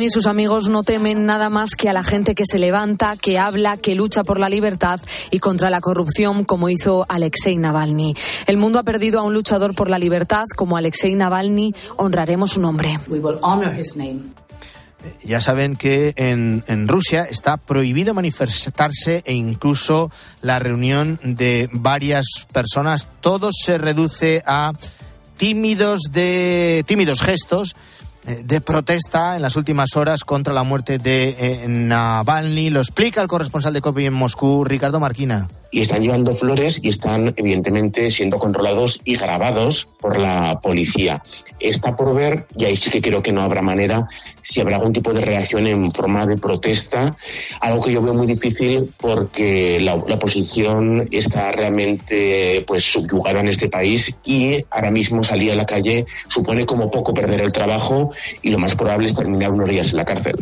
y 0.03 0.11
sus 0.11 0.27
amigos 0.27 0.69
no 0.69 0.83
temen 0.83 1.27
nada 1.27 1.51
más 1.51 1.75
que 1.75 1.89
a 1.89 1.93
la 1.93 2.05
gente 2.05 2.35
que 2.35 2.45
se 2.47 2.59
levanta, 2.59 3.17
que 3.21 3.39
habla, 3.39 3.77
que 3.77 3.95
lucha 3.95 4.25
por 4.25 4.39
la 4.39 4.49
libertad 4.49 5.01
y 5.31 5.41
contra 5.41 5.71
la 5.71 5.81
corrupción, 5.81 6.45
como 6.45 6.69
hizo 6.69 7.05
Alexei 7.09 7.57
Navalny. 7.57 8.15
El 8.47 8.57
mundo 8.57 8.79
ha 8.79 8.85
perdido 8.85 9.21
a 9.21 9.25
un 9.25 9.35
luchador 9.35 9.75
por 9.75 9.91
la 9.91 9.99
libertad 9.99 10.45
como 10.57 10.77
Alexei 10.77 11.15
Navalny. 11.15 11.75
Honraremos 11.97 12.53
su 12.53 12.61
nombre. 12.61 12.99
Ya 15.23 15.41
saben 15.41 15.77
que 15.77 16.15
en, 16.17 16.65
en, 16.67 16.89
Rusia 16.89 17.25
está 17.25 17.59
prohibido 17.59 18.15
manifestarse 18.15 19.23
e 19.27 19.35
incluso 19.35 20.11
la 20.41 20.59
reunión 20.59 21.21
de 21.23 21.69
varias 21.73 22.25
personas. 22.53 23.09
Todo 23.21 23.51
se 23.53 23.77
reduce 23.77 24.43
a 24.47 24.73
tímidos, 25.37 26.01
de, 26.11 26.85
tímidos 26.87 27.21
gestos 27.23 27.77
eh, 28.27 28.43
de 28.45 28.61
protesta 28.61 29.37
en 29.37 29.43
las 29.43 29.57
últimas 29.57 29.97
horas 29.97 30.25
contra 30.25 30.55
la 30.55 30.63
muerte 30.63 30.99
de 30.99 31.37
eh, 31.39 31.69
Navalny. 31.69 32.71
Lo 32.71 32.81
explica 32.81 33.21
el 33.21 33.29
corresponsal 33.29 33.73
de 33.73 33.81
COPI 33.81 34.07
en 34.07 34.15
Moscú, 34.15 34.65
Ricardo 34.65 35.01
Marquina 35.01 35.49
y 35.75 35.81
están 35.81 36.03
llevando 36.03 36.33
flores 36.33 36.79
y 36.85 36.89
están 36.89 37.35
evidentemente 37.37 38.09
siendo 38.09 38.39
controlados 38.39 39.01
y 39.05 39.17
grabados 39.17 39.89
por 39.99 40.21
la 40.21 40.61
policía. 40.61 41.21
Está 41.59 41.97
por 41.97 42.15
ver, 42.15 42.47
y 42.57 42.65
ahí 42.65 42.77
sí 42.77 42.91
que 42.91 43.03
creo 43.03 43.23
que 43.23 43.33
no 43.33 43.43
habrá 43.43 43.61
manera, 43.61 44.07
si 44.41 44.61
habrá 44.61 44.77
algún 44.77 44.93
tipo 44.93 45.13
de 45.13 45.23
reacción 45.23 45.67
en 45.67 45.91
forma 45.91 46.27
de 46.27 46.37
protesta, 46.37 47.17
algo 47.61 47.83
que 47.83 47.93
yo 47.93 48.01
veo 48.03 48.15
muy 48.15 48.29
difícil 48.29 48.89
porque 49.01 49.81
la, 49.81 49.97
oposición 49.97 51.09
está 51.11 51.51
realmente 51.51 52.63
pues 52.69 52.85
subyugada 52.85 53.41
en 53.41 53.49
este 53.49 53.69
país 53.69 54.17
y 54.25 54.65
ahora 54.71 54.93
mismo 54.93 55.25
salir 55.25 55.51
a 55.51 55.57
la 55.57 55.67
calle 55.67 56.07
supone 56.29 56.67
como 56.67 56.89
poco 56.89 57.13
perder 57.13 57.41
el 57.41 57.51
trabajo 57.51 58.13
y 58.43 58.51
lo 58.51 58.59
más 58.59 58.77
probable 58.77 59.09
es 59.09 59.15
terminar 59.15 59.51
unos 59.51 59.69
días 59.69 59.91
en 59.91 59.97
la 59.97 60.05
cárcel. 60.05 60.37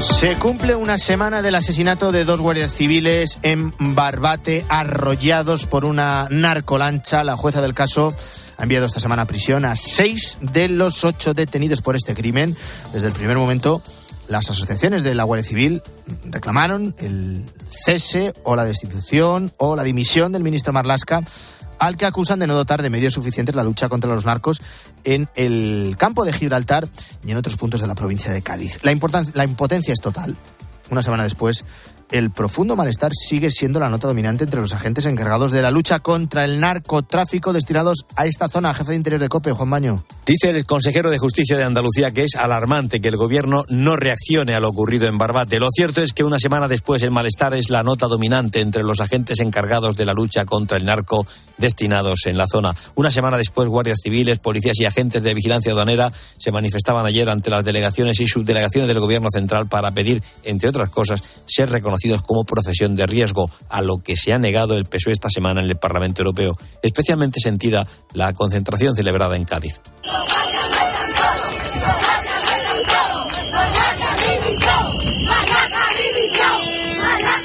Se 0.00 0.36
cumple 0.36 0.74
una 0.74 0.98
semana 0.98 1.40
del 1.40 1.54
asesinato 1.54 2.12
de 2.12 2.24
dos 2.24 2.40
guardias 2.40 2.70
civiles 2.70 3.38
en 3.42 3.72
Barbate, 3.78 4.64
arrollados 4.68 5.66
por 5.66 5.84
una 5.84 6.28
narcolancha. 6.30 7.24
La 7.24 7.36
jueza 7.36 7.62
del 7.62 7.74
caso 7.74 8.14
ha 8.58 8.62
enviado 8.62 8.86
esta 8.86 9.00
semana 9.00 9.22
a 9.22 9.26
prisión 9.26 9.64
a 9.64 9.74
seis 9.74 10.38
de 10.40 10.68
los 10.68 11.04
ocho 11.04 11.32
detenidos 11.34 11.80
por 11.80 11.96
este 11.96 12.14
crimen. 12.14 12.54
Desde 12.92 13.06
el 13.06 13.12
primer 13.14 13.36
momento, 13.36 13.82
las 14.28 14.50
asociaciones 14.50 15.02
de 15.02 15.14
la 15.14 15.24
Guardia 15.24 15.48
Civil 15.48 15.82
reclamaron 16.24 16.94
el 16.98 17.44
cese 17.68 18.34
o 18.44 18.54
la 18.54 18.64
destitución 18.64 19.52
o 19.56 19.76
la 19.76 19.82
dimisión 19.82 20.32
del 20.32 20.42
ministro 20.42 20.72
Marlasca 20.72 21.22
al 21.78 21.96
que 21.96 22.06
acusan 22.06 22.38
de 22.38 22.46
no 22.46 22.54
dotar 22.54 22.82
de 22.82 22.90
medios 22.90 23.14
suficientes 23.14 23.54
la 23.54 23.62
lucha 23.62 23.88
contra 23.88 24.12
los 24.12 24.24
narcos 24.24 24.60
en 25.04 25.28
el 25.34 25.96
campo 25.98 26.24
de 26.24 26.32
Gibraltar 26.32 26.88
y 27.24 27.30
en 27.30 27.36
otros 27.36 27.56
puntos 27.56 27.80
de 27.80 27.86
la 27.86 27.94
provincia 27.94 28.32
de 28.32 28.42
Cádiz. 28.42 28.84
La, 28.84 28.94
la 29.34 29.44
impotencia 29.44 29.92
es 29.92 30.00
total. 30.00 30.36
Una 30.90 31.02
semana 31.02 31.24
después 31.24 31.64
el 32.10 32.30
profundo 32.30 32.76
malestar 32.76 33.12
sigue 33.12 33.50
siendo 33.50 33.80
la 33.80 33.88
nota 33.88 34.06
dominante 34.06 34.44
entre 34.44 34.60
los 34.60 34.72
agentes 34.72 35.06
encargados 35.06 35.50
de 35.50 35.62
la 35.62 35.70
lucha 35.70 36.00
contra 36.00 36.44
el 36.44 36.60
narcotráfico 36.60 37.52
destinados 37.52 38.06
a 38.14 38.26
esta 38.26 38.48
zona. 38.48 38.74
Jefe 38.74 38.90
de 38.92 38.96
Interior 38.96 39.20
de 39.20 39.28
COPE, 39.28 39.52
Juan 39.52 39.70
Baño. 39.70 40.04
Dice 40.24 40.50
el 40.50 40.64
consejero 40.64 41.10
de 41.10 41.18
Justicia 41.18 41.56
de 41.56 41.64
Andalucía 41.64 42.12
que 42.12 42.24
es 42.24 42.36
alarmante 42.36 43.00
que 43.00 43.08
el 43.08 43.16
gobierno 43.16 43.64
no 43.68 43.96
reaccione 43.96 44.54
a 44.54 44.60
lo 44.60 44.68
ocurrido 44.68 45.08
en 45.08 45.18
Barbate. 45.18 45.58
Lo 45.58 45.68
cierto 45.72 46.02
es 46.02 46.12
que 46.12 46.24
una 46.24 46.38
semana 46.38 46.68
después 46.68 47.02
el 47.02 47.10
malestar 47.10 47.54
es 47.54 47.70
la 47.70 47.82
nota 47.82 48.06
dominante 48.06 48.60
entre 48.60 48.84
los 48.84 49.00
agentes 49.00 49.40
encargados 49.40 49.96
de 49.96 50.04
la 50.04 50.12
lucha 50.12 50.44
contra 50.44 50.78
el 50.78 50.84
narco 50.84 51.26
destinados 51.58 52.26
en 52.26 52.38
la 52.38 52.46
zona. 52.46 52.74
Una 52.94 53.10
semana 53.10 53.36
después, 53.36 53.68
guardias 53.68 53.98
civiles, 54.02 54.38
policías 54.38 54.78
y 54.78 54.84
agentes 54.84 55.22
de 55.22 55.34
vigilancia 55.34 55.72
aduanera 55.72 56.12
se 56.38 56.52
manifestaban 56.52 57.06
ayer 57.06 57.28
ante 57.28 57.50
las 57.50 57.64
delegaciones 57.64 58.20
y 58.20 58.26
subdelegaciones 58.26 58.88
del 58.88 59.00
gobierno 59.00 59.28
central 59.32 59.66
para 59.66 59.90
pedir, 59.90 60.22
entre 60.44 60.68
otras 60.68 60.90
cosas, 60.90 61.22
ser 61.46 61.70
reconocidos 61.70 61.95
como 62.26 62.44
profesión 62.44 62.94
de 62.96 63.06
riesgo, 63.06 63.50
a 63.68 63.82
lo 63.82 63.98
que 63.98 64.16
se 64.16 64.32
ha 64.32 64.38
negado 64.38 64.76
el 64.76 64.84
PSOE 64.84 65.12
esta 65.12 65.28
semana 65.28 65.60
en 65.60 65.68
el 65.68 65.76
Parlamento 65.76 66.22
Europeo, 66.22 66.52
especialmente 66.82 67.40
sentida 67.40 67.86
la 68.12 68.32
concentración 68.32 68.94
celebrada 68.94 69.36
en 69.36 69.44
Cádiz. 69.44 69.80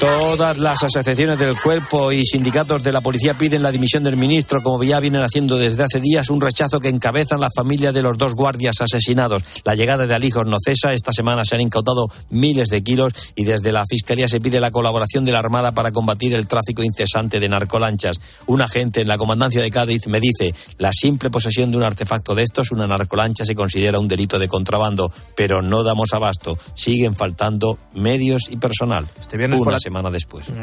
Todas 0.02 0.58
las 0.58 0.82
asociaciones 0.82 1.38
del 1.38 1.56
cuerpo 1.60 2.10
y 2.10 2.24
sindicatos 2.24 2.82
de 2.82 2.90
la 2.90 3.00
policía 3.00 3.34
piden 3.34 3.62
la 3.62 3.70
dimisión 3.70 4.02
del 4.02 4.16
ministro, 4.16 4.60
como 4.60 4.82
ya 4.82 4.98
vienen 4.98 5.22
haciendo 5.22 5.58
desde 5.58 5.84
hace 5.84 6.00
días, 6.00 6.28
un 6.28 6.40
rechazo 6.40 6.80
que 6.80 6.88
encabezan 6.88 7.38
la 7.38 7.46
familia 7.54 7.92
de 7.92 8.02
los 8.02 8.18
dos 8.18 8.34
guardias 8.34 8.80
asesinados. 8.80 9.44
La 9.62 9.76
llegada 9.76 10.08
de 10.08 10.12
Alijos 10.12 10.44
no 10.44 10.56
cesa. 10.60 10.92
Esta 10.92 11.12
semana 11.12 11.44
se 11.44 11.54
han 11.54 11.60
incautado 11.60 12.08
miles 12.30 12.68
de 12.70 12.82
kilos 12.82 13.12
y 13.36 13.44
desde 13.44 13.70
la 13.70 13.84
Fiscalía 13.88 14.28
se 14.28 14.40
pide 14.40 14.58
la 14.58 14.72
colaboración 14.72 15.24
de 15.24 15.30
la 15.30 15.38
Armada 15.38 15.70
para 15.70 15.92
combatir 15.92 16.34
el 16.34 16.48
tráfico 16.48 16.82
incesante 16.82 17.38
de 17.38 17.48
narcolanchas. 17.48 18.18
Un 18.48 18.60
agente 18.60 19.02
en 19.02 19.06
la 19.06 19.18
comandancia 19.18 19.62
de 19.62 19.70
Cádiz 19.70 20.08
me 20.08 20.18
dice, 20.18 20.52
la 20.78 20.90
simple 20.92 21.30
posesión 21.30 21.70
de 21.70 21.76
un 21.76 21.84
artefacto 21.84 22.34
de 22.34 22.42
estos, 22.42 22.72
una 22.72 22.88
narcolancha, 22.88 23.44
se 23.44 23.54
considera 23.54 24.00
un 24.00 24.08
delito 24.08 24.40
de 24.40 24.48
contrabando, 24.48 25.12
pero 25.36 25.62
no 25.62 25.84
damos 25.84 26.12
abasto. 26.12 26.58
Siguen 26.74 27.14
faltando 27.14 27.78
medios 27.94 28.48
y 28.50 28.56
personal. 28.56 29.06
Este 29.20 29.36
viernes 29.36 29.60
Una 29.60 29.78
semana 29.78 29.91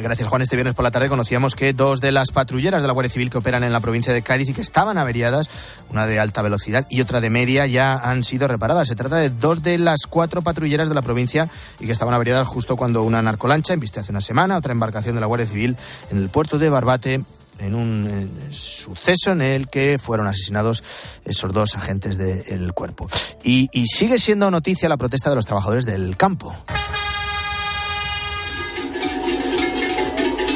Gracias, 0.01 0.27
Juan. 0.27 0.41
Este 0.41 0.55
viernes 0.55 0.75
por 0.75 0.83
la 0.83 0.91
tarde 0.91 1.09
conocíamos 1.09 1.55
que 1.55 1.73
dos 1.73 2.01
de 2.01 2.11
las 2.11 2.31
patrulleras 2.31 2.81
de 2.81 2.87
la 2.87 2.93
Guardia 2.93 3.11
Civil 3.11 3.29
que 3.29 3.37
operan 3.37 3.63
en 3.63 3.73
la 3.73 3.79
provincia 3.79 4.13
de 4.13 4.21
Cádiz 4.21 4.49
y 4.49 4.53
que 4.53 4.61
estaban 4.61 4.97
averiadas, 4.97 5.49
una 5.89 6.07
de 6.07 6.19
alta 6.19 6.41
velocidad 6.41 6.87
y 6.89 7.01
otra 7.01 7.21
de 7.21 7.29
media, 7.29 7.65
ya 7.67 7.93
han 7.93 8.23
sido 8.23 8.47
reparadas. 8.47 8.87
Se 8.87 8.95
trata 8.95 9.17
de 9.17 9.29
dos 9.29 9.63
de 9.63 9.77
las 9.77 10.01
cuatro 10.09 10.41
patrulleras 10.41 10.89
de 10.89 10.95
la 10.95 11.01
provincia 11.01 11.49
y 11.79 11.85
que 11.85 11.91
estaban 11.91 12.13
averiadas 12.13 12.47
justo 12.47 12.75
cuando 12.75 13.03
una 13.03 13.21
narcolancha 13.21 13.73
embiste 13.73 13.99
hace 13.99 14.11
una 14.11 14.21
semana 14.21 14.57
otra 14.57 14.71
embarcación 14.71 15.15
de 15.15 15.21
la 15.21 15.27
Guardia 15.27 15.47
Civil 15.47 15.77
en 16.11 16.17
el 16.17 16.29
puerto 16.29 16.57
de 16.57 16.69
Barbate 16.69 17.21
en 17.59 17.75
un 17.75 18.31
suceso 18.51 19.31
en 19.31 19.41
el 19.41 19.67
que 19.67 19.97
fueron 19.99 20.27
asesinados 20.27 20.83
esos 21.25 21.51
dos 21.51 21.75
agentes 21.75 22.17
del 22.17 22.73
cuerpo. 22.73 23.09
Y, 23.43 23.69
y 23.73 23.87
sigue 23.87 24.17
siendo 24.17 24.49
noticia 24.49 24.89
la 24.89 24.97
protesta 24.97 25.29
de 25.29 25.35
los 25.35 25.45
trabajadores 25.45 25.85
del 25.85 26.15
campo. 26.17 26.55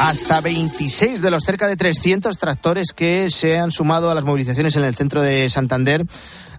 Hasta 0.03 0.41
26 0.41 1.21
de 1.21 1.31
los 1.31 1.45
cerca 1.45 1.65
de 1.65 1.77
300 1.77 2.37
tractores 2.37 2.91
que 2.91 3.31
se 3.31 3.57
han 3.57 3.71
sumado 3.71 4.11
a 4.11 4.13
las 4.13 4.25
movilizaciones 4.25 4.75
en 4.75 4.83
el 4.83 4.95
centro 4.95 5.21
de 5.21 5.47
Santander 5.47 6.05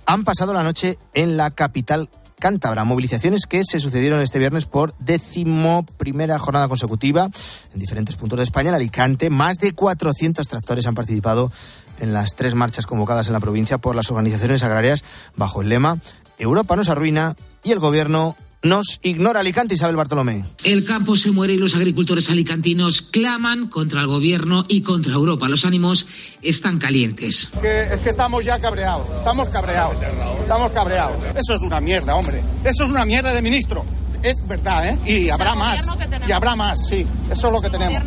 han 0.06 0.24
pasado 0.24 0.54
la 0.54 0.62
noche 0.62 0.96
en 1.12 1.36
la 1.36 1.50
capital 1.50 2.08
cántabra. 2.40 2.84
Movilizaciones 2.84 3.44
que 3.44 3.60
se 3.70 3.80
sucedieron 3.80 4.22
este 4.22 4.38
viernes 4.38 4.64
por 4.64 4.96
décimo 4.96 5.84
primera 5.98 6.38
jornada 6.38 6.68
consecutiva 6.68 7.28
en 7.74 7.78
diferentes 7.78 8.16
puntos 8.16 8.38
de 8.38 8.44
España. 8.44 8.70
En 8.70 8.76
Alicante, 8.76 9.28
más 9.28 9.58
de 9.58 9.72
400 9.72 10.48
tractores 10.48 10.86
han 10.86 10.94
participado 10.94 11.52
en 12.00 12.14
las 12.14 12.36
tres 12.36 12.54
marchas 12.54 12.86
convocadas 12.86 13.26
en 13.26 13.34
la 13.34 13.40
provincia 13.40 13.76
por 13.76 13.94
las 13.94 14.10
organizaciones 14.10 14.62
agrarias 14.62 15.04
bajo 15.36 15.60
el 15.60 15.68
lema 15.68 15.98
Europa 16.38 16.76
nos 16.76 16.88
arruina 16.88 17.36
y 17.62 17.72
el 17.72 17.78
gobierno 17.78 18.36
nos 18.64 18.98
ignora 19.02 19.40
Alicante, 19.40 19.74
Isabel 19.74 19.94
Bartolomé. 19.94 20.44
El 20.64 20.84
campo 20.84 21.16
se 21.16 21.30
muere 21.30 21.52
y 21.52 21.58
los 21.58 21.74
agricultores 21.76 22.30
alicantinos 22.30 23.02
claman 23.02 23.68
contra 23.68 24.00
el 24.00 24.06
gobierno 24.06 24.64
y 24.68 24.80
contra 24.80 25.12
Europa. 25.12 25.48
Los 25.48 25.64
ánimos 25.64 26.06
están 26.42 26.78
calientes. 26.78 27.52
es 27.62 28.00
que 28.00 28.10
estamos 28.10 28.44
ya 28.44 28.58
cabreados, 28.58 29.06
estamos 29.18 29.50
cabreados, 29.50 29.98
estamos 30.40 30.72
cabreados. 30.72 31.22
Eso 31.36 31.54
es 31.54 31.62
una 31.62 31.80
mierda, 31.80 32.16
hombre. 32.16 32.42
Eso 32.64 32.84
es 32.84 32.90
una 32.90 33.04
mierda 33.04 33.32
de 33.32 33.42
ministro. 33.42 33.84
Es 34.22 34.36
verdad, 34.48 34.88
¿eh? 34.88 34.98
Y 35.04 35.28
habrá 35.28 35.54
más. 35.54 35.86
Y 36.26 36.32
habrá 36.32 36.56
más, 36.56 36.88
sí. 36.88 37.06
Eso 37.30 37.48
es 37.48 37.52
lo 37.52 37.60
que 37.60 37.68
tenemos. 37.68 38.02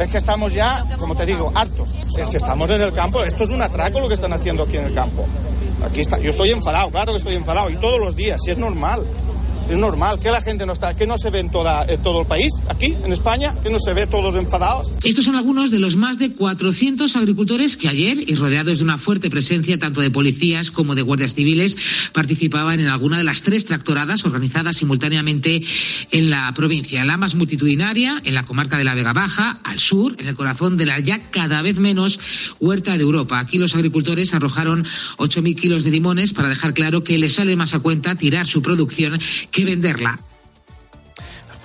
Es 0.00 0.10
que 0.10 0.18
estamos 0.18 0.52
ya, 0.52 0.84
como 0.98 1.14
te 1.14 1.24
digo, 1.24 1.52
hartos. 1.54 1.90
Es 2.18 2.28
que 2.28 2.38
estamos 2.38 2.68
en 2.70 2.82
el 2.82 2.92
campo. 2.92 3.22
Esto 3.22 3.44
es 3.44 3.50
un 3.50 3.62
atraco 3.62 4.00
lo 4.00 4.08
que 4.08 4.14
están 4.14 4.32
haciendo 4.32 4.64
aquí 4.64 4.76
en 4.76 4.86
el 4.86 4.94
campo. 4.94 5.24
Aquí 5.86 6.00
está. 6.00 6.18
Yo 6.18 6.30
estoy 6.30 6.50
enfadado, 6.50 6.90
claro 6.90 7.12
que 7.12 7.18
estoy 7.18 7.36
enfadado. 7.36 7.70
Y 7.70 7.76
todos 7.76 8.00
los 8.00 8.16
días, 8.16 8.40
si 8.42 8.50
es 8.50 8.58
normal. 8.58 9.06
Es 9.68 9.76
normal 9.78 10.18
que 10.20 10.30
la 10.30 10.42
gente 10.42 10.66
no 10.66 10.72
está, 10.72 10.94
que 10.94 11.06
no 11.06 11.16
se 11.18 11.30
ve 11.30 11.40
en, 11.40 11.50
toda, 11.50 11.84
en 11.86 12.02
todo 12.02 12.20
el 12.20 12.26
país, 12.26 12.52
aquí 12.68 12.94
en 13.04 13.12
España, 13.12 13.54
que 13.62 13.70
no 13.70 13.78
se 13.78 13.92
ve 13.92 14.06
todos 14.06 14.36
enfadados. 14.36 14.92
Estos 15.02 15.24
son 15.24 15.34
algunos 15.34 15.70
de 15.70 15.78
los 15.78 15.96
más 15.96 16.18
de 16.18 16.32
400 16.32 17.16
agricultores 17.16 17.76
que 17.76 17.88
ayer, 17.88 18.18
y 18.28 18.34
rodeados 18.34 18.78
de 18.78 18.84
una 18.84 18.98
fuerte 18.98 19.30
presencia 19.30 19.78
tanto 19.78 20.00
de 20.00 20.10
policías 20.10 20.70
como 20.70 20.94
de 20.94 21.02
guardias 21.02 21.34
civiles, 21.34 21.76
participaban 22.12 22.80
en 22.80 22.88
alguna 22.88 23.18
de 23.18 23.24
las 23.24 23.42
tres 23.42 23.64
tractoradas 23.64 24.24
organizadas 24.24 24.76
simultáneamente 24.76 25.62
en 26.10 26.30
la 26.30 26.52
provincia. 26.54 27.04
La 27.04 27.16
más 27.16 27.34
multitudinaria, 27.34 28.20
en 28.24 28.34
la 28.34 28.44
comarca 28.44 28.78
de 28.78 28.84
la 28.84 28.94
Vega 28.94 29.12
Baja, 29.12 29.60
al 29.64 29.80
sur, 29.80 30.16
en 30.18 30.28
el 30.28 30.34
corazón 30.34 30.76
de 30.76 30.86
la 30.86 31.00
ya 31.00 31.30
cada 31.30 31.62
vez 31.62 31.78
menos 31.78 32.20
huerta 32.60 32.96
de 32.96 33.02
Europa. 33.02 33.38
Aquí 33.38 33.58
los 33.58 33.74
agricultores 33.74 34.34
arrojaron 34.34 34.84
8.000 35.18 35.58
kilos 35.58 35.84
de 35.84 35.90
limones 35.90 36.32
para 36.32 36.48
dejar 36.48 36.74
claro 36.74 37.02
que 37.02 37.18
les 37.18 37.34
sale 37.34 37.56
más 37.56 37.74
a 37.74 37.80
cuenta 37.80 38.14
tirar 38.14 38.46
su 38.46 38.62
producción 38.62 39.20
que 39.54 39.64
venderla. 39.64 40.18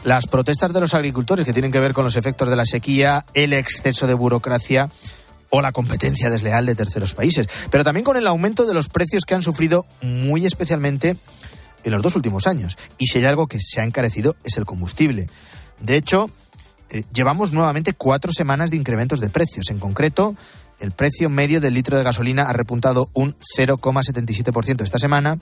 Las 0.04 0.28
protestas 0.28 0.71
de 0.71 0.80
los 0.80 0.93
agricultores 0.93 1.43
que 1.43 1.54
tienen 1.54 1.71
que 1.71 1.80
ver 1.80 1.93
con 1.93 2.06
los 2.06 2.15
efectos 2.15 2.49
de 2.49 2.56
la 2.56 2.65
sequía, 2.65 3.25
el 3.34 3.52
exceso 3.52 4.06
de 4.06 4.13
burocracia 4.13 4.89
o 5.49 5.62
la 5.62 5.71
competencia 5.71 6.30
desleal 6.30 6.67
de 6.67 6.75
terceros 6.75 7.15
países, 7.15 7.47
pero 7.71 7.84
también 7.84 8.04
con 8.04 8.15
el 8.15 8.28
aumento 8.28 8.65
de 8.65 8.75
los 8.75 8.89
precios 8.89 9.25
que 9.25 9.34
han 9.34 9.41
sufrido 9.41 9.88
muy 10.04 10.45
especialmente 10.45 11.17
en 11.84 11.91
los 11.91 12.04
dos 12.04 12.15
últimos 12.15 12.45
años. 12.45 12.78
Y 12.99 13.08
si 13.08 13.17
hay 13.17 13.25
algo 13.25 13.47
que 13.47 13.60
se 13.60 13.82
ha 13.82 13.84
encarecido 13.84 14.36
es 14.43 14.58
el 14.58 14.65
combustible. 14.65 15.28
De 15.80 15.95
hecho, 15.95 16.30
eh, 16.91 17.04
llevamos 17.12 17.52
nuevamente 17.52 17.93
cuatro 17.93 18.32
semanas 18.32 18.69
de 18.69 18.78
incrementos 18.78 19.19
de 19.19 19.30
precios. 19.30 19.71
En 19.71 19.80
concreto, 19.80 20.36
el 20.80 20.91
precio 20.91 21.30
medio 21.30 21.60
del 21.60 21.73
litro 21.73 21.97
de 21.97 22.04
gasolina 22.04 22.43
ha 22.43 22.54
repuntado 22.54 23.10
un 23.13 23.36
0,77% 23.58 24.84
esta 24.84 24.99
semana 24.99 25.39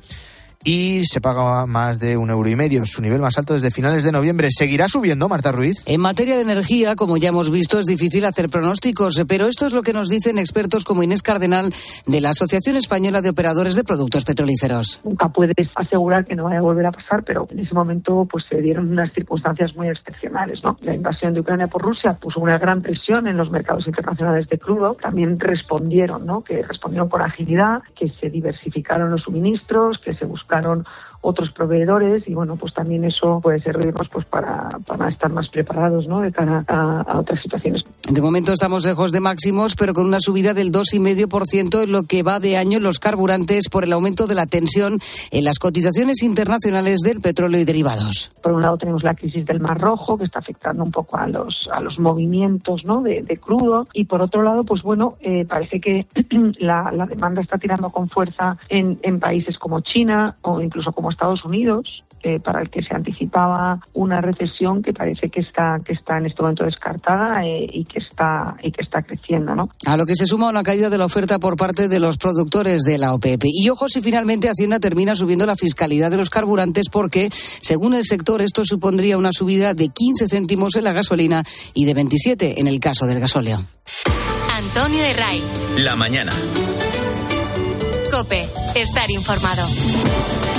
y 0.68 1.06
se 1.06 1.22
paga 1.22 1.66
más 1.66 1.98
de 1.98 2.18
un 2.18 2.30
euro 2.30 2.50
y 2.50 2.58
medio, 2.58 2.86
su 2.86 3.02
nivel 3.02 3.22
más 3.22 3.38
alto 3.38 3.54
desde 3.54 3.72
finales 3.72 4.04
de 4.04 4.12
noviembre. 4.12 4.50
¿Seguirá 4.52 4.90
subiendo, 4.90 5.30
Marta 5.30 5.54
Ruiz? 5.54 5.82
En 5.86 6.02
materia 6.02 6.36
de 6.36 6.42
energía, 6.42 6.98
como 6.98 7.16
ya 7.16 7.30
hemos 7.30 7.50
visto, 7.52 7.80
es 7.80 7.86
difícil 7.86 8.26
hacer 8.26 8.50
pronósticos, 8.50 9.22
pero 9.30 9.48
esto 9.48 9.66
es 9.66 9.72
lo 9.72 9.82
que 9.82 9.94
nos 9.94 10.10
dicen 10.10 10.38
expertos 10.38 10.84
como 10.84 11.04
Inés 11.04 11.22
Cardenal 11.22 11.74
de 12.06 12.20
la 12.20 12.32
Asociación 12.32 12.76
Española 12.76 13.22
de 13.22 13.30
Operadores 13.30 13.76
de 13.76 13.86
Productos 13.86 14.26
Petrolíferos. 14.26 15.00
Nunca 15.06 15.30
puedes 15.30 15.56
asegurar 15.74 16.26
que 16.26 16.36
no 16.36 16.44
vaya 16.44 16.58
a 16.58 16.64
volver 16.64 16.88
a 16.88 16.92
pasar, 16.92 17.24
pero 17.24 17.48
en 17.50 17.60
ese 17.60 17.74
momento 17.74 18.28
pues 18.30 18.44
se 18.50 18.58
dieron 18.58 18.92
unas 18.92 19.14
circunstancias 19.14 19.74
muy 19.74 19.88
excepcionales, 19.88 20.62
¿no? 20.66 20.76
La 20.82 20.94
invasión 20.94 21.34
de 21.34 21.40
Ucrania 21.40 21.68
por 21.68 21.82
Rusia 21.82 22.12
puso 22.12 22.42
una 22.42 22.58
gran 22.58 22.82
presión 22.82 23.28
en 23.28 23.38
los 23.38 23.50
mercados 23.52 23.88
internacionales 23.88 24.50
de 24.50 24.60
crudo. 24.60 24.98
También 25.02 25.40
respondieron, 25.40 26.26
¿no? 26.26 26.42
Que 26.42 26.62
respondieron 26.62 27.08
con 27.08 27.22
agilidad, 27.22 27.82
que 27.98 28.10
se 28.10 28.30
diversificaron 28.30 29.10
los 29.10 29.22
suministros, 29.22 29.98
que 30.04 30.14
se 30.14 30.26
buscaron 30.26 30.57
kann 30.62 30.72
und 30.80 30.88
otros 31.28 31.52
proveedores 31.52 32.24
y 32.26 32.34
bueno 32.34 32.56
pues 32.56 32.74
también 32.74 33.04
eso 33.04 33.42
puede 33.42 33.60
servirnos 33.60 34.08
pues 34.10 34.26
para, 34.26 34.70
para 34.86 35.10
estar 35.10 35.30
más 35.30 35.50
preparados 35.50 36.08
¿no? 36.08 36.22
de 36.22 36.32
cara 36.32 36.64
a, 36.68 37.20
otras 37.20 37.42
situaciones. 37.42 37.84
De 38.10 38.22
momento 38.22 38.54
estamos 38.54 38.86
lejos 38.86 39.12
de 39.12 39.20
máximos 39.20 39.76
pero 39.76 39.94
con 39.94 40.06
una 40.06 40.20
subida 40.22 40.54
del 40.54 40.72
2,5% 40.72 41.84
en 41.84 41.92
lo 41.92 42.04
que 42.04 42.24
va 42.24 42.40
de 42.40 42.56
año 42.56 42.78
en 42.78 42.84
los 42.84 43.00
carburantes 43.00 43.68
por 43.70 43.84
el 43.84 43.92
aumento 43.92 44.26
de 44.26 44.36
la 44.36 44.46
tensión 44.46 45.00
en 45.32 45.44
las 45.44 45.60
cotizaciones 45.60 46.24
internacionales 46.24 47.00
del 47.02 47.20
petróleo 47.20 47.60
y 47.60 47.66
derivados. 47.66 48.32
Por 48.42 48.54
un 48.54 48.62
lado 48.62 48.78
tenemos 48.78 49.04
la 49.04 49.14
crisis 49.14 49.46
del 49.46 49.60
Mar 49.60 49.80
Rojo 49.80 50.18
que 50.18 50.24
está 50.24 50.40
afectando 50.40 50.84
un 50.84 50.92
poco 50.92 51.18
a 51.18 51.28
los 51.28 51.68
a 51.74 51.82
los 51.82 52.00
movimientos 52.00 52.86
¿no? 52.86 53.02
de, 53.02 53.26
crudo 53.38 53.86
y 53.94 54.06
por 54.06 54.22
otro 54.22 54.44
lado 54.44 54.64
pues 54.64 54.82
bueno 54.82 55.16
eh, 55.20 55.46
parece 55.46 55.82
que 55.82 56.08
la, 56.60 56.90
la, 56.94 57.06
demanda 57.06 57.42
está 57.42 57.58
tirando 57.58 57.90
con 57.90 58.08
fuerza 58.08 58.58
en, 58.70 58.98
en 59.02 59.20
países 59.20 59.58
como 59.58 59.82
China 59.82 60.36
o 60.42 60.62
incluso 60.62 60.92
como 60.94 61.10
Estados 61.18 61.44
Unidos 61.44 62.04
eh, 62.24 62.40
para 62.40 62.62
el 62.62 62.70
que 62.70 62.84
se 62.84 62.96
anticipaba 62.96 63.80
una 63.94 64.22
recesión 64.22 64.84
que 64.84 64.94
parece 64.94 65.30
que 65.30 65.42
está 65.42 65.78
que 65.84 65.94
está 65.94 66.18
en 66.18 66.28
este 66.28 66.42
momento 66.42 66.64
descartada 66.66 67.44
eh, 67.44 67.66
y 67.72 67.86
que 67.86 68.00
está 68.00 68.56
y 68.62 68.72
que 68.72 68.84
está 68.84 69.02
creciendo, 69.02 69.56
¿no? 69.56 69.70
A 69.86 69.98
lo 69.98 70.06
que 70.06 70.16
se 70.16 70.26
suma 70.26 70.50
una 70.50 70.62
caída 70.62 70.90
de 70.90 70.98
la 70.98 71.06
oferta 71.06 71.40
por 71.40 71.56
parte 71.56 71.88
de 71.88 72.00
los 72.00 72.18
productores 72.18 72.82
de 72.82 72.98
la 72.98 73.14
OPEP. 73.14 73.42
Y 73.46 73.70
ojo 73.70 73.88
si 73.88 74.02
finalmente 74.02 74.50
Hacienda 74.50 74.80
termina 74.80 75.16
subiendo 75.16 75.46
la 75.46 75.56
fiscalidad 75.56 76.12
de 76.12 76.18
los 76.18 76.30
carburantes 76.30 76.90
porque, 76.92 77.30
según 77.32 77.94
el 77.94 78.04
sector, 78.04 78.42
esto 78.42 78.66
supondría 78.66 79.18
una 79.18 79.32
subida 79.32 79.74
de 79.74 79.90
15 79.90 80.28
céntimos 80.28 80.76
en 80.76 80.84
la 80.84 80.94
gasolina 80.94 81.44
y 81.74 81.86
de 81.86 81.94
27 81.94 82.60
en 82.60 82.68
el 82.68 82.80
caso 82.80 83.06
del 83.08 83.20
gasóleo. 83.20 83.60
Antonio 84.58 85.02
de 85.02 85.14
Ray. 85.14 85.44
La 85.84 85.96
mañana. 85.96 86.32
Cope, 88.12 88.44
estar 88.76 89.10
informado. 89.12 90.57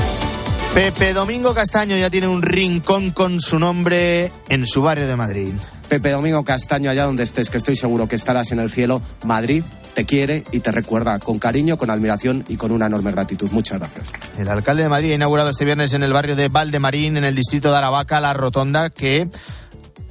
Pepe 0.75 1.13
Domingo 1.13 1.55
Castaño 1.55 1.97
ya 1.97 2.11
tiene 2.11 2.29
un 2.29 2.43
rincón 2.43 3.11
con 3.11 3.41
su 3.41 3.59
nombre 3.59 4.31
en 4.49 4.67
su 4.67 4.83
barrio 4.83 5.09
de 5.09 5.17
Madrid. 5.17 5.53
Pepe 5.89 6.11
Domingo 6.11 6.45
Castaño, 6.45 6.91
allá 6.91 7.05
donde 7.05 7.23
estés, 7.23 7.51
que 7.51 7.57
estoy 7.57 7.75
seguro 7.75 8.07
que 8.07 8.15
estarás 8.15 8.53
en 8.53 8.61
el 8.61 8.71
cielo, 8.71 9.03
Madrid 9.25 9.65
te 9.95 10.05
quiere 10.05 10.45
y 10.53 10.61
te 10.61 10.71
recuerda 10.71 11.19
con 11.19 11.39
cariño, 11.39 11.77
con 11.77 11.91
admiración 11.91 12.45
y 12.47 12.57
con 12.57 12.71
una 12.71 12.87
enorme 12.87 13.11
gratitud. 13.11 13.51
Muchas 13.51 13.79
gracias. 13.79 14.13
El 14.39 14.49
alcalde 14.49 14.85
de 14.85 14.89
Madrid 14.89 15.13
ha 15.13 15.15
inaugurado 15.17 15.51
este 15.51 15.65
viernes 15.65 15.93
en 15.95 16.05
el 16.05 16.13
barrio 16.13 16.37
de 16.37 16.49
Valdemarín, 16.49 17.17
en 17.17 17.25
el 17.25 17.35
distrito 17.35 17.71
de 17.71 17.79
Aravaca, 17.79 18.21
la 18.21 18.35
rotonda 18.35 18.91
que 18.91 19.29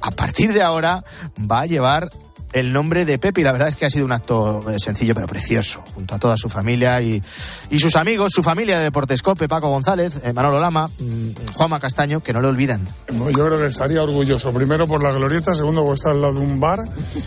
a 0.00 0.10
partir 0.10 0.52
de 0.52 0.62
ahora 0.62 1.04
va 1.38 1.60
a 1.60 1.66
llevar 1.66 2.10
el 2.52 2.72
nombre 2.72 3.04
de 3.04 3.18
Pepe 3.18 3.40
y 3.40 3.44
la 3.44 3.52
verdad 3.52 3.68
es 3.68 3.76
que 3.76 3.86
ha 3.86 3.90
sido 3.90 4.04
un 4.04 4.12
acto 4.12 4.64
eh, 4.70 4.76
sencillo 4.78 5.14
pero 5.14 5.26
precioso, 5.26 5.82
junto 5.94 6.14
a 6.14 6.18
toda 6.18 6.36
su 6.36 6.48
familia 6.48 7.00
y, 7.02 7.22
y 7.70 7.78
sus 7.78 7.96
amigos, 7.96 8.32
su 8.34 8.42
familia 8.42 8.78
de 8.78 8.84
Deportescope, 8.84 9.48
Paco 9.48 9.68
González, 9.68 10.20
eh, 10.24 10.32
Manolo 10.32 10.60
Lama, 10.60 10.88
mm, 10.88 11.54
Juanma 11.54 11.80
Castaño, 11.80 12.20
que 12.20 12.32
no 12.32 12.40
le 12.40 12.48
olvidan. 12.48 12.86
Yo 13.08 13.46
creo 13.46 13.58
que 13.58 13.66
estaría 13.66 14.02
orgulloso, 14.02 14.52
primero 14.52 14.86
por 14.86 15.02
la 15.02 15.12
glorieta, 15.12 15.54
segundo 15.54 15.82
porque 15.82 15.94
está 15.94 16.10
al 16.10 16.20
lado 16.20 16.34
de 16.34 16.40
un 16.40 16.60
bar 16.60 16.80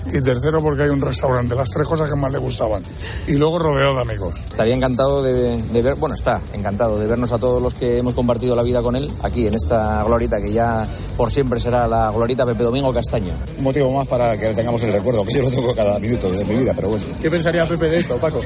y 0.07 0.21
tercero 0.21 0.61
porque 0.61 0.83
hay 0.83 0.89
un 0.89 1.01
restaurante, 1.01 1.55
las 1.55 1.69
tres 1.69 1.87
cosas 1.87 2.09
que 2.09 2.15
más 2.15 2.31
le 2.31 2.37
gustaban. 2.37 2.83
Y 3.27 3.37
luego 3.37 3.59
rodeado 3.59 3.95
de 3.95 4.01
amigos. 4.01 4.45
Estaría 4.47 4.73
encantado 4.73 5.23
de, 5.23 5.61
de 5.61 5.81
ver, 5.81 5.95
bueno, 5.95 6.15
está 6.15 6.41
encantado 6.53 6.99
de 6.99 7.07
vernos 7.07 7.31
a 7.31 7.37
todos 7.37 7.61
los 7.61 7.73
que 7.73 7.97
hemos 7.97 8.13
compartido 8.13 8.55
la 8.55 8.63
vida 8.63 8.81
con 8.81 8.95
él 8.95 9.11
aquí 9.23 9.47
en 9.47 9.53
esta 9.55 10.03
glorieta 10.03 10.41
que 10.41 10.51
ya 10.51 10.87
por 11.17 11.31
siempre 11.31 11.59
será 11.59 11.87
la 11.87 12.11
glorieta 12.11 12.45
Pepe 12.45 12.63
Domingo 12.63 12.93
Castaño. 12.93 13.33
Un 13.57 13.63
motivo 13.63 13.91
más 13.91 14.07
para 14.07 14.37
que 14.37 14.53
tengamos 14.53 14.81
el 14.83 14.93
recuerdo, 14.93 15.10
que 15.25 15.33
yo 15.33 15.41
lo 15.43 15.51
tengo 15.51 15.75
cada 15.75 15.99
minuto 15.99 16.31
de 16.31 16.45
mi 16.45 16.55
vida, 16.55 16.73
pero 16.75 16.89
bueno. 16.89 17.03
¿Qué 17.21 17.29
pensaría 17.29 17.67
Pepe 17.67 17.89
de 17.89 17.99
esto, 17.99 18.17
Paco? 18.17 18.41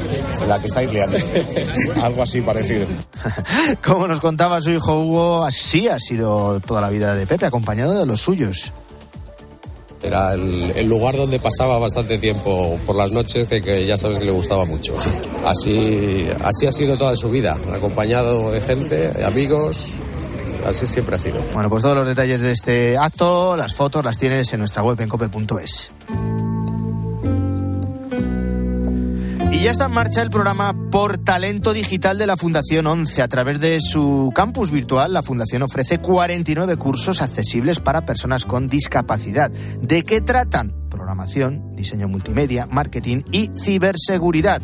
La 0.47 0.59
que 0.59 0.67
estáis 0.67 0.91
liando. 0.91 1.17
Algo 2.03 2.23
así 2.23 2.41
parecido. 2.41 2.85
Como 3.83 4.07
nos 4.07 4.19
contaba 4.19 4.59
su 4.61 4.71
hijo 4.71 4.95
Hugo, 4.95 5.43
así 5.43 5.87
ha 5.87 5.99
sido 5.99 6.59
toda 6.59 6.81
la 6.81 6.89
vida 6.89 7.15
de 7.15 7.27
Pepe, 7.27 7.45
acompañado 7.45 7.99
de 7.99 8.05
los 8.05 8.21
suyos. 8.21 8.71
Era 10.01 10.33
el, 10.33 10.71
el 10.75 10.87
lugar 10.87 11.15
donde 11.15 11.39
pasaba 11.39 11.79
bastante 11.79 12.17
tiempo 12.19 12.77
por 12.85 12.95
las 12.95 13.11
noches, 13.11 13.47
que, 13.47 13.61
que 13.61 13.85
ya 13.85 13.97
sabes 13.97 14.19
que 14.19 14.25
le 14.25 14.31
gustaba 14.31 14.65
mucho. 14.65 14.95
Así, 15.45 16.27
así 16.43 16.67
ha 16.67 16.71
sido 16.71 16.97
toda 16.97 17.15
su 17.15 17.29
vida, 17.31 17.57
acompañado 17.73 18.51
de 18.51 18.61
gente, 18.61 19.09
de 19.11 19.25
amigos, 19.25 19.95
así 20.67 20.85
siempre 20.85 21.15
ha 21.15 21.19
sido. 21.19 21.37
Bueno, 21.53 21.69
pues 21.69 21.81
todos 21.81 21.95
los 21.95 22.07
detalles 22.07 22.41
de 22.41 22.51
este 22.51 22.97
acto, 22.97 23.55
las 23.55 23.73
fotos 23.73 24.03
las 24.03 24.17
tienes 24.17 24.51
en 24.53 24.59
nuestra 24.59 24.83
web 24.83 24.99
en 25.01 25.09
cope.es. 25.09 25.91
Ya 29.65 29.71
está 29.71 29.85
en 29.85 29.93
marcha 29.93 30.21
el 30.21 30.29
programa 30.29 30.75
Por 30.95 31.17
Talento 31.17 31.73
Digital 31.73 32.17
de 32.17 32.25
la 32.25 32.37
Fundación 32.37 32.87
11. 32.87 33.21
A 33.21 33.27
través 33.27 33.59
de 33.59 33.81
su 33.81 34.31
campus 34.33 34.71
virtual, 34.71 35.11
la 35.11 35.23
Fundación 35.23 35.63
ofrece 35.63 35.97
49 35.97 36.77
cursos 36.77 37.21
accesibles 37.21 37.81
para 37.81 38.05
personas 38.05 38.45
con 38.45 38.69
discapacidad. 38.69 39.51
¿De 39.51 40.03
qué 40.03 40.21
tratan? 40.21 40.73
Programación, 40.89 41.73
diseño 41.73 42.07
multimedia, 42.07 42.65
marketing 42.67 43.23
y 43.33 43.49
ciberseguridad. 43.61 44.61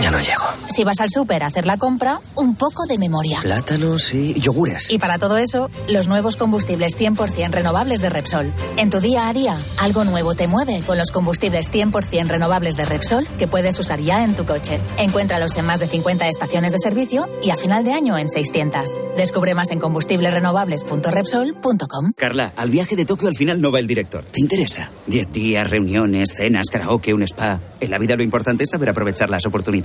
Ya 0.00 0.10
no 0.12 0.20
llego. 0.20 0.44
Si 0.74 0.84
vas 0.84 1.00
al 1.00 1.08
súper 1.10 1.42
a 1.42 1.46
hacer 1.46 1.66
la 1.66 1.76
compra, 1.76 2.20
un 2.36 2.54
poco 2.54 2.86
de 2.86 2.98
memoria. 2.98 3.40
Plátanos 3.42 4.14
y 4.14 4.34
yogures. 4.34 4.90
Y 4.90 4.98
para 4.98 5.18
todo 5.18 5.36
eso, 5.38 5.68
los 5.88 6.06
nuevos 6.06 6.36
combustibles 6.36 6.96
100% 6.98 7.50
renovables 7.50 8.00
de 8.00 8.10
Repsol. 8.10 8.52
En 8.76 8.90
tu 8.90 9.00
día 9.00 9.28
a 9.28 9.32
día, 9.32 9.56
algo 9.80 10.04
nuevo 10.04 10.36
te 10.36 10.46
mueve 10.46 10.82
con 10.86 10.98
los 10.98 11.10
combustibles 11.10 11.72
100% 11.72 12.28
renovables 12.28 12.76
de 12.76 12.84
Repsol 12.84 13.26
que 13.38 13.48
puedes 13.48 13.78
usar 13.80 13.98
ya 14.00 14.22
en 14.24 14.34
tu 14.36 14.44
coche. 14.44 14.78
Encuéntralos 14.98 15.56
en 15.56 15.66
más 15.66 15.80
de 15.80 15.88
50 15.88 16.28
estaciones 16.28 16.70
de 16.72 16.78
servicio 16.78 17.26
y 17.42 17.50
a 17.50 17.56
final 17.56 17.82
de 17.84 17.92
año 17.92 18.16
en 18.18 18.28
600. 18.28 19.00
Descubre 19.16 19.54
más 19.54 19.70
en 19.72 19.80
combustiblesrenovables.repsol.com. 19.80 22.12
Carla, 22.16 22.52
al 22.56 22.70
viaje 22.70 22.94
de 22.94 23.04
Tokio 23.04 23.26
al 23.28 23.34
final 23.36 23.60
no 23.60 23.72
va 23.72 23.80
el 23.80 23.88
director. 23.88 24.22
¿Te 24.24 24.40
interesa? 24.40 24.90
Diez 25.06 25.32
días, 25.32 25.68
reuniones, 25.68 26.34
cenas, 26.36 26.68
karaoke, 26.70 27.12
un 27.14 27.24
spa. 27.24 27.58
En 27.80 27.90
la 27.90 27.98
vida 27.98 28.14
lo 28.16 28.22
importante 28.22 28.62
es 28.64 28.70
saber 28.70 28.90
aprovechar 28.90 29.28
las 29.28 29.44
oportunidades. 29.46 29.77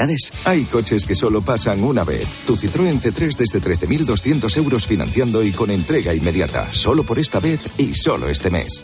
Hay 0.45 0.63
coches 0.65 1.05
que 1.05 1.15
solo 1.15 1.41
pasan 1.41 1.83
una 1.83 2.03
vez. 2.03 2.27
Tu 2.45 2.55
Citroën 2.55 2.99
C3 2.99 3.35
desde 3.37 3.61
13.200 3.61 4.57
euros 4.57 4.87
financiando 4.87 5.43
y 5.43 5.51
con 5.51 5.71
entrega 5.71 6.13
inmediata. 6.13 6.71
Solo 6.71 7.03
por 7.03 7.19
esta 7.19 7.39
vez 7.39 7.61
y 7.77 7.93
solo 7.93 8.27
este 8.29 8.49
mes. 8.49 8.81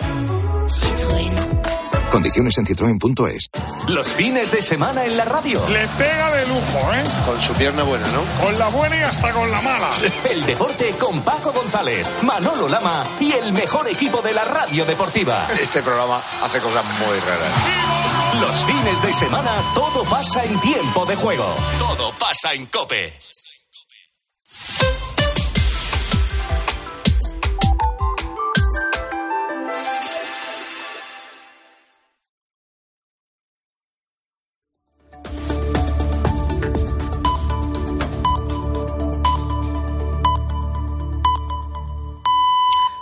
Citroën. 0.68 1.80
Condiciones 2.10 2.58
en 2.58 2.66
citroen.es. 2.66 3.50
Los 3.88 4.08
fines 4.14 4.52
de 4.52 4.62
semana 4.62 5.06
en 5.06 5.16
la 5.16 5.26
radio. 5.26 5.62
Le 5.70 5.88
pega 5.90 6.36
de 6.36 6.48
lujo, 6.48 6.94
¿eh? 6.94 7.04
Con 7.26 7.40
su 7.40 7.54
pierna 7.54 7.84
buena, 7.84 8.08
¿no? 8.12 8.24
Con 8.44 8.58
la 8.58 8.68
buena 8.70 8.98
y 8.98 9.02
hasta 9.02 9.32
con 9.32 9.50
la 9.52 9.62
mala. 9.62 9.90
El 10.30 10.46
deporte 10.46 10.96
con 11.00 11.22
Paco 11.22 11.52
González, 11.52 12.10
Manolo 12.24 12.68
Lama 12.68 13.04
y 13.20 13.32
el 13.34 13.54
mejor 13.54 13.88
equipo 13.88 14.22
de 14.22 14.34
la 14.34 14.44
radio 14.44 14.86
deportiva. 14.86 15.48
Este 15.54 15.84
programa 15.84 16.22
hace 16.42 16.60
cosas 16.60 16.84
muy 16.86 17.20
raras. 17.20 18.19
Los 18.38 18.66
fines 18.66 19.02
de 19.02 19.14
semana 19.14 19.52
todo 19.74 20.04
pasa 20.06 20.44
en 20.44 20.60
tiempo 20.60 21.06
de 21.06 21.16
juego. 21.16 21.46
Todo 21.80 22.12
pasa 22.20 22.54
en 22.54 22.68
Cope. 22.68 23.12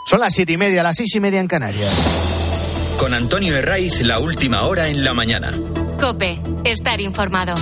Son 0.06 0.22
las 0.22 0.34
siete 0.34 0.54
y 0.54 0.58
media, 0.58 0.84
las 0.84 0.96
seis 0.96 1.14
y 1.16 1.20
media 1.20 1.42
en 1.42 1.48
Canarias. 1.48 2.37
Con 2.98 3.14
Antonio 3.14 3.56
Herraiz, 3.56 4.02
la 4.02 4.20
última 4.20 4.64
hora 4.64 4.88
en 4.88 5.04
la 5.04 5.14
mañana. 5.14 5.54
Cope, 6.00 6.40
estar 6.64 7.00
informado. 7.00 7.54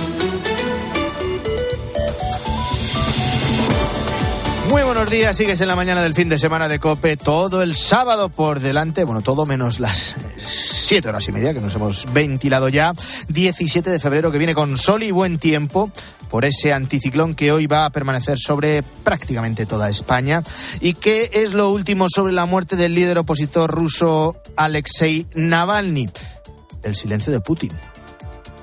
Muy 4.70 4.82
buenos 4.82 5.10
días, 5.10 5.36
sigues 5.36 5.60
en 5.60 5.68
la 5.68 5.76
mañana 5.76 6.02
del 6.02 6.14
fin 6.14 6.28
de 6.28 6.38
semana 6.38 6.68
de 6.68 6.78
Cope, 6.78 7.16
todo 7.16 7.62
el 7.62 7.74
sábado 7.74 8.28
por 8.28 8.60
delante, 8.60 9.04
bueno, 9.04 9.22
todo 9.22 9.46
menos 9.46 9.78
las 9.78 10.16
siete 10.86 11.08
horas 11.08 11.26
y 11.26 11.32
media 11.32 11.52
que 11.52 11.60
nos 11.60 11.74
hemos 11.74 12.06
ventilado 12.12 12.68
ya, 12.68 12.92
17 13.28 13.90
de 13.90 13.98
febrero 13.98 14.30
que 14.30 14.38
viene 14.38 14.54
con 14.54 14.78
sol 14.78 15.02
y 15.02 15.10
buen 15.10 15.38
tiempo 15.38 15.90
por 16.30 16.44
ese 16.44 16.72
anticiclón 16.72 17.34
que 17.34 17.50
hoy 17.50 17.66
va 17.66 17.86
a 17.86 17.90
permanecer 17.90 18.38
sobre 18.38 18.84
prácticamente 19.02 19.66
toda 19.66 19.90
España. 19.90 20.44
Y 20.80 20.94
que 20.94 21.30
es 21.32 21.54
lo 21.54 21.70
último 21.70 22.06
sobre 22.08 22.32
la 22.32 22.46
muerte 22.46 22.76
del 22.76 22.94
líder 22.94 23.18
opositor 23.18 23.68
ruso 23.68 24.40
Alexei 24.56 25.26
Navalny, 25.34 26.08
el 26.84 26.94
silencio 26.94 27.32
de 27.32 27.40
Putin 27.40 27.72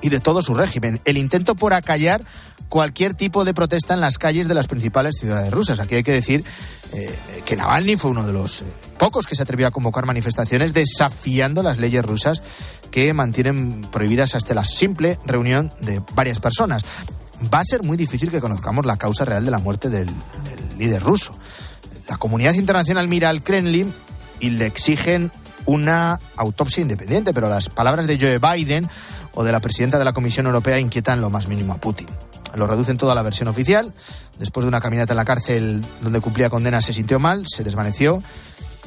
y 0.00 0.08
de 0.08 0.20
todo 0.20 0.40
su 0.40 0.54
régimen, 0.54 1.02
el 1.04 1.18
intento 1.18 1.54
por 1.54 1.74
acallar 1.74 2.24
cualquier 2.68 3.14
tipo 3.14 3.44
de 3.44 3.54
protesta 3.54 3.94
en 3.94 4.00
las 4.00 4.18
calles 4.18 4.48
de 4.48 4.54
las 4.54 4.66
principales 4.66 5.16
ciudades 5.18 5.52
rusas. 5.52 5.80
Aquí 5.80 5.96
hay 5.96 6.02
que 6.02 6.12
decir 6.12 6.44
eh, 6.92 7.14
que 7.44 7.56
Navalny 7.56 7.96
fue 7.96 8.10
uno 8.10 8.26
de 8.26 8.32
los 8.32 8.62
eh, 8.62 8.64
pocos 8.98 9.26
que 9.26 9.34
se 9.34 9.42
atrevió 9.42 9.66
a 9.66 9.70
convocar 9.70 10.06
manifestaciones 10.06 10.74
desafiando 10.74 11.62
las 11.62 11.78
leyes 11.78 12.04
rusas 12.04 12.42
que 12.90 13.12
mantienen 13.12 13.82
prohibidas 13.90 14.34
hasta 14.34 14.54
la 14.54 14.64
simple 14.64 15.18
reunión 15.24 15.72
de 15.80 16.02
varias 16.14 16.40
personas. 16.40 16.84
Va 17.52 17.60
a 17.60 17.64
ser 17.64 17.82
muy 17.82 17.96
difícil 17.96 18.30
que 18.30 18.40
conozcamos 18.40 18.86
la 18.86 18.96
causa 18.96 19.24
real 19.24 19.44
de 19.44 19.50
la 19.50 19.58
muerte 19.58 19.88
del, 19.88 20.06
del 20.06 20.78
líder 20.78 21.02
ruso. 21.02 21.32
La 22.08 22.16
comunidad 22.16 22.54
internacional 22.54 23.08
mira 23.08 23.30
al 23.30 23.42
Kremlin 23.42 23.92
y 24.40 24.50
le 24.50 24.66
exigen 24.66 25.30
una 25.66 26.20
autopsia 26.36 26.82
independiente, 26.82 27.32
pero 27.32 27.48
las 27.48 27.68
palabras 27.68 28.06
de 28.06 28.18
Joe 28.18 28.38
Biden 28.38 28.88
o 29.34 29.44
de 29.44 29.52
la 29.52 29.60
presidenta 29.60 29.98
de 29.98 30.04
la 30.04 30.12
Comisión 30.12 30.46
Europea 30.46 30.78
inquietan 30.78 31.20
lo 31.20 31.30
más 31.30 31.48
mínimo 31.48 31.72
a 31.72 31.76
Putin. 31.78 32.06
Lo 32.54 32.66
reducen 32.66 32.96
todo 32.96 33.10
a 33.10 33.14
la 33.14 33.22
versión 33.22 33.48
oficial. 33.48 33.92
Después 34.38 34.64
de 34.64 34.68
una 34.68 34.80
caminata 34.80 35.12
en 35.12 35.16
la 35.16 35.24
cárcel 35.24 35.84
donde 36.00 36.20
cumplía 36.20 36.50
condena 36.50 36.80
se 36.80 36.92
sintió 36.92 37.18
mal, 37.18 37.44
se 37.46 37.64
desvaneció 37.64 38.22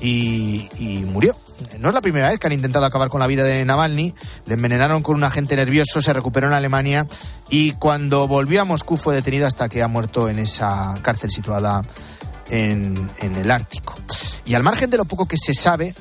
y, 0.01 1.03
murió. 1.11 1.35
No 1.79 1.87
es 1.87 1.93
la 1.93 2.01
primera 2.01 2.27
vez 2.27 2.39
que 2.39 2.47
han 2.47 2.53
intentado 2.53 2.85
acabar 2.85 3.09
con 3.09 3.19
la 3.19 3.27
vida 3.27 3.43
de 3.43 3.65
Navalny. 3.65 4.13
Le 4.45 4.53
envenenaron 4.53 5.01
con 5.01 5.15
un 5.15 5.23
agente 5.23 5.55
nervioso, 5.55 6.01
se 6.01 6.13
recuperó 6.13 6.47
en 6.47 6.53
Alemania 6.53 7.07
y 7.49 7.73
cuando 7.73 8.27
volvió 8.27 8.61
a 8.61 8.65
Moscú 8.65 8.95
fue 8.95 9.15
detenido 9.15 9.47
hasta 9.47 9.67
que 9.67 9.81
ha 9.81 9.87
muerto 9.87 10.29
en 10.29 10.39
esa 10.39 10.93
cárcel 11.01 11.31
situada 11.31 11.81
en 12.49 13.09
el 13.19 13.51
Ártico. 13.51 13.95
Y 14.45 14.55
al 14.55 14.63
margen 14.63 14.89
de 14.89 14.97
lo 14.97 15.05
poco 15.05 15.27
que 15.27 15.35
se 15.35 15.53
sabe, 15.53 15.93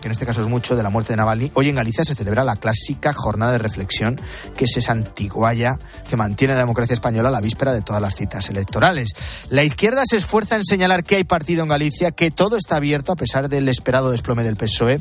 que 0.00 0.08
en 0.08 0.12
este 0.12 0.26
caso 0.26 0.42
es 0.42 0.48
mucho, 0.48 0.76
de 0.76 0.82
la 0.82 0.90
muerte 0.90 1.12
de 1.12 1.16
Navalny, 1.16 1.50
hoy 1.54 1.68
en 1.68 1.76
Galicia 1.76 2.04
se 2.04 2.14
celebra 2.14 2.44
la 2.44 2.56
clásica 2.56 3.12
jornada 3.12 3.52
de 3.52 3.58
reflexión, 3.58 4.20
que 4.56 4.64
es 4.64 4.76
esa 4.76 4.92
antiguaya 4.92 5.78
que 6.08 6.16
mantiene 6.16 6.54
la 6.54 6.60
democracia 6.60 6.94
española 6.94 7.28
a 7.28 7.32
la 7.32 7.40
víspera 7.40 7.72
de 7.72 7.82
todas 7.82 8.02
las 8.02 8.14
citas 8.14 8.48
electorales. 8.50 9.10
La 9.50 9.62
izquierda 9.64 10.02
se 10.04 10.16
esfuerza 10.16 10.56
en 10.56 10.64
señalar 10.64 11.04
que 11.04 11.16
hay 11.16 11.24
partido 11.24 11.62
en 11.62 11.68
Galicia, 11.68 12.10
que 12.10 12.30
todo 12.30 12.56
está 12.56 12.76
abierto 12.76 13.12
a 13.12 13.16
pesar 13.16 13.48
del 13.48 13.68
esperado 13.68 14.10
desplome 14.10 14.44
del 14.44 14.56
PSOE. 14.56 15.00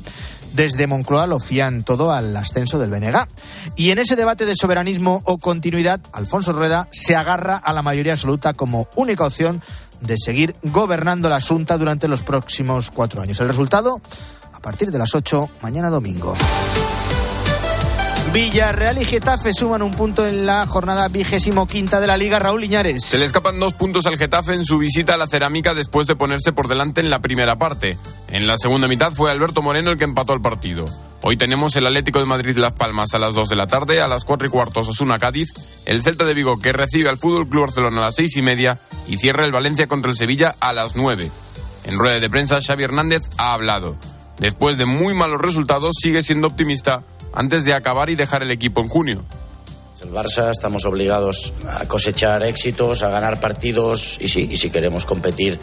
Desde 0.54 0.88
Moncloa 0.88 1.28
lo 1.28 1.40
fían 1.40 1.84
todo 1.84 2.12
al 2.12 2.36
ascenso 2.38 2.78
del 2.78 2.92
BNG. 2.92 3.28
Y 3.76 3.90
en 3.92 4.00
ese 4.00 4.16
debate 4.16 4.46
de 4.46 4.56
soberanismo 4.56 5.22
o 5.26 5.40
continuidad, 5.40 6.00
Alfonso 6.14 6.54
Rueda 6.54 6.88
se 6.92 7.16
agarra 7.16 7.58
a 7.58 7.74
la 7.74 7.82
mayoría 7.82 8.14
absoluta 8.14 8.54
como 8.54 8.88
única 8.96 9.26
opción 9.26 9.62
de 10.02 10.16
seguir 10.18 10.56
gobernando 10.64 11.30
la 11.30 11.38
Asunta 11.38 11.78
durante 11.78 12.08
los 12.08 12.24
próximos 12.24 12.92
cuatro 12.92 13.22
años. 13.22 13.40
El 13.40 13.48
resultado, 13.48 14.02
partir 14.64 14.90
de 14.90 14.98
las 14.98 15.14
8, 15.14 15.50
mañana 15.62 15.92
domingo. 15.92 16.34
Villarreal 18.32 19.00
y 19.00 19.06
Getafe 19.06 19.54
suman 19.54 19.84
un 19.84 19.92
punto 19.92 20.26
en 20.26 20.48
la 20.48 20.66
jornada 20.66 21.08
vigésimo 21.08 21.68
quinta 21.68 22.00
de 22.00 22.08
la 22.08 22.18
Liga. 22.18 22.40
Raúl 22.40 22.62
Liñares. 22.62 23.06
Se 23.06 23.20
le 23.20 23.26
escapan 23.26 23.60
dos 23.60 23.76
puntos 23.76 24.08
al 24.08 24.18
Getafe 24.18 24.56
en 24.56 24.66
su 24.66 24.80
visita 24.80 25.14
a 25.14 25.18
la 25.18 25.28
cerámica 25.28 25.76
después 25.76 26.08
de 26.08 26.16
ponerse 26.16 26.52
por 26.52 26.68
delante 26.68 27.02
en 27.02 27.12
la 27.12 27.20
primera 27.20 27.58
parte. 27.58 27.96
En 28.30 28.48
la 28.48 28.58
segunda 28.58 28.88
mitad 28.88 29.12
fue 29.12 29.30
Alberto 29.30 29.62
Moreno 29.62 29.92
el 29.92 29.98
que 29.98 30.06
empató 30.06 30.34
el 30.34 30.42
partido. 30.42 30.86
Hoy 31.22 31.38
tenemos 31.38 31.76
el 31.76 31.86
Atlético 31.86 32.20
de 32.20 32.26
Madrid 32.26 32.58
Las 32.58 32.74
Palmas 32.74 33.14
a 33.14 33.20
las 33.20 33.36
2 33.36 33.50
de 33.50 33.56
la 33.56 33.68
tarde, 33.68 34.02
a 34.02 34.08
las 34.08 34.26
4 34.26 34.48
y 34.48 34.50
cuarto 34.50 34.80
Osasuna 34.80 35.20
Cádiz, 35.20 35.50
el 35.86 36.02
Celta 36.02 36.26
de 36.26 36.34
Vigo 36.34 36.58
que 36.58 36.72
recibe 36.72 37.10
al 37.10 37.18
Fútbol 37.18 37.48
Club 37.48 37.66
Barcelona 37.66 38.00
a 38.00 38.06
las 38.06 38.16
6 38.16 38.38
y 38.38 38.42
media 38.42 38.80
y 39.08 39.18
cierra 39.18 39.46
el 39.46 39.52
Valencia 39.52 39.88
contra 39.88 40.10
el 40.10 40.18
Sevilla 40.18 40.56
a 40.60 40.74
las 40.74 40.96
9. 40.96 41.30
En 41.86 41.98
rueda 42.00 42.20
de 42.20 42.30
prensa 42.30 42.60
Xavi 42.62 42.84
Hernández 42.86 43.24
ha 43.38 43.54
hablado. 43.54 43.96
Después 44.40 44.78
de 44.78 44.86
muy 44.86 45.14
malos 45.14 45.42
resultados 45.42 45.96
sigue 46.02 46.24
siendo 46.24 46.48
optimista 46.48 47.04
antes 47.34 47.66
de 47.66 47.74
acabar 47.74 48.10
y 48.10 48.16
dejar 48.16 48.44
el 48.44 48.52
equipo 48.52 48.82
en 48.82 48.88
junio. 48.88 49.24
El 50.04 50.12
Barça 50.12 50.52
estamos 50.52 50.84
obligados 50.84 51.54
a 51.66 51.88
cosechar 51.88 52.44
éxitos, 52.44 53.04
a 53.04 53.10
ganar 53.10 53.40
partidos 53.40 54.18
y 54.20 54.28
sí, 54.28 54.50
y 54.52 54.58
si 54.58 54.70
queremos 54.70 55.06
competir, 55.06 55.58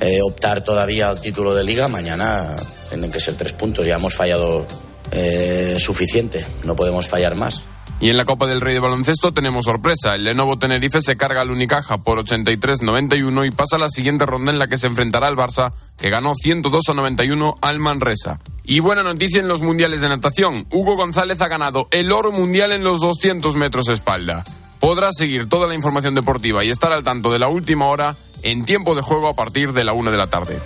eh, 0.00 0.20
optar 0.26 0.64
todavía 0.64 1.10
al 1.10 1.20
título 1.20 1.54
de 1.54 1.62
liga, 1.62 1.86
mañana 1.86 2.56
tienen 2.88 3.10
que 3.10 3.20
ser 3.20 3.34
tres 3.34 3.52
puntos. 3.52 3.86
Ya 3.86 3.96
hemos 3.96 4.14
fallado 4.14 4.66
eh, 5.10 5.76
suficiente, 5.78 6.46
no 6.64 6.74
podemos 6.74 7.06
fallar 7.06 7.34
más. 7.34 7.66
Y 7.98 8.10
en 8.10 8.18
la 8.18 8.26
Copa 8.26 8.46
del 8.46 8.60
Rey 8.60 8.74
de 8.74 8.80
Baloncesto 8.80 9.32
tenemos 9.32 9.64
sorpresa. 9.64 10.14
El 10.14 10.24
Lenovo 10.24 10.58
Tenerife 10.58 11.00
se 11.00 11.16
carga 11.16 11.40
al 11.40 11.50
Unicaja 11.50 11.98
por 11.98 12.18
83-91 12.22 13.46
y 13.46 13.50
pasa 13.50 13.76
a 13.76 13.78
la 13.78 13.88
siguiente 13.88 14.26
ronda 14.26 14.52
en 14.52 14.58
la 14.58 14.66
que 14.66 14.76
se 14.76 14.86
enfrentará 14.86 15.28
al 15.28 15.36
Barça, 15.36 15.72
que 15.96 16.10
ganó 16.10 16.34
102 16.34 16.88
a 16.90 16.94
91 16.94 17.54
al 17.62 17.80
Manresa. 17.80 18.40
Y 18.64 18.80
buena 18.80 19.02
noticia 19.02 19.40
en 19.40 19.48
los 19.48 19.62
mundiales 19.62 20.02
de 20.02 20.10
natación. 20.10 20.66
Hugo 20.70 20.96
González 20.96 21.40
ha 21.40 21.48
ganado 21.48 21.88
el 21.90 22.12
oro 22.12 22.32
mundial 22.32 22.72
en 22.72 22.84
los 22.84 23.00
200 23.00 23.56
metros 23.56 23.88
espalda. 23.88 24.44
Podrás 24.78 25.16
seguir 25.16 25.48
toda 25.48 25.66
la 25.66 25.74
información 25.74 26.14
deportiva 26.14 26.64
y 26.64 26.70
estar 26.70 26.92
al 26.92 27.02
tanto 27.02 27.32
de 27.32 27.38
la 27.38 27.48
última 27.48 27.86
hora 27.86 28.14
en 28.42 28.66
tiempo 28.66 28.94
de 28.94 29.00
juego 29.00 29.28
a 29.28 29.34
partir 29.34 29.72
de 29.72 29.84
la 29.84 29.94
una 29.94 30.10
de 30.10 30.18
la 30.18 30.26
tarde. 30.26 30.58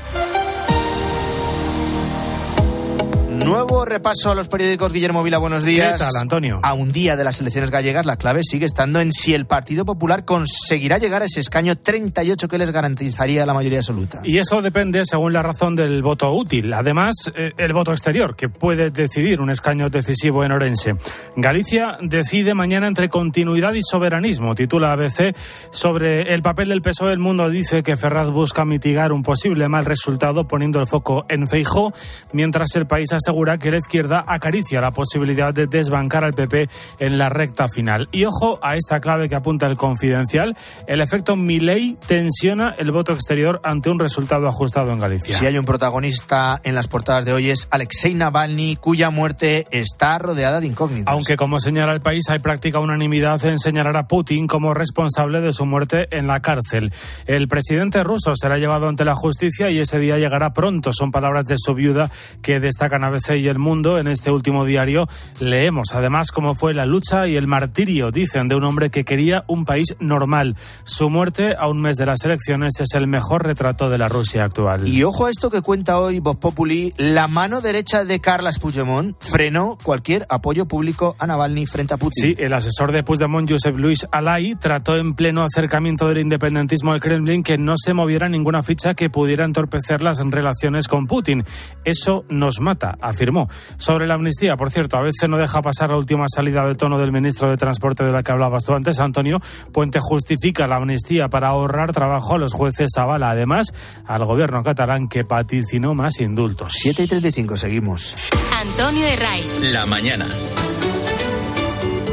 Nuevo 3.44 3.86
repaso 3.86 4.30
a 4.30 4.34
los 4.34 4.48
periódicos. 4.48 4.92
Guillermo 4.92 5.22
Vila, 5.22 5.38
buenos 5.38 5.64
días. 5.64 5.92
¿Qué 5.92 5.98
tal, 5.98 6.20
Antonio? 6.20 6.60
A 6.62 6.74
un 6.74 6.92
día 6.92 7.16
de 7.16 7.24
las 7.24 7.40
elecciones 7.40 7.70
gallegas, 7.70 8.04
la 8.04 8.16
clave 8.16 8.42
sigue 8.42 8.66
estando 8.66 9.00
en 9.00 9.12
si 9.12 9.34
el 9.34 9.46
Partido 9.46 9.84
Popular 9.84 10.24
conseguirá 10.24 10.98
llegar 10.98 11.22
a 11.22 11.24
ese 11.24 11.40
escaño 11.40 11.76
38 11.76 12.48
que 12.48 12.58
les 12.58 12.70
garantizaría 12.70 13.46
la 13.46 13.54
mayoría 13.54 13.78
absoluta. 13.78 14.20
Y 14.24 14.38
eso 14.38 14.60
depende, 14.60 15.04
según 15.04 15.32
la 15.32 15.42
razón, 15.42 15.74
del 15.74 16.02
voto 16.02 16.30
útil. 16.32 16.72
Además, 16.74 17.14
eh, 17.34 17.52
el 17.56 17.72
voto 17.72 17.92
exterior, 17.92 18.36
que 18.36 18.48
puede 18.48 18.90
decidir 18.90 19.40
un 19.40 19.50
escaño 19.50 19.88
decisivo 19.88 20.44
en 20.44 20.52
Orense. 20.52 20.92
Galicia 21.36 21.96
decide 22.02 22.54
mañana 22.54 22.88
entre 22.88 23.08
continuidad 23.08 23.72
y 23.72 23.82
soberanismo, 23.82 24.54
titula 24.54 24.92
ABC. 24.92 25.34
Sobre 25.70 26.34
el 26.34 26.42
papel 26.42 26.68
del 26.68 26.82
PSOE, 26.82 27.12
el 27.12 27.18
mundo 27.18 27.48
dice 27.48 27.82
que 27.82 27.96
Ferraz 27.96 28.30
busca 28.30 28.64
mitigar 28.64 29.12
un 29.12 29.22
posible 29.22 29.68
mal 29.68 29.86
resultado 29.86 30.46
poniendo 30.46 30.78
el 30.78 30.86
foco 30.86 31.24
en 31.28 31.46
Feijó, 31.48 31.92
mientras 32.32 32.76
el 32.76 32.86
país 32.86 33.12
asegura 33.30 33.58
que 33.58 33.70
la 33.70 33.78
izquierda 33.78 34.24
acaricia 34.26 34.80
la 34.80 34.90
posibilidad 34.90 35.54
de 35.54 35.68
desbancar 35.68 36.24
al 36.24 36.34
PP 36.34 36.68
en 36.98 37.16
la 37.16 37.28
recta 37.28 37.68
final. 37.68 38.08
Y 38.10 38.24
ojo 38.24 38.58
a 38.60 38.74
esta 38.74 38.98
clave 38.98 39.28
que 39.28 39.36
apunta 39.36 39.68
el 39.68 39.76
confidencial, 39.76 40.56
el 40.88 41.00
efecto 41.00 41.36
Milei 41.36 41.96
tensiona 42.08 42.74
el 42.76 42.90
voto 42.90 43.12
exterior 43.12 43.60
ante 43.62 43.88
un 43.88 44.00
resultado 44.00 44.48
ajustado 44.48 44.90
en 44.90 44.98
Galicia. 44.98 45.36
Si 45.36 45.46
hay 45.46 45.56
un 45.58 45.64
protagonista 45.64 46.60
en 46.64 46.74
las 46.74 46.88
portadas 46.88 47.24
de 47.24 47.32
hoy 47.32 47.50
es 47.50 47.68
Alexei 47.70 48.14
Navalny, 48.14 48.74
cuya 48.76 49.10
muerte 49.10 49.66
está 49.70 50.18
rodeada 50.18 50.60
de 50.60 50.66
incógnitas. 50.66 51.12
Aunque 51.12 51.36
como 51.36 51.60
señala 51.60 51.92
el 51.92 52.00
país 52.00 52.28
hay 52.30 52.40
práctica 52.40 52.80
unanimidad 52.80 53.44
en 53.44 53.58
señalar 53.58 53.96
a 53.96 54.08
Putin 54.08 54.48
como 54.48 54.74
responsable 54.74 55.40
de 55.40 55.52
su 55.52 55.66
muerte 55.66 56.08
en 56.10 56.26
la 56.26 56.40
cárcel. 56.40 56.92
El 57.26 57.46
presidente 57.46 58.02
ruso 58.02 58.32
será 58.34 58.58
llevado 58.58 58.88
ante 58.88 59.04
la 59.04 59.14
justicia 59.14 59.70
y 59.70 59.78
ese 59.78 60.00
día 60.00 60.16
llegará 60.16 60.52
pronto, 60.52 60.90
son 60.92 61.12
palabras 61.12 61.44
de 61.44 61.54
su 61.58 61.74
viuda 61.74 62.10
que 62.42 62.58
destacan 62.58 63.04
a 63.04 63.10
veces 63.10 63.19
ABC 63.20 63.36
y 63.36 63.48
El 63.48 63.58
Mundo. 63.58 63.98
En 63.98 64.08
este 64.08 64.30
último 64.30 64.64
diario 64.64 65.06
leemos 65.40 65.88
además 65.92 66.30
cómo 66.32 66.54
fue 66.54 66.74
la 66.74 66.86
lucha 66.86 67.26
y 67.26 67.36
el 67.36 67.46
martirio, 67.46 68.10
dicen, 68.10 68.48
de 68.48 68.54
un 68.54 68.64
hombre 68.64 68.90
que 68.90 69.04
quería 69.04 69.44
un 69.46 69.64
país 69.64 69.94
normal. 70.00 70.56
Su 70.84 71.10
muerte 71.10 71.54
a 71.58 71.68
un 71.68 71.80
mes 71.80 71.96
de 71.96 72.06
las 72.06 72.24
elecciones 72.24 72.80
es 72.80 72.94
el 72.94 73.06
mejor 73.06 73.44
retrato 73.44 73.90
de 73.90 73.98
la 73.98 74.08
Rusia 74.08 74.44
actual. 74.44 74.88
Y 74.88 75.02
ojo 75.02 75.26
a 75.26 75.30
esto 75.30 75.50
que 75.50 75.62
cuenta 75.62 75.98
hoy 75.98 76.20
Voz 76.20 76.36
Populi, 76.36 76.94
la 76.96 77.28
mano 77.28 77.60
derecha 77.60 78.04
de 78.04 78.20
Carles 78.20 78.58
Puigdemont 78.58 79.16
frenó 79.20 79.76
cualquier 79.82 80.26
apoyo 80.28 80.66
público 80.66 81.16
a 81.18 81.26
Navalny 81.26 81.66
frente 81.66 81.94
a 81.94 81.96
Putin. 81.96 82.22
Sí, 82.22 82.34
el 82.38 82.52
asesor 82.52 82.92
de 82.92 83.02
Puigdemont, 83.02 83.50
Josep 83.50 83.76
Luis 83.76 84.06
Alay, 84.10 84.54
trató 84.54 84.96
en 84.96 85.14
pleno 85.14 85.42
acercamiento 85.42 86.08
del 86.08 86.18
independentismo 86.18 86.92
al 86.92 87.00
Kremlin 87.00 87.42
que 87.42 87.58
no 87.58 87.74
se 87.76 87.94
moviera 87.94 88.28
ninguna 88.28 88.62
ficha 88.62 88.94
que 88.94 89.10
pudiera 89.10 89.44
entorpecer 89.44 90.02
las 90.02 90.18
relaciones 90.18 90.88
con 90.88 91.06
Putin. 91.06 91.44
Eso 91.84 92.24
nos 92.28 92.60
mata, 92.60 92.96
afirmó. 93.10 93.48
Sobre 93.76 94.06
la 94.06 94.14
amnistía, 94.14 94.56
por 94.56 94.70
cierto, 94.70 94.96
a 94.96 95.02
veces 95.02 95.28
no 95.28 95.36
deja 95.36 95.62
pasar 95.62 95.90
la 95.90 95.96
última 95.96 96.24
salida 96.34 96.66
de 96.66 96.74
tono 96.74 96.98
del 96.98 97.12
ministro 97.12 97.50
de 97.50 97.56
Transporte 97.56 98.04
de 98.04 98.12
la 98.12 98.22
que 98.22 98.32
hablabas 98.32 98.64
tú 98.64 98.72
antes, 98.72 98.98
Antonio. 99.00 99.40
Puente 99.72 99.98
justifica 100.00 100.66
la 100.66 100.76
amnistía 100.76 101.28
para 101.28 101.48
ahorrar 101.48 101.92
trabajo 101.92 102.34
a 102.34 102.38
los 102.38 102.52
jueces 102.52 102.90
Avala, 102.96 103.30
además, 103.30 103.72
al 104.06 104.24
gobierno 104.24 104.62
catalán 104.62 105.08
que 105.08 105.24
paticinó 105.24 105.94
más 105.94 106.20
indultos. 106.20 106.72
7 106.74 107.04
y 107.04 107.06
35, 107.06 107.56
seguimos. 107.56 108.16
Antonio 108.60 109.06
Herray. 109.06 109.42
La 109.72 109.86
mañana. 109.86 110.26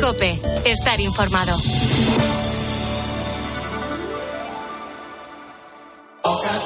Cope, 0.01 0.39
estar 0.65 0.99
informado. 0.99 1.53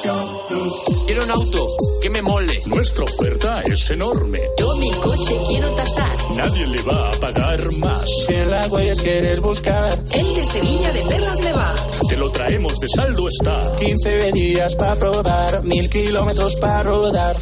Quiero 0.02 1.24
un 1.24 1.30
auto 1.30 1.68
que 2.02 2.10
me 2.10 2.24
mole. 2.24 2.60
Nuestra 2.66 3.04
oferta 3.04 3.62
es 3.62 3.88
enorme. 3.92 4.40
Yo 4.58 4.76
mi 4.78 4.90
coche 4.94 5.38
quiero 5.48 5.70
tasar. 5.74 6.18
Nadie 6.36 6.66
le 6.66 6.82
va 6.82 7.12
a 7.12 7.14
pagar 7.20 7.72
más. 7.74 8.04
Si 8.26 8.34
en 8.34 8.50
la 8.50 8.66
huellas 8.68 9.00
quieres 9.00 9.40
buscar, 9.42 10.00
El 10.10 10.34
de 10.34 10.44
Sevilla 10.44 10.92
de 10.92 11.02
Perlas 11.04 11.40
me 11.42 11.54
va. 11.54 11.76
Te 12.10 12.18
lo 12.18 12.32
traemos 12.32 12.80
de 12.80 12.88
saldo 12.90 13.28
está. 13.28 13.74
15 13.80 14.32
días 14.32 14.76
para 14.76 14.96
probar, 14.96 15.64
mil 15.64 15.88
kilómetros 15.88 16.56
para 16.56 16.82
rodar. 16.82 17.36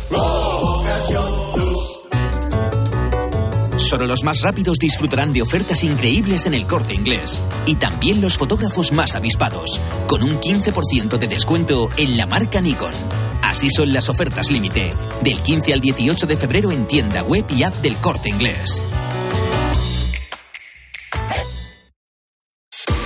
Solo 3.89 4.05
los 4.05 4.23
más 4.23 4.41
rápidos 4.41 4.77
disfrutarán 4.77 5.33
de 5.33 5.41
ofertas 5.41 5.83
increíbles 5.83 6.45
en 6.45 6.53
el 6.53 6.67
corte 6.67 6.93
inglés. 6.93 7.41
Y 7.65 7.73
también 7.77 8.21
los 8.21 8.37
fotógrafos 8.37 8.91
más 8.91 9.15
avispados, 9.15 9.81
con 10.07 10.21
un 10.21 10.39
15% 10.39 11.17
de 11.17 11.27
descuento 11.27 11.89
en 11.97 12.15
la 12.15 12.27
marca 12.27 12.61
Nikon. 12.61 12.93
Así 13.41 13.71
son 13.71 13.91
las 13.91 14.07
ofertas 14.07 14.51
límite, 14.51 14.93
del 15.23 15.41
15 15.41 15.73
al 15.73 15.81
18 15.81 16.27
de 16.27 16.37
febrero 16.37 16.71
en 16.71 16.85
tienda 16.85 17.23
web 17.23 17.43
y 17.49 17.63
app 17.63 17.73
del 17.77 17.97
corte 17.97 18.29
inglés. 18.29 18.85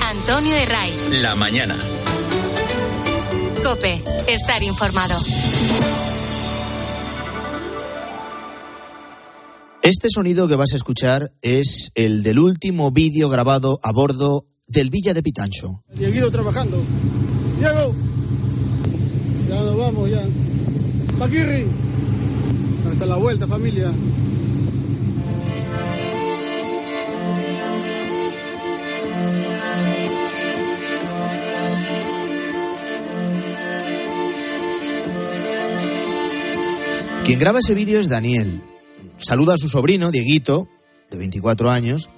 Antonio 0.09 0.53
Herray. 0.53 1.21
La 1.21 1.35
mañana. 1.35 1.77
Cope, 3.63 4.03
estar 4.27 4.61
informado. 4.61 5.17
Este 9.83 10.07
sonido 10.09 10.47
que 10.47 10.55
vas 10.55 10.71
a 10.71 10.77
escuchar 10.77 11.33
es 11.41 11.91
el 11.95 12.23
del 12.23 12.39
último 12.39 12.91
vídeo 12.91 13.27
grabado 13.27 13.81
a 13.83 13.91
bordo 13.91 14.45
del 14.65 14.89
Villa 14.89 15.13
de 15.13 15.21
Pitancho. 15.21 15.83
Dieguito 15.93 16.31
trabajando. 16.31 16.81
Diego. 17.59 17.93
Ya 19.49 19.55
nos 19.55 19.77
vamos, 19.77 20.09
ya. 20.09 20.23
Paquirri. 21.19 21.65
Hasta 22.93 23.05
la 23.05 23.17
vuelta, 23.17 23.45
familia. 23.45 23.91
Quien 37.25 37.37
graba 37.37 37.59
ese 37.59 37.73
vídeo 37.73 37.99
es 37.99 38.07
Daniel. 38.07 38.61
Saluda 39.23 39.53
a 39.53 39.57
su 39.57 39.69
sobrino, 39.69 40.11
Dieguito, 40.11 40.67
de 41.09 41.17
24 41.17 41.71
años. 41.71 42.09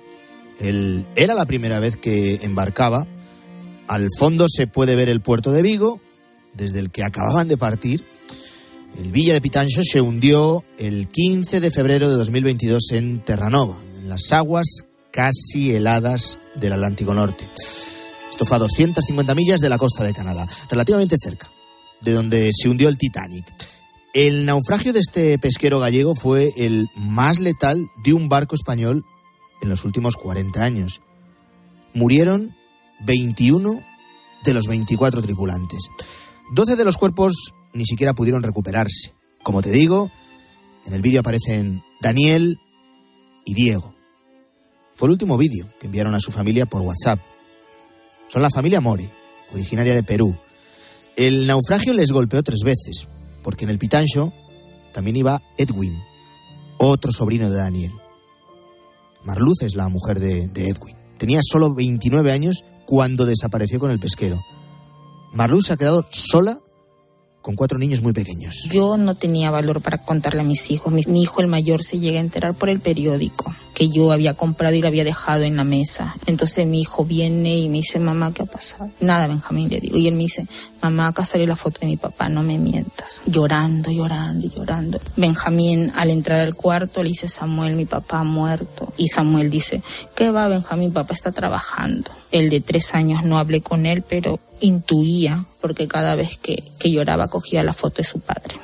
Él, 0.59 1.05
era 1.15 1.35
la 1.35 1.45
primera 1.45 1.79
vez 1.79 1.97
que 1.97 2.39
embarcaba. 2.41 3.07
Al 3.87 4.07
fondo 4.17 4.47
se 4.49 4.65
puede 4.65 4.95
ver 4.95 5.09
el 5.09 5.21
puerto 5.21 5.51
de 5.51 5.61
Vigo, 5.61 6.01
desde 6.53 6.79
el 6.79 6.89
que 6.89 7.03
acababan 7.03 7.47
de 7.47 7.57
partir. 7.57 8.03
El 8.97 9.11
Villa 9.11 9.33
de 9.33 9.41
Pitancho 9.41 9.81
se 9.83 10.01
hundió 10.01 10.63
el 10.79 11.07
15 11.09 11.59
de 11.59 11.69
febrero 11.69 12.09
de 12.09 12.15
2022 12.15 12.91
en 12.91 13.19
Terranova, 13.19 13.77
en 13.99 14.09
las 14.09 14.31
aguas 14.31 14.65
casi 15.11 15.73
heladas 15.73 16.39
del 16.55 16.73
Atlántico 16.73 17.13
Norte. 17.13 17.45
Esto 18.31 18.45
fue 18.45 18.57
a 18.57 18.59
250 18.61 19.35
millas 19.35 19.61
de 19.61 19.69
la 19.69 19.77
costa 19.77 20.03
de 20.03 20.13
Canadá, 20.13 20.47
relativamente 20.69 21.17
cerca 21.19 21.49
de 22.01 22.13
donde 22.13 22.51
se 22.53 22.69
hundió 22.69 22.89
el 22.89 22.97
Titanic. 22.97 23.45
El 24.15 24.45
naufragio 24.45 24.93
de 24.93 24.99
este 24.99 25.37
pesquero 25.37 25.81
gallego 25.81 26.15
fue 26.15 26.53
el 26.55 26.87
más 26.95 27.37
letal 27.37 27.85
de 28.05 28.13
un 28.13 28.29
barco 28.29 28.55
español 28.55 29.03
en 29.61 29.67
los 29.67 29.83
últimos 29.83 30.15
40 30.15 30.63
años. 30.63 31.01
Murieron 31.93 32.55
21 33.01 33.83
de 34.45 34.53
los 34.53 34.67
24 34.67 35.21
tripulantes. 35.21 35.89
12 36.53 36.77
de 36.77 36.85
los 36.85 36.95
cuerpos 36.95 37.51
ni 37.73 37.83
siquiera 37.83 38.13
pudieron 38.13 38.41
recuperarse. 38.41 39.13
Como 39.43 39.61
te 39.61 39.71
digo, 39.71 40.09
en 40.85 40.93
el 40.93 41.01
vídeo 41.01 41.19
aparecen 41.19 41.83
Daniel 41.99 42.55
y 43.43 43.53
Diego. 43.53 43.93
Fue 44.95 45.09
el 45.09 45.11
último 45.11 45.37
vídeo 45.37 45.67
que 45.77 45.87
enviaron 45.87 46.15
a 46.15 46.21
su 46.21 46.31
familia 46.31 46.65
por 46.65 46.83
WhatsApp. 46.83 47.19
Son 48.29 48.41
la 48.41 48.49
familia 48.49 48.79
More, 48.79 49.09
originaria 49.53 49.93
de 49.93 50.03
Perú. 50.03 50.33
El 51.17 51.47
naufragio 51.47 51.91
les 51.91 52.13
golpeó 52.13 52.41
tres 52.43 52.61
veces, 52.63 53.09
porque 53.45 53.65
en 53.65 53.69
el 53.69 53.77
Pitancho 53.77 54.33
también 54.91 55.17
iba 55.17 55.39
Edwin, 55.55 56.01
otro 56.79 57.11
sobrino 57.11 57.47
de 57.47 57.57
Daniel. 57.57 57.91
Marluz 59.23 59.61
es 59.61 59.75
la 59.75 59.87
mujer 59.87 60.19
de, 60.19 60.45
Edwin. 60.55 60.95
Tenía 61.19 61.41
solo 61.43 61.75
29 61.75 62.31
años 62.31 62.63
cuando 62.87 63.25
desapareció 63.25 63.79
con 63.79 63.91
el 63.91 63.99
pesquero. 63.99 64.41
Marluz 65.31 65.67
se 65.67 65.73
ha 65.73 65.77
quedado 65.77 66.07
sola 66.09 66.59
con 67.43 67.55
cuatro 67.55 67.77
niños 67.77 68.01
muy 68.01 68.13
pequeños. 68.13 68.67
Yo 68.71 68.97
no 68.97 69.13
tenía 69.13 69.51
valor 69.51 69.79
para 69.81 69.99
contarle 69.99 70.41
a 70.41 70.45
mis 70.45 70.71
hijos. 70.71 70.91
Mi, 70.91 71.03
mi, 71.05 71.21
hijo, 71.21 71.41
el 71.41 71.47
mayor, 71.47 71.83
se 71.83 71.99
llega 71.99 72.17
a 72.17 72.21
enterar 72.21 72.55
por 72.55 72.69
el 72.69 72.79
periódico 72.79 73.53
que 73.75 73.89
yo 73.89 74.11
había 74.11 74.33
comprado 74.33 74.73
y 74.73 74.81
lo 74.81 74.87
había 74.87 75.03
dejado 75.03 75.43
en 75.43 75.57
la 75.57 75.63
mesa. 75.63 76.15
Entonces 76.25 76.65
mi 76.65 76.81
hijo 76.81 77.05
viene 77.05 77.57
y 77.57 77.69
me 77.69 77.77
dice, 77.77 77.99
mamá, 77.99 78.33
¿qué 78.33 78.43
ha 78.43 78.45
pasado? 78.47 78.89
Nada, 79.01 79.27
Benjamín, 79.27 79.69
le 79.69 79.79
digo. 79.79 79.97
Y 79.97 80.07
él 80.07 80.15
me 80.15 80.23
dice, 80.23 80.47
mamá, 80.81 81.09
acá 81.09 81.23
sale 81.23 81.45
la 81.45 81.55
foto 81.55 81.81
de 81.81 81.87
mi 81.87 81.97
papá, 81.97 82.29
no 82.29 82.41
me 82.41 82.57
mientas. 82.57 83.21
Llorando, 83.27 83.91
llorando 83.91 84.47
llorando. 84.49 84.99
Benjamín, 85.15 85.91
al 85.95 86.09
entrar 86.09 86.41
al 86.41 86.55
cuarto, 86.55 87.03
le 87.03 87.09
dice, 87.09 87.27
Samuel, 87.27 87.75
mi 87.75 87.85
papá 87.85 88.19
ha 88.19 88.23
muerto. 88.23 88.93
Y 88.97 89.07
Samuel 89.07 89.49
dice, 89.49 89.81
¿qué 90.15 90.31
va, 90.31 90.47
Benjamín? 90.47 90.93
Papá 90.93 91.13
está 91.13 91.31
trabajando. 91.31 92.11
El 92.31 92.49
de 92.49 92.61
tres 92.61 92.93
años 92.93 93.23
no 93.23 93.37
hablé 93.37 93.61
con 93.61 93.85
él, 93.85 94.03
pero 94.07 94.39
intuía, 94.61 95.45
porque 95.61 95.87
cada 95.87 96.15
vez 96.15 96.37
que, 96.37 96.63
que 96.79 96.91
lloraba 96.91 97.27
cogía 97.27 97.63
la 97.63 97.73
foto 97.73 97.97
de 97.97 98.03
su 98.03 98.19
padre. 98.19 98.55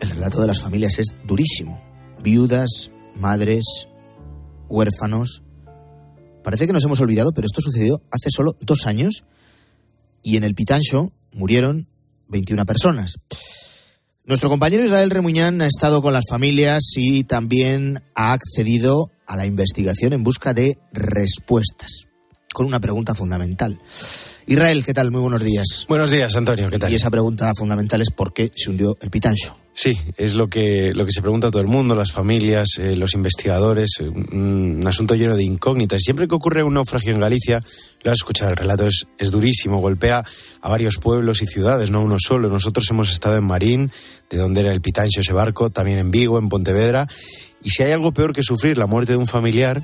El 0.00 0.10
relato 0.10 0.40
de 0.40 0.46
las 0.46 0.60
familias 0.60 0.98
es 0.98 1.14
durísimo. 1.24 1.82
Viudas, 2.22 2.90
madres, 3.16 3.64
huérfanos. 4.68 5.42
Parece 6.42 6.66
que 6.66 6.72
nos 6.72 6.84
hemos 6.84 7.00
olvidado, 7.00 7.32
pero 7.32 7.46
esto 7.46 7.60
sucedió 7.60 8.02
hace 8.10 8.30
solo 8.30 8.56
dos 8.60 8.86
años 8.86 9.24
y 10.22 10.36
en 10.36 10.44
el 10.44 10.54
Pitancho 10.54 11.12
murieron 11.32 11.88
21 12.28 12.66
personas. 12.66 13.14
Nuestro 14.26 14.48
compañero 14.48 14.84
Israel 14.84 15.10
Remuñán 15.10 15.60
ha 15.60 15.66
estado 15.66 16.00
con 16.00 16.14
las 16.14 16.24
familias 16.28 16.82
y 16.96 17.24
también 17.24 18.02
ha 18.14 18.32
accedido 18.32 19.10
a 19.26 19.36
la 19.36 19.44
investigación 19.44 20.14
en 20.14 20.24
busca 20.24 20.54
de 20.54 20.78
respuestas, 20.92 22.06
con 22.54 22.66
una 22.66 22.80
pregunta 22.80 23.14
fundamental. 23.14 23.78
Israel, 24.46 24.84
¿qué 24.84 24.94
tal? 24.94 25.10
Muy 25.10 25.20
buenos 25.20 25.42
días. 25.42 25.84
Buenos 25.88 26.10
días, 26.10 26.36
Antonio, 26.36 26.68
¿qué 26.68 26.78
tal? 26.78 26.92
Y 26.92 26.94
esa 26.94 27.10
pregunta 27.10 27.52
fundamental 27.54 28.00
es 28.00 28.10
por 28.10 28.32
qué 28.32 28.50
se 28.54 28.70
hundió 28.70 28.96
el 29.00 29.10
Pitancho. 29.10 29.56
Sí, 29.72 29.98
es 30.16 30.34
lo 30.34 30.46
que, 30.46 30.92
lo 30.94 31.04
que 31.04 31.10
se 31.10 31.20
pregunta 31.20 31.50
todo 31.50 31.62
el 31.62 31.66
mundo, 31.66 31.96
las 31.96 32.12
familias, 32.12 32.78
eh, 32.78 32.94
los 32.94 33.14
investigadores, 33.14 33.98
un, 34.00 34.78
un, 34.78 34.86
asunto 34.86 35.16
lleno 35.16 35.34
de 35.34 35.42
incógnitas. 35.42 36.00
Siempre 36.00 36.28
que 36.28 36.34
ocurre 36.36 36.62
un 36.62 36.74
naufragio 36.74 37.12
en 37.12 37.18
Galicia, 37.18 37.60
lo 38.04 38.10
has 38.12 38.18
escuchado, 38.18 38.52
el 38.52 38.56
relato 38.56 38.86
es, 38.86 39.06
es, 39.18 39.32
durísimo, 39.32 39.80
golpea 39.80 40.22
a 40.60 40.68
varios 40.68 40.98
pueblos 40.98 41.42
y 41.42 41.46
ciudades, 41.46 41.90
no 41.90 42.02
uno 42.02 42.18
solo. 42.20 42.50
Nosotros 42.50 42.88
hemos 42.90 43.10
estado 43.10 43.36
en 43.36 43.44
Marín, 43.44 43.90
de 44.30 44.38
donde 44.38 44.60
era 44.60 44.72
el 44.72 44.80
Pitancho 44.80 45.22
ese 45.22 45.32
barco, 45.32 45.70
también 45.70 45.98
en 45.98 46.12
Vigo, 46.12 46.38
en 46.38 46.48
Pontevedra, 46.48 47.08
y 47.64 47.70
si 47.70 47.82
hay 47.82 47.90
algo 47.90 48.12
peor 48.12 48.32
que 48.32 48.44
sufrir 48.44 48.78
la 48.78 48.86
muerte 48.86 49.12
de 49.12 49.18
un 49.18 49.26
familiar, 49.26 49.82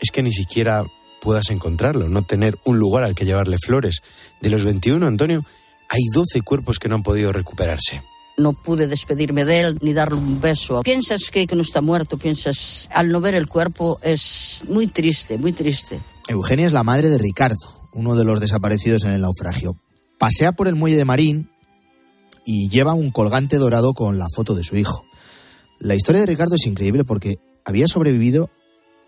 es 0.00 0.10
que 0.12 0.22
ni 0.22 0.32
siquiera 0.32 0.84
puedas 1.22 1.50
encontrarlo, 1.50 2.08
no 2.08 2.22
tener 2.22 2.58
un 2.64 2.78
lugar 2.78 3.04
al 3.04 3.14
que 3.14 3.24
llevarle 3.24 3.56
flores. 3.56 4.02
De 4.40 4.50
los 4.50 4.64
21, 4.64 5.06
Antonio, 5.06 5.44
hay 5.88 6.02
12 6.12 6.42
cuerpos 6.42 6.78
que 6.78 6.88
no 6.88 6.96
han 6.96 7.02
podido 7.02 7.32
recuperarse. 7.32 8.02
No 8.36 8.54
pude 8.54 8.88
despedirme 8.88 9.44
de 9.44 9.60
él 9.60 9.78
ni 9.82 9.92
darle 9.92 10.18
un 10.18 10.40
beso. 10.40 10.82
Piensas 10.82 11.30
que, 11.30 11.46
que 11.46 11.54
no 11.54 11.62
está 11.62 11.80
muerto, 11.80 12.18
piensas, 12.18 12.88
al 12.92 13.10
no 13.10 13.20
ver 13.20 13.34
el 13.34 13.46
cuerpo 13.46 14.00
es 14.02 14.62
muy 14.68 14.88
triste, 14.88 15.38
muy 15.38 15.52
triste. 15.52 16.00
Eugenia 16.28 16.66
es 16.66 16.72
la 16.72 16.82
madre 16.82 17.08
de 17.08 17.18
Ricardo, 17.18 17.68
uno 17.92 18.16
de 18.16 18.24
los 18.24 18.40
desaparecidos 18.40 19.04
en 19.04 19.12
el 19.12 19.20
naufragio. 19.20 19.76
Pasea 20.18 20.52
por 20.52 20.66
el 20.66 20.74
muelle 20.74 20.96
de 20.96 21.04
Marín 21.04 21.48
y 22.44 22.68
lleva 22.68 22.94
un 22.94 23.10
colgante 23.10 23.58
dorado 23.58 23.94
con 23.94 24.18
la 24.18 24.26
foto 24.34 24.54
de 24.54 24.64
su 24.64 24.76
hijo. 24.76 25.04
La 25.78 25.94
historia 25.94 26.22
de 26.22 26.26
Ricardo 26.26 26.56
es 26.56 26.66
increíble 26.66 27.04
porque 27.04 27.38
había 27.64 27.86
sobrevivido 27.86 28.50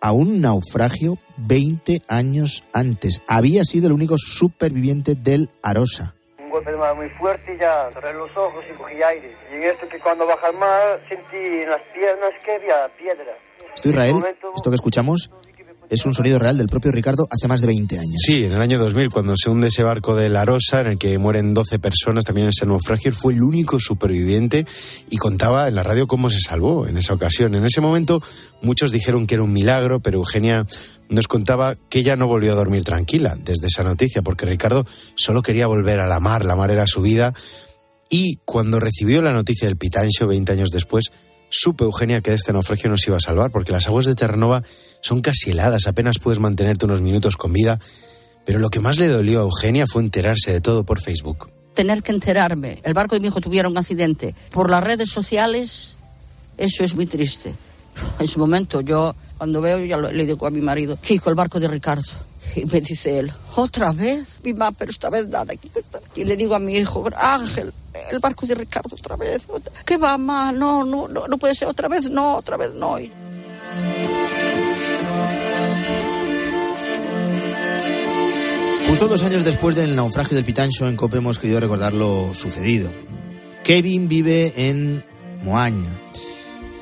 a 0.04 0.12
un 0.12 0.42
naufragio 0.42 1.16
20 1.38 2.02
años 2.08 2.62
antes. 2.74 3.22
Había 3.26 3.64
sido 3.64 3.86
el 3.86 3.94
único 3.94 4.16
superviviente 4.18 5.14
del 5.14 5.48
Arosa. 5.62 6.14
Un 6.38 6.50
golpe 6.50 6.72
de 6.72 6.76
mar 6.76 6.94
muy 6.94 7.08
fuerte 7.08 7.54
y 7.54 7.58
ya 7.58 7.88
cerré 7.94 8.12
los 8.12 8.30
ojos 8.36 8.62
y 8.70 8.74
cogí 8.74 9.02
aire. 9.02 9.32
Y 9.50 9.54
en 9.54 9.62
esto 9.62 9.88
que 9.88 9.98
cuando 9.98 10.26
baja 10.26 10.50
el 10.50 10.58
mar 10.58 11.00
sentí 11.08 11.38
en 11.38 11.70
las 11.70 11.80
piernas 11.94 12.32
que 12.44 12.52
había 12.52 12.86
piedra. 12.98 13.32
Esto 13.74 13.88
Israel, 13.88 14.22
esto 14.54 14.70
que 14.70 14.74
escuchamos, 14.74 15.30
es 15.90 16.06
un 16.06 16.14
sonido 16.14 16.38
real 16.38 16.56
del 16.56 16.68
propio 16.68 16.92
Ricardo 16.92 17.26
hace 17.30 17.48
más 17.48 17.60
de 17.60 17.66
20 17.68 17.98
años. 17.98 18.20
Sí, 18.24 18.44
en 18.44 18.52
el 18.52 18.60
año 18.60 18.78
2000, 18.78 19.10
cuando 19.10 19.34
se 19.36 19.50
hunde 19.50 19.68
ese 19.68 19.82
barco 19.82 20.16
de 20.16 20.28
La 20.28 20.44
Rosa, 20.44 20.80
en 20.80 20.86
el 20.88 20.98
que 20.98 21.16
mueren 21.18 21.52
12 21.52 21.78
personas 21.78 22.24
también 22.24 22.46
en 22.46 22.50
ese 22.50 22.66
naufragio, 22.66 23.12
fue 23.12 23.34
el 23.34 23.42
único 23.42 23.78
superviviente 23.78 24.66
y 25.10 25.16
contaba 25.16 25.68
en 25.68 25.74
la 25.74 25.82
radio 25.82 26.06
cómo 26.06 26.30
se 26.30 26.40
salvó 26.40 26.86
en 26.86 26.96
esa 26.96 27.14
ocasión. 27.14 27.54
En 27.54 27.64
ese 27.64 27.80
momento 27.80 28.22
muchos 28.62 28.90
dijeron 28.90 29.26
que 29.26 29.34
era 29.34 29.44
un 29.44 29.52
milagro, 29.52 30.00
pero 30.00 30.18
Eugenia 30.18 30.66
nos 31.08 31.28
contaba 31.28 31.76
que 31.88 32.00
ella 32.00 32.16
no 32.16 32.26
volvió 32.26 32.52
a 32.52 32.56
dormir 32.56 32.84
tranquila 32.84 33.36
desde 33.38 33.66
esa 33.66 33.82
noticia, 33.82 34.22
porque 34.22 34.46
Ricardo 34.46 34.86
solo 35.14 35.42
quería 35.42 35.66
volver 35.66 36.00
a 36.00 36.08
la 36.08 36.20
mar, 36.20 36.44
la 36.44 36.56
mar 36.56 36.70
era 36.70 36.86
su 36.86 37.00
vida, 37.00 37.34
y 38.08 38.36
cuando 38.44 38.80
recibió 38.80 39.22
la 39.22 39.32
noticia 39.32 39.68
del 39.68 39.76
Pitancho 39.76 40.26
20 40.26 40.52
años 40.52 40.70
después, 40.70 41.10
supe, 41.54 41.84
Eugenia, 41.84 42.20
que 42.20 42.32
este 42.32 42.52
naufragio 42.52 42.90
no 42.90 42.96
se 42.96 43.10
iba 43.10 43.16
a 43.16 43.20
salvar, 43.20 43.50
porque 43.50 43.72
las 43.72 43.86
aguas 43.86 44.06
de 44.06 44.14
Terranova 44.14 44.62
son 45.00 45.20
casi 45.20 45.50
heladas, 45.50 45.86
apenas 45.86 46.18
puedes 46.18 46.40
mantenerte 46.40 46.84
unos 46.84 47.00
minutos 47.00 47.36
con 47.36 47.52
vida. 47.52 47.78
Pero 48.44 48.58
lo 48.58 48.70
que 48.70 48.80
más 48.80 48.98
le 48.98 49.08
dolió 49.08 49.40
a 49.40 49.42
Eugenia 49.44 49.86
fue 49.86 50.02
enterarse 50.02 50.52
de 50.52 50.60
todo 50.60 50.84
por 50.84 51.00
Facebook. 51.00 51.50
Tener 51.74 52.02
que 52.02 52.12
enterarme, 52.12 52.80
el 52.84 52.94
barco 52.94 53.14
de 53.14 53.20
mi 53.20 53.28
hijo 53.28 53.40
tuviera 53.40 53.68
un 53.68 53.78
accidente 53.78 54.34
por 54.50 54.70
las 54.70 54.82
redes 54.84 55.10
sociales, 55.10 55.96
eso 56.58 56.84
es 56.84 56.94
muy 56.94 57.06
triste. 57.06 57.54
En 58.18 58.26
su 58.26 58.40
momento, 58.40 58.80
yo 58.80 59.14
cuando 59.38 59.60
veo, 59.60 59.84
ya 59.84 59.96
le 59.98 60.26
digo 60.26 60.46
a 60.46 60.50
mi 60.50 60.60
marido, 60.60 60.98
Kiko, 61.00 61.30
el 61.30 61.36
barco 61.36 61.60
de 61.60 61.68
Ricardo. 61.68 62.02
Y 62.56 62.64
me 62.66 62.80
dice 62.80 63.18
él, 63.18 63.32
otra 63.56 63.92
vez, 63.92 64.40
mi 64.44 64.52
mamá, 64.52 64.72
pero 64.72 64.90
esta 64.90 65.10
vez 65.10 65.26
nada. 65.28 65.52
Y 66.14 66.24
le 66.24 66.36
digo 66.36 66.54
a 66.54 66.58
mi 66.58 66.76
hijo, 66.76 67.04
Ángel, 67.16 67.72
el 68.10 68.18
barco 68.20 68.46
de 68.46 68.54
Ricardo 68.54 68.96
otra 68.96 69.16
vez. 69.16 69.48
¿Qué 69.84 69.96
va, 69.96 70.16
mamá? 70.16 70.52
No, 70.52 70.84
no, 70.84 71.08
no, 71.08 71.38
puede 71.38 71.54
ser 71.54 71.68
otra 71.68 71.88
vez, 71.88 72.08
no, 72.08 72.36
otra 72.36 72.56
vez 72.56 72.72
no. 72.74 72.96
Justo 78.88 79.08
dos 79.08 79.24
años 79.24 79.44
después 79.44 79.74
del 79.74 79.96
naufragio 79.96 80.36
del 80.36 80.44
Pitancho, 80.44 80.86
en 80.86 80.96
COPE 80.96 81.18
hemos 81.18 81.38
querido 81.38 81.58
recordar 81.58 81.92
lo 81.92 82.32
sucedido. 82.34 82.90
Kevin 83.64 84.08
vive 84.08 84.52
en 84.56 85.04
Moaña 85.42 85.90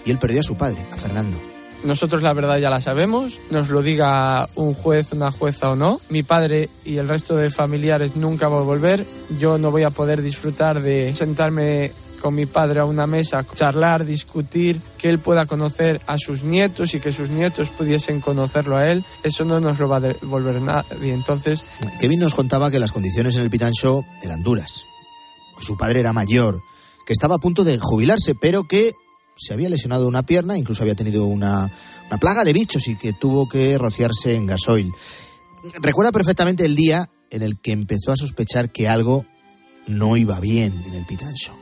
y 0.05 0.11
él 0.11 0.19
perdió 0.19 0.41
a 0.41 0.43
su 0.43 0.57
padre, 0.57 0.87
a 0.91 0.99
Fernando. 0.99 1.52
Nosotros 1.85 2.23
la 2.23 2.33
verdad 2.33 2.59
ya 2.59 2.71
la 2.71 2.81
sabemos, 2.81 3.41
nos 3.51 3.69
lo 3.71 3.83
diga 3.83 4.49
un 4.55 4.75
juez, 4.75 5.13
una 5.13 5.33
jueza 5.33 5.71
o 5.71 5.77
no. 5.77 6.01
Mi 6.11 6.23
padre 6.23 6.69
y 6.85 6.99
el 6.99 7.09
resto 7.09 7.37
de 7.37 7.51
familiares 7.51 8.17
nunca 8.17 8.49
van 8.49 8.61
a 8.61 8.65
volver. 8.65 9.05
Yo 9.39 9.59
no 9.59 9.71
voy 9.71 9.83
a 9.83 9.91
poder 9.91 10.23
disfrutar 10.23 10.81
de 10.81 11.15
sentarme 11.17 11.93
con 12.23 12.35
mi 12.37 12.47
padre 12.47 12.79
a 12.79 12.85
una 12.85 13.09
mesa, 13.09 13.45
charlar, 13.53 14.05
discutir, 14.05 14.81
que 14.97 15.11
él 15.11 15.19
pueda 15.19 15.45
conocer 15.45 16.01
a 16.07 16.19
sus 16.19 16.45
nietos 16.45 16.95
y 16.95 17.01
que 17.01 17.13
sus 17.13 17.31
nietos 17.31 17.69
pudiesen 17.71 18.21
conocerlo 18.21 18.77
a 18.77 18.89
él. 18.91 19.05
Eso 19.25 19.45
no 19.45 19.59
nos 19.59 19.81
lo 19.81 19.89
va 19.89 19.97
a 19.97 20.01
devolver 20.01 20.63
nadie. 20.63 21.13
Entonces. 21.13 21.65
Kevin 22.01 22.21
nos 22.21 22.37
contaba 22.37 22.71
que 22.71 22.79
las 22.79 22.93
condiciones 22.93 23.35
en 23.35 23.43
el 23.43 23.51
Pitancho 23.51 24.03
eran 24.23 24.43
duras, 24.43 24.85
su 25.59 25.77
padre 25.77 25.99
era 25.99 26.13
mayor, 26.13 26.61
que 27.05 27.13
estaba 27.13 27.35
a 27.35 27.39
punto 27.39 27.65
de 27.65 27.79
jubilarse, 27.79 28.37
pero 28.37 28.69
que 28.69 28.95
se 29.37 29.55
había 29.55 29.69
lesionado 29.69 30.07
una 30.07 30.23
pierna, 30.23 30.59
incluso 30.59 30.83
había 30.83 30.95
tenido 30.95 31.25
una, 31.27 31.71
una 32.09 32.19
plaga 32.19 32.45
de 32.45 32.53
bichos 32.53 32.89
y 32.89 32.97
que 32.97 33.13
tuvo 33.13 33.49
que 33.49 33.79
rociarse 33.79 34.35
en 34.35 34.47
gasoil. 34.47 34.91
Recuerda 35.81 36.13
perfectamente 36.13 36.65
el 36.65 36.77
día 36.77 37.09
en 37.31 37.43
el 37.43 37.59
que 37.61 37.73
empezó 37.73 38.13
a 38.13 38.17
sospechar 38.17 38.71
que 38.71 38.89
algo 38.89 39.25
no 39.87 40.17
iba 40.17 40.39
bien 40.41 40.73
en 40.87 40.95
el 40.95 41.07
Pitancho. 41.07 41.57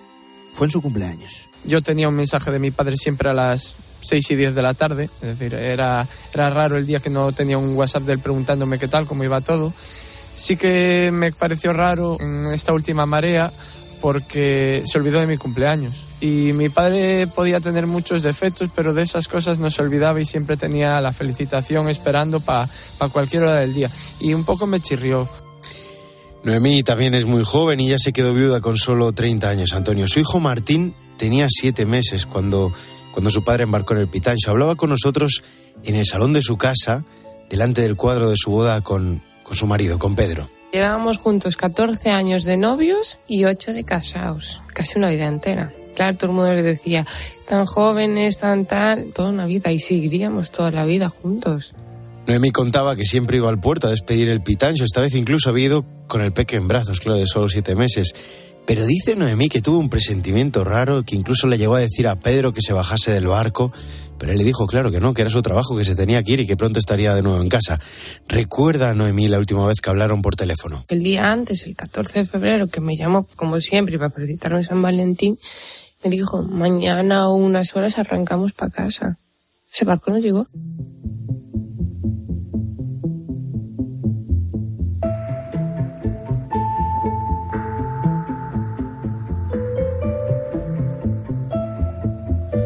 Fue 0.53 0.67
en 0.67 0.71
su 0.71 0.83
cumpleaños. 0.83 1.49
Yo 1.65 1.83
tenía 1.83 2.09
un 2.09 2.15
mensaje 2.15 2.51
de 2.51 2.59
mi 2.59 2.71
padre 2.71 2.97
siempre 2.97 3.31
a 3.31 3.35
las 3.35 3.75
6 4.03 4.31
y 4.31 4.37
10 4.37 4.55
de 4.55 4.63
la 4.63 4.75
tarde, 4.75 5.11
es 5.23 5.39
decir, 5.39 5.55
era, 5.55 6.07
era 6.33 6.51
raro 6.51 6.77
el 6.77 6.87
día 6.87 7.01
que 7.01 7.11
no 7.11 7.33
tenía 7.33 7.59
un 7.59 7.77
WhatsApp 7.77 8.05
de 8.05 8.15
él 8.15 8.19
preguntándome 8.19 8.79
qué 8.79 8.89
tal, 8.89 9.07
cómo 9.07 9.25
iba 9.25 9.41
todo. 9.41 9.73
Sí 10.35 10.57
que 10.57 11.11
me 11.13 11.33
pareció 11.33 11.73
raro 11.73 12.17
en 12.21 12.47
esta 12.47 12.73
última 12.73 13.07
marea 13.07 13.53
porque 14.01 14.83
se 14.87 14.99
olvidó 14.99 15.21
de 15.21 15.27
mi 15.27 15.37
cumpleaños. 15.37 16.10
Y 16.21 16.53
mi 16.53 16.69
padre 16.69 17.27
podía 17.27 17.61
tener 17.61 17.87
muchos 17.87 18.23
defectos, 18.23 18.71
pero 18.75 18.93
de 18.93 19.03
esas 19.03 19.27
cosas 19.27 19.59
no 19.59 19.71
se 19.71 19.81
olvidaba 19.81 20.21
y 20.21 20.27
siempre 20.27 20.57
tenía 20.59 21.01
la 21.01 21.13
felicitación 21.13 21.89
esperando 21.89 22.41
para 22.41 22.69
pa 22.99 23.09
cualquier 23.09 23.45
hora 23.45 23.57
del 23.57 23.73
día. 23.73 23.91
Y 24.21 24.35
un 24.35 24.45
poco 24.45 24.67
me 24.67 24.81
chirrió. 24.81 25.29
Noemí 26.43 26.83
también 26.83 27.15
es 27.15 27.25
muy 27.25 27.45
joven 27.45 27.81
y 27.81 27.89
ya 27.89 27.99
se 27.99 28.13
quedó 28.13 28.35
viuda 28.35 28.61
con 28.61 28.77
solo 28.77 29.13
30 29.13 29.49
años, 29.49 29.73
Antonio. 29.73 30.09
Su 30.09 30.21
hijo 30.21 30.41
Martín 30.41 30.95
tenía 31.17 31.47
siete 31.51 31.87
meses 31.87 32.27
cuando, 32.27 32.73
cuando 33.13 33.31
su 33.31 33.43
padre 33.43 33.65
embarcó 33.65 33.95
en 33.95 34.01
el 34.01 34.09
Pitancho. 34.09 34.51
Hablaba 34.51 34.75
con 34.77 34.91
nosotros 34.91 35.43
en 35.85 35.97
el 35.97 36.07
salón 36.07 36.33
de 36.33 36.43
su 36.43 36.57
casa, 36.57 37.05
delante 37.49 37.83
del 37.83 37.97
cuadro 37.97 38.31
de 38.31 38.37
su 38.37 38.51
boda 38.51 38.83
con, 38.83 39.23
con 39.43 39.57
su 39.57 39.67
marido, 39.67 39.99
con 39.99 40.17
Pedro. 40.17 40.49
Llevábamos 40.73 41.19
juntos 41.19 41.57
14 41.57 42.11
años 42.11 42.45
de 42.45 42.57
novios 42.57 43.19
y 43.27 43.45
8 43.45 43.73
de 43.73 43.85
casados, 43.85 44.63
casi 44.73 44.99
una 44.99 45.11
vida 45.11 45.27
entera. 45.27 45.73
Claro, 46.01 46.17
todo 46.17 46.31
el 46.31 46.37
mundo 46.37 46.55
le 46.55 46.63
decía, 46.63 47.07
tan 47.47 47.67
jóvenes, 47.67 48.39
tan 48.39 48.65
tal, 48.65 49.13
toda 49.13 49.29
una 49.29 49.45
vida 49.45 49.71
y 49.71 49.79
seguiríamos 49.79 50.51
toda 50.51 50.71
la 50.71 50.87
vida 50.87 51.11
juntos. 51.11 51.75
Noemí 52.27 52.53
contaba 52.53 52.97
que 52.97 53.05
siempre 53.05 53.37
iba 53.37 53.51
al 53.51 53.61
puerto 53.61 53.87
a 53.87 53.91
despedir 53.91 54.31
el 54.31 54.41
pitancho, 54.41 54.83
esta 54.83 55.03
vez 55.03 55.15
incluso 55.15 55.51
había 55.51 55.67
ido 55.67 55.85
con 56.07 56.23
el 56.23 56.33
peque 56.33 56.57
en 56.57 56.69
brazos, 56.69 57.01
claro, 57.01 57.19
de 57.19 57.27
solo 57.27 57.51
siete 57.51 57.77
meses. 57.77 58.15
Pero 58.65 58.87
dice 58.87 59.15
Noemí 59.15 59.51
que 59.51 59.61
tuvo 59.61 59.79
un 59.79 59.91
presentimiento 59.91 60.65
raro, 60.65 61.05
que 61.05 61.17
incluso 61.17 61.47
le 61.47 61.59
llegó 61.59 61.75
a 61.75 61.81
decir 61.81 62.09
a 62.09 62.19
Pedro 62.19 62.55
que 62.55 62.63
se 62.63 62.73
bajase 62.73 63.13
del 63.13 63.27
barco, 63.27 63.71
pero 64.21 64.33
él 64.33 64.39
le 64.39 64.45
dijo, 64.45 64.67
claro 64.67 64.91
que 64.91 65.01
no, 65.01 65.13
que 65.13 65.21
era 65.21 65.31
su 65.31 65.43
trabajo, 65.43 65.77
que 65.77 65.85
se 65.85 65.95
tenía 65.95 66.23
que 66.23 66.33
ir 66.33 66.41
y 66.41 66.47
que 66.47 66.57
pronto 66.57 66.79
estaría 66.79 67.15
de 67.15 67.21
nuevo 67.23 67.43
en 67.43 67.49
casa. 67.49 67.79
¿Recuerda, 68.27 68.95
Noemí, 68.95 69.29
la 69.29 69.39
última 69.39 69.67
vez 69.67 69.81
que 69.83 69.91
hablaron 69.91 70.23
por 70.23 70.35
teléfono? 70.35 70.87
El 70.89 71.03
día 71.03 71.31
antes, 71.31 71.67
el 71.67 71.77
14 71.77 72.21
de 72.21 72.25
febrero, 72.25 72.69
que 72.69 72.81
me 72.81 72.97
llamó, 72.97 73.27
como 73.37 73.61
siempre, 73.61 73.99
para 73.99 74.11
felicitarme 74.11 74.65
San 74.65 74.81
Valentín, 74.81 75.39
me 76.03 76.11
dijo, 76.11 76.43
mañana 76.43 77.29
o 77.29 77.35
unas 77.35 77.77
horas 77.77 77.99
arrancamos 77.99 78.53
para 78.53 78.71
casa. 78.71 79.19
Ese 79.73 79.85
barco 79.85 80.11
no 80.11 80.19
llegó. 80.19 80.47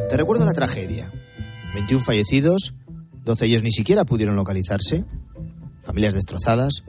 Te 0.08 0.16
recuerdo 0.16 0.44
la 0.44 0.52
tragedia. 0.52 1.10
21 1.74 2.04
fallecidos, 2.04 2.74
12 3.24 3.46
ellos 3.46 3.62
ni 3.64 3.72
siquiera 3.72 4.04
pudieron 4.04 4.36
localizarse, 4.36 5.04
familias 5.82 6.14
destrozadas, 6.14 6.84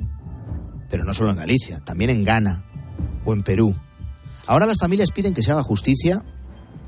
pero 0.92 1.04
no 1.04 1.14
solo 1.16 1.32
en 1.32 1.38
Galicia, 1.38 1.80
también 1.84 2.12
en 2.12 2.24
Ghana 2.24 2.64
o 3.26 3.34
en 3.34 3.42
Perú. 3.42 3.76
Ahora 4.48 4.66
las 4.66 4.80
familias 4.80 5.12
piden 5.12 5.34
que 5.34 5.42
se 5.42 5.52
haga 5.52 5.64
justicia, 5.64 6.24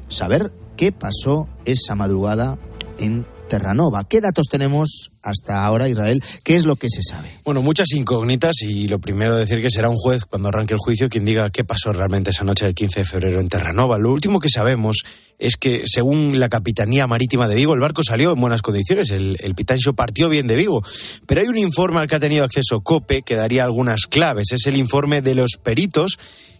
saber 0.09 0.51
qué 0.75 0.91
pasó 0.91 1.49
esa 1.65 1.95
madrugada 1.95 2.57
en 2.99 3.25
Terranova. 3.47 4.03
¿Qué 4.03 4.21
datos 4.21 4.47
tenemos 4.47 5.11
hasta 5.23 5.65
ahora, 5.65 5.87
Israel? 5.89 6.21
¿Qué 6.43 6.55
es 6.55 6.65
lo 6.65 6.75
que 6.75 6.89
se 6.89 7.01
sabe? 7.01 7.29
Bueno, 7.43 7.61
muchas 7.61 7.91
incógnitas 7.93 8.61
y 8.61 8.87
lo 8.87 8.99
primero 8.99 9.35
decir 9.35 9.61
que 9.61 9.69
será 9.69 9.89
un 9.89 9.95
juez 9.95 10.25
cuando 10.25 10.49
arranque 10.49 10.73
el 10.73 10.79
juicio 10.79 11.09
quien 11.09 11.25
diga 11.25 11.49
qué 11.49 11.63
pasó 11.63 11.91
realmente 11.93 12.29
esa 12.29 12.43
noche 12.43 12.65
del 12.65 12.75
15 12.75 12.99
de 12.99 13.05
febrero 13.05 13.39
en 13.39 13.47
Terranova. 13.47 13.97
Lo 13.97 14.11
último 14.11 14.39
que 14.39 14.49
sabemos 14.49 15.03
es 15.39 15.55
que, 15.55 15.83
según 15.85 16.39
la 16.39 16.49
Capitanía 16.49 17.07
Marítima 17.07 17.47
de 17.47 17.55
Vigo, 17.55 17.73
el 17.73 17.79
barco 17.79 18.03
salió 18.03 18.33
en 18.33 18.41
buenas 18.41 18.61
condiciones, 18.61 19.11
el, 19.11 19.37
el 19.39 19.55
Pitancho 19.55 19.93
partió 19.93 20.29
bien 20.29 20.47
de 20.47 20.55
Vigo. 20.55 20.83
Pero 21.25 21.41
hay 21.41 21.47
un 21.47 21.57
informe 21.57 21.99
al 21.99 22.07
que 22.07 22.15
ha 22.15 22.19
tenido 22.19 22.43
acceso 22.43 22.81
COPE 22.81 23.21
que 23.21 23.35
daría 23.35 23.63
algunas 23.63 24.07
claves. 24.07 24.51
Es 24.51 24.65
el 24.65 24.75
informe 24.75 25.21
de 25.21 25.35
los 25.35 25.51
peritos 25.61 26.17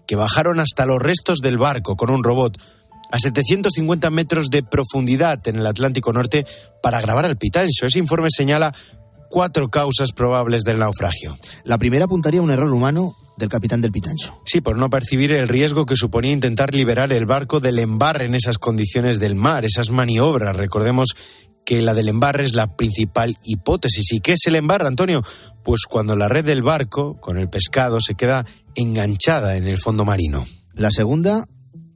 que 0.08 0.16
bajaron 0.16 0.60
hasta 0.60 0.86
los 0.86 1.01
restos 1.01 1.39
del 1.39 1.58
barco 1.58 1.95
con 1.95 2.10
un 2.10 2.24
robot 2.24 2.58
a 3.12 3.20
750 3.20 4.10
metros 4.10 4.49
de 4.49 4.64
profundidad 4.64 5.45
en 5.47 5.58
el 5.58 5.68
Atlántico 5.68 6.12
Norte 6.12 6.45
para 6.82 7.01
grabar 7.01 7.26
al 7.26 7.38
Pitancho. 7.38 7.86
Ese 7.86 7.99
informe 7.99 8.30
señala 8.32 8.74
cuatro 9.30 9.70
causas 9.70 10.12
probables 10.12 10.64
del 10.64 10.80
naufragio. 10.80 11.38
La 11.64 11.78
primera 11.78 12.05
apuntaría 12.05 12.39
a 12.39 12.43
un 12.43 12.51
error 12.51 12.74
humano 12.74 13.12
del 13.38 13.49
capitán 13.49 13.82
del 13.82 13.91
Pitancho. 13.91 14.36
Sí, 14.45 14.62
por 14.62 14.78
no 14.78 14.89
percibir 14.89 15.32
el 15.32 15.47
riesgo 15.47 15.86
que 15.86 15.95
suponía 15.95 16.32
intentar 16.32 16.74
liberar 16.74 17.14
el 17.14 17.26
barco 17.26 17.60
del 17.60 17.80
embarre 17.80 18.26
en 18.26 18.36
esas 18.36 18.58
condiciones 18.58 19.20
del 19.20 19.36
mar, 19.36 19.64
esas 19.64 19.91
maniobras. 19.91 20.55
Recordemos 20.55 21.16
que 21.68 21.82
la 21.82 21.93
del 21.93 22.07
embarre 22.07 22.45
es 22.45 22.55
la 22.55 22.78
principal 22.78 23.38
hipótesis. 23.43 24.13
¿Y 24.13 24.22
qué 24.22 24.32
es 24.32 24.47
el 24.47 24.55
embarre, 24.55 24.88
Antonio? 24.88 25.22
Pues 25.65 25.82
cuando 25.84 26.15
la 26.15 26.30
red 26.30 26.45
del 26.45 26.63
barco, 26.63 27.20
con 27.20 27.38
el 27.38 27.49
pescado, 27.49 27.99
se 27.99 28.15
queda 28.15 28.45
enganchada 28.74 29.57
en 29.57 29.68
el 29.68 29.78
fondo 29.78 30.05
marino. 30.05 30.45
La 30.76 30.91
segunda, 30.91 31.45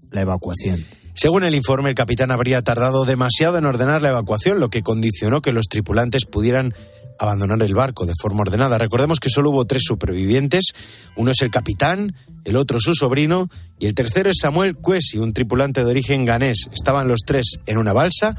la 0.10 0.22
evacuación. 0.22 0.84
Según 1.14 1.46
el 1.46 1.56
informe, 1.56 1.88
el 1.88 1.96
capitán 1.96 2.32
habría 2.32 2.62
tardado 2.64 3.06
demasiado 3.06 3.58
en 3.58 3.64
ordenar 3.64 4.02
la 4.02 4.10
evacuación, 4.10 4.60
lo 4.60 4.70
que 4.70 4.84
condicionó 4.84 5.42
que 5.42 5.54
los 5.54 5.68
tripulantes 5.70 6.26
pudieran 6.26 6.74
abandonar 7.18 7.62
el 7.62 7.74
barco 7.74 8.06
de 8.06 8.14
forma 8.22 8.42
ordenada. 8.42 8.78
Recordemos 8.78 9.22
que 9.22 9.30
solo 9.30 9.52
hubo 9.52 9.64
tres 9.64 9.84
supervivientes. 9.86 10.74
Uno 11.16 11.32
es 11.32 11.42
el 11.44 11.50
capitán, 11.50 12.14
el 12.44 12.58
otro 12.58 12.82
su 12.82 12.94
sobrino 12.94 13.48
y 13.80 13.86
el 13.86 13.96
tercero 13.96 14.32
es 14.32 14.40
Samuel 14.42 14.76
Cuesi, 14.76 15.18
un 15.18 15.32
tripulante 15.32 15.86
de 15.86 15.92
origen 15.92 16.26
ganés. 16.26 16.68
Estaban 16.74 17.08
los 17.08 17.22
tres 17.26 17.60
en 17.68 17.78
una 17.78 17.94
balsa 17.94 18.36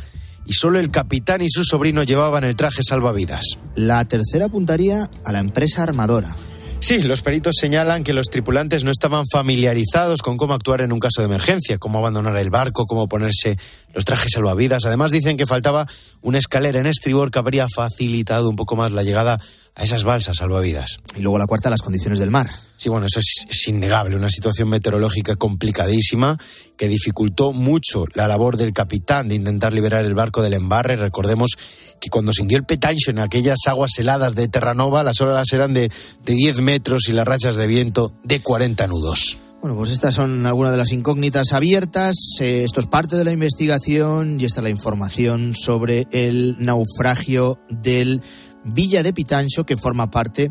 y 0.47 0.53
solo 0.53 0.79
el 0.79 0.91
capitán 0.91 1.43
y 1.43 1.49
su 1.49 1.65
sobrino 1.65 2.03
llevaban 2.03 2.45
el 2.45 2.57
traje 2.57 2.83
salvavidas. 2.83 3.59
La 3.75 4.05
tercera 4.07 4.47
apuntaría 4.47 5.09
a 5.25 5.33
la 5.33 5.41
empresa 5.41 5.83
armadora. 5.83 6.35
Sí, 6.83 7.01
los 7.01 7.23
peritos 7.23 7.55
señalan 7.61 8.03
que 8.03 8.13
los 8.13 8.29
tripulantes 8.29 8.83
no 8.83 8.91
estaban 8.91 9.25
familiarizados 9.31 10.21
con 10.21 10.37
cómo 10.37 10.55
actuar 10.55 10.81
en 10.81 10.93
un 10.93 10.99
caso 10.99 11.23
de 11.23 11.27
emergencia, 11.27 11.79
cómo 11.79 12.01
abandonar 12.01 12.37
el 12.39 12.51
barco, 12.51 12.87
cómo 12.87 13.07
ponerse 13.07 13.57
los 13.95 14.05
trajes 14.05 14.33
salvavidas. 14.33 14.85
Además 14.85 15.13
dicen 15.13 15.37
que 15.37 15.47
faltaba 15.47 15.87
una 16.23 16.39
escalera 16.39 16.81
en 16.81 16.87
estribor 16.87 17.31
que 17.31 17.39
habría 17.39 17.69
facilitado 17.73 18.51
un 18.51 18.57
poco 18.57 18.75
más 18.75 18.91
la 18.91 19.05
llegada 19.05 19.39
a 19.75 19.85
esas 19.85 20.03
balsas 20.03 20.39
salvavidas. 20.39 20.99
Y 21.17 21.21
luego 21.23 21.39
la 21.39 21.47
cuarta, 21.47 21.71
las 21.71 21.83
condiciones 21.83 22.19
del 22.19 22.33
mar. 22.33 22.49
Sí, 22.77 22.89
bueno, 22.89 23.07
eso 23.07 23.21
es, 23.21 23.47
es, 23.49 23.69
innegable, 23.69 24.17
una 24.17 24.29
situación 24.29 24.69
meteorológica 24.69 25.37
complicadísima 25.37 26.37
que 26.77 26.89
dificultó 26.89 27.53
mucho 27.53 28.07
la 28.13 28.27
labor 28.27 28.57
del 28.57 28.73
capitán 28.73 29.29
de 29.29 29.37
intentar 29.37 29.73
liberar 29.73 30.05
el 30.05 30.15
barco 30.15 30.43
del 30.43 30.55
embarre. 30.55 30.97
Recordemos 30.97 31.53
que 32.01 32.11
cuando 32.11 32.33
se 32.33 32.43
hundió 32.43 32.59
el 32.59 32.65
Petancho 32.65 33.13
en 33.13 33.21
aquellas 33.21 33.61
aguas 33.67 33.93
heladas 33.99 34.35
de 34.35 34.49
Terranova, 34.49 35.05
las 35.05 35.21
olas 35.21 35.53
eran 35.53 35.73
de, 35.73 35.93
de 36.25 36.33
10 36.33 36.61
metros 36.61 36.72
y 36.81 37.13
las 37.13 37.27
rachas 37.27 37.57
de 37.57 37.67
viento 37.67 38.13
de 38.25 38.41
40 38.41 38.87
nudos. 38.87 39.39
Bueno, 39.61 39.77
pues 39.77 39.93
estas 39.93 40.15
son 40.15 40.45
algunas 40.45 40.73
de 40.73 40.79
las 40.79 40.93
incógnitas 40.93 41.53
abiertas. 41.53 42.17
Eh, 42.41 42.65
esto 42.65 42.81
es 42.81 42.87
parte 42.87 43.17
de 43.17 43.25
la 43.25 43.33
investigación 43.33 44.41
y 44.41 44.45
esta 44.45 44.61
es 44.61 44.65
la 44.65 44.71
información 44.71 45.55
sobre 45.55 46.09
el 46.11 46.57
naufragio 46.59 47.61
del 47.69 48.23
Villa 48.65 49.03
de 49.03 49.13
Pitancho, 49.13 49.65
que 49.65 49.77
forma 49.77 50.11
parte 50.11 50.51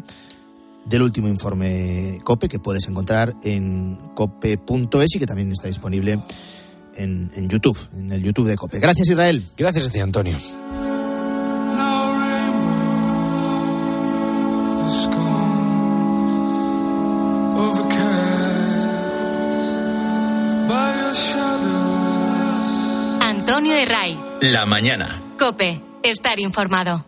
del 0.86 1.02
último 1.02 1.28
informe 1.28 2.20
COPE, 2.24 2.48
que 2.48 2.60
puedes 2.60 2.88
encontrar 2.88 3.36
en 3.44 3.98
cope.es 4.16 5.16
y 5.16 5.20
que 5.20 5.26
también 5.26 5.52
está 5.52 5.68
disponible 5.68 6.22
en, 6.96 7.32
en, 7.36 7.50
YouTube, 7.50 7.78
en 7.94 8.12
el 8.12 8.24
YouTube 8.24 8.48
de 8.48 8.56
COPE. 8.56 8.80
Gracias, 8.80 9.10
Israel. 9.10 9.44
Gracias 9.58 9.88
a 9.88 9.92
ti, 9.92 10.00
Antonio. 10.00 10.38
Antonio 23.52 23.78
y 23.78 23.84
Ray. 23.84 24.18
La 24.43 24.66
mañana. 24.66 25.10
Cope, 25.38 25.82
estar 26.04 26.39
informado. 26.39 27.06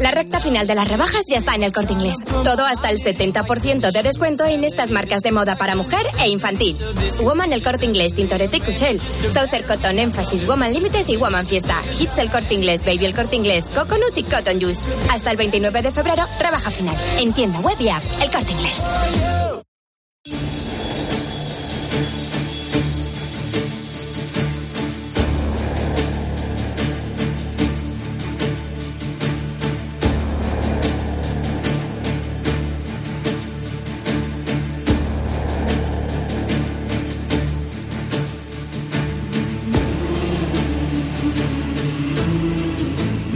La 0.00 0.10
recta 0.10 0.40
final 0.40 0.66
de 0.66 0.74
las 0.74 0.88
rebajas 0.88 1.22
ya 1.30 1.36
está 1.36 1.54
en 1.54 1.62
el 1.62 1.72
corte 1.72 1.92
inglés. 1.92 2.16
Todo 2.42 2.64
hasta 2.64 2.90
el 2.90 2.98
70% 2.98 3.92
de 3.92 4.02
descuento 4.02 4.44
en 4.46 4.64
estas 4.64 4.90
marcas 4.90 5.22
de 5.22 5.30
moda 5.30 5.54
para 5.54 5.76
mujer 5.76 6.04
e 6.18 6.28
infantil. 6.28 6.76
Woman 7.20 7.52
el 7.52 7.62
corte 7.62 7.84
inglés, 7.84 8.14
Tintorete 8.14 8.56
y 8.56 8.60
Cuchel. 8.62 9.00
Southern 9.00 9.62
Cotton, 9.62 10.00
Emphasis, 10.00 10.44
Woman 10.44 10.72
Limited 10.72 11.06
y 11.06 11.18
Woman 11.18 11.46
Fiesta. 11.46 11.80
Hits 12.00 12.18
el 12.18 12.32
corte 12.32 12.54
inglés, 12.54 12.84
Baby 12.84 13.04
el 13.04 13.14
corte 13.14 13.36
inglés, 13.36 13.66
Coconut 13.66 14.18
y 14.18 14.24
Cotton 14.24 14.60
Juice. 14.60 14.82
Hasta 15.12 15.30
el 15.30 15.36
29 15.36 15.82
de 15.82 15.92
febrero, 15.92 16.24
rebaja 16.40 16.72
final. 16.72 16.96
En 17.20 17.32
tienda 17.32 17.60
web 17.60 17.76
y 17.78 17.90
app, 17.90 18.02
el 18.24 18.30
corte 18.32 18.50
inglés. 18.50 18.82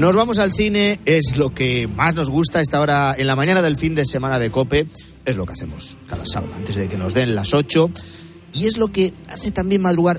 Nos 0.00 0.16
vamos 0.16 0.38
al 0.38 0.50
cine, 0.50 0.98
es 1.04 1.36
lo 1.36 1.52
que 1.52 1.86
más 1.86 2.14
nos 2.14 2.30
gusta 2.30 2.62
esta 2.62 2.80
hora 2.80 3.14
en 3.18 3.26
la 3.26 3.36
mañana 3.36 3.60
del 3.60 3.76
fin 3.76 3.94
de 3.94 4.06
semana 4.06 4.38
de 4.38 4.50
Cope, 4.50 4.86
es 5.26 5.36
lo 5.36 5.44
que 5.44 5.52
hacemos 5.52 5.98
cada 6.06 6.24
sábado 6.24 6.54
antes 6.56 6.76
de 6.76 6.88
que 6.88 6.96
nos 6.96 7.12
den 7.12 7.34
las 7.34 7.52
8 7.52 7.90
y 8.54 8.66
es 8.66 8.78
lo 8.78 8.90
que 8.90 9.12
hace 9.28 9.50
también 9.50 9.82
madrugar, 9.82 10.18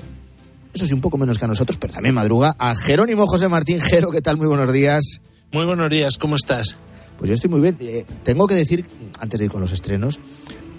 eso 0.72 0.86
sí 0.86 0.94
un 0.94 1.00
poco 1.00 1.18
menos 1.18 1.36
que 1.36 1.46
a 1.46 1.48
nosotros, 1.48 1.78
pero 1.80 1.94
también 1.94 2.14
madruga 2.14 2.54
a 2.60 2.76
Jerónimo 2.76 3.26
José 3.26 3.48
Martín. 3.48 3.80
Jero, 3.90 4.12
¿qué 4.12 4.20
tal? 4.20 4.36
Muy 4.36 4.46
buenos 4.46 4.72
días. 4.72 5.20
Muy 5.50 5.66
buenos 5.66 5.90
días, 5.90 6.16
¿cómo 6.16 6.36
estás? 6.36 6.76
Pues 7.18 7.28
yo 7.30 7.34
estoy 7.34 7.50
muy 7.50 7.60
bien. 7.60 7.76
Eh, 7.80 8.04
tengo 8.22 8.46
que 8.46 8.54
decir, 8.54 8.86
antes 9.18 9.36
de 9.36 9.46
ir 9.46 9.50
con 9.50 9.62
los 9.62 9.72
estrenos, 9.72 10.20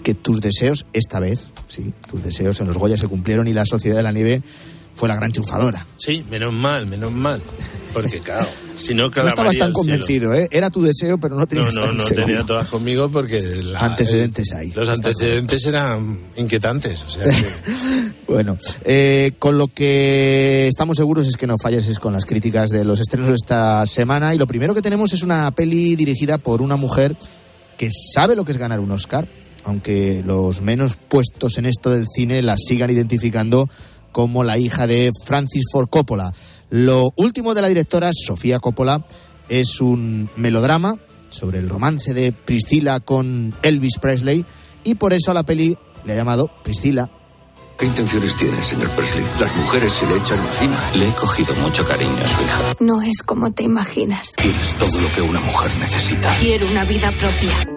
que 0.04 0.14
tus 0.14 0.40
deseos 0.40 0.86
esta 0.92 1.18
vez, 1.18 1.40
sí, 1.66 1.92
tus 2.08 2.22
deseos 2.22 2.60
en 2.60 2.68
los 2.68 2.76
Goya 2.76 2.96
se 2.96 3.08
cumplieron 3.08 3.48
y 3.48 3.54
la 3.54 3.64
Sociedad 3.64 3.96
de 3.96 4.02
la 4.04 4.12
Nieve 4.12 4.42
fue 4.92 5.08
la 5.08 5.16
gran 5.16 5.32
triunfadora. 5.32 5.84
Sí, 5.96 6.24
menos 6.30 6.52
mal, 6.52 6.86
menos 6.86 7.10
mal. 7.10 7.42
Porque, 7.92 8.20
claro, 8.20 8.46
si 8.76 8.94
no, 8.94 9.08
no 9.08 9.26
estabas 9.26 9.56
tan 9.56 9.72
convencido, 9.72 10.34
¿eh? 10.34 10.48
Era 10.52 10.70
tu 10.70 10.82
deseo, 10.82 11.18
pero 11.18 11.36
no 11.36 11.46
tenías 11.46 11.74
No, 11.74 11.86
no, 11.86 11.92
no 11.94 12.04
tenía 12.04 12.44
todas 12.44 12.68
conmigo 12.68 13.08
porque... 13.08 13.40
La, 13.62 13.80
antecedentes 13.80 14.52
el, 14.52 14.58
hay. 14.58 14.70
Los 14.72 14.88
antecedentes 14.88 15.64
eran 15.66 16.28
inquietantes, 16.36 17.02
o 17.04 17.10
sea 17.10 17.24
que... 17.24 18.22
bueno, 18.32 18.56
eh, 18.84 19.32
con 19.38 19.58
lo 19.58 19.68
que 19.68 20.68
estamos 20.68 20.96
seguros 20.96 21.26
es 21.26 21.36
que 21.36 21.46
no 21.46 21.56
falles 21.60 21.98
con 21.98 22.12
las 22.12 22.26
críticas 22.26 22.70
de 22.70 22.84
los 22.84 23.00
estrenos 23.00 23.28
de 23.28 23.34
esta 23.34 23.86
semana 23.86 24.34
y 24.34 24.38
lo 24.38 24.46
primero 24.46 24.74
que 24.74 24.82
tenemos 24.82 25.12
es 25.12 25.22
una 25.22 25.50
peli 25.52 25.96
dirigida 25.96 26.38
por 26.38 26.62
una 26.62 26.76
mujer 26.76 27.16
que 27.76 27.88
sabe 27.90 28.36
lo 28.36 28.44
que 28.44 28.52
es 28.52 28.58
ganar 28.58 28.80
un 28.80 28.90
Oscar, 28.90 29.26
aunque 29.64 30.22
los 30.24 30.60
menos 30.60 30.96
puestos 30.96 31.58
en 31.58 31.66
esto 31.66 31.90
del 31.90 32.06
cine 32.06 32.42
la 32.42 32.56
sigan 32.56 32.90
identificando 32.90 33.68
como 34.12 34.44
la 34.44 34.58
hija 34.58 34.86
de 34.86 35.10
Francis 35.24 35.64
Ford 35.72 35.88
Coppola. 35.88 36.32
Lo 36.70 37.12
último 37.16 37.54
de 37.54 37.62
la 37.62 37.68
directora, 37.68 38.10
Sofía 38.14 38.60
Coppola, 38.60 39.04
es 39.48 39.80
un 39.80 40.30
melodrama 40.36 40.94
sobre 41.30 41.58
el 41.58 41.68
romance 41.68 42.14
de 42.14 42.32
Priscila 42.32 43.00
con 43.00 43.54
Elvis 43.62 43.98
Presley 43.98 44.44
y 44.84 44.94
por 44.94 45.12
eso 45.12 45.32
a 45.32 45.34
la 45.34 45.42
peli 45.42 45.76
le 46.04 46.12
ha 46.12 46.16
llamado 46.16 46.48
Priscila. 46.62 47.10
¿Qué 47.78 47.86
intenciones 47.86 48.36
tiene, 48.36 48.62
señor 48.62 48.88
Presley? 48.90 49.24
Las 49.40 49.54
mujeres 49.56 49.92
se 49.92 50.06
le 50.06 50.16
echan 50.16 50.38
encima. 50.38 50.78
Le 50.96 51.08
he 51.08 51.12
cogido 51.12 51.52
mucho 51.56 51.84
cariño 51.84 52.16
a 52.22 52.28
su 52.28 52.42
hija. 52.42 52.76
No 52.78 53.02
es 53.02 53.22
como 53.24 53.52
te 53.52 53.64
imaginas. 53.64 54.30
Tienes 54.36 54.74
todo 54.74 55.00
lo 55.00 55.08
que 55.12 55.22
una 55.22 55.40
mujer 55.40 55.72
necesita. 55.80 56.32
Quiero 56.38 56.68
una 56.70 56.84
vida 56.84 57.10
propia. 57.10 57.73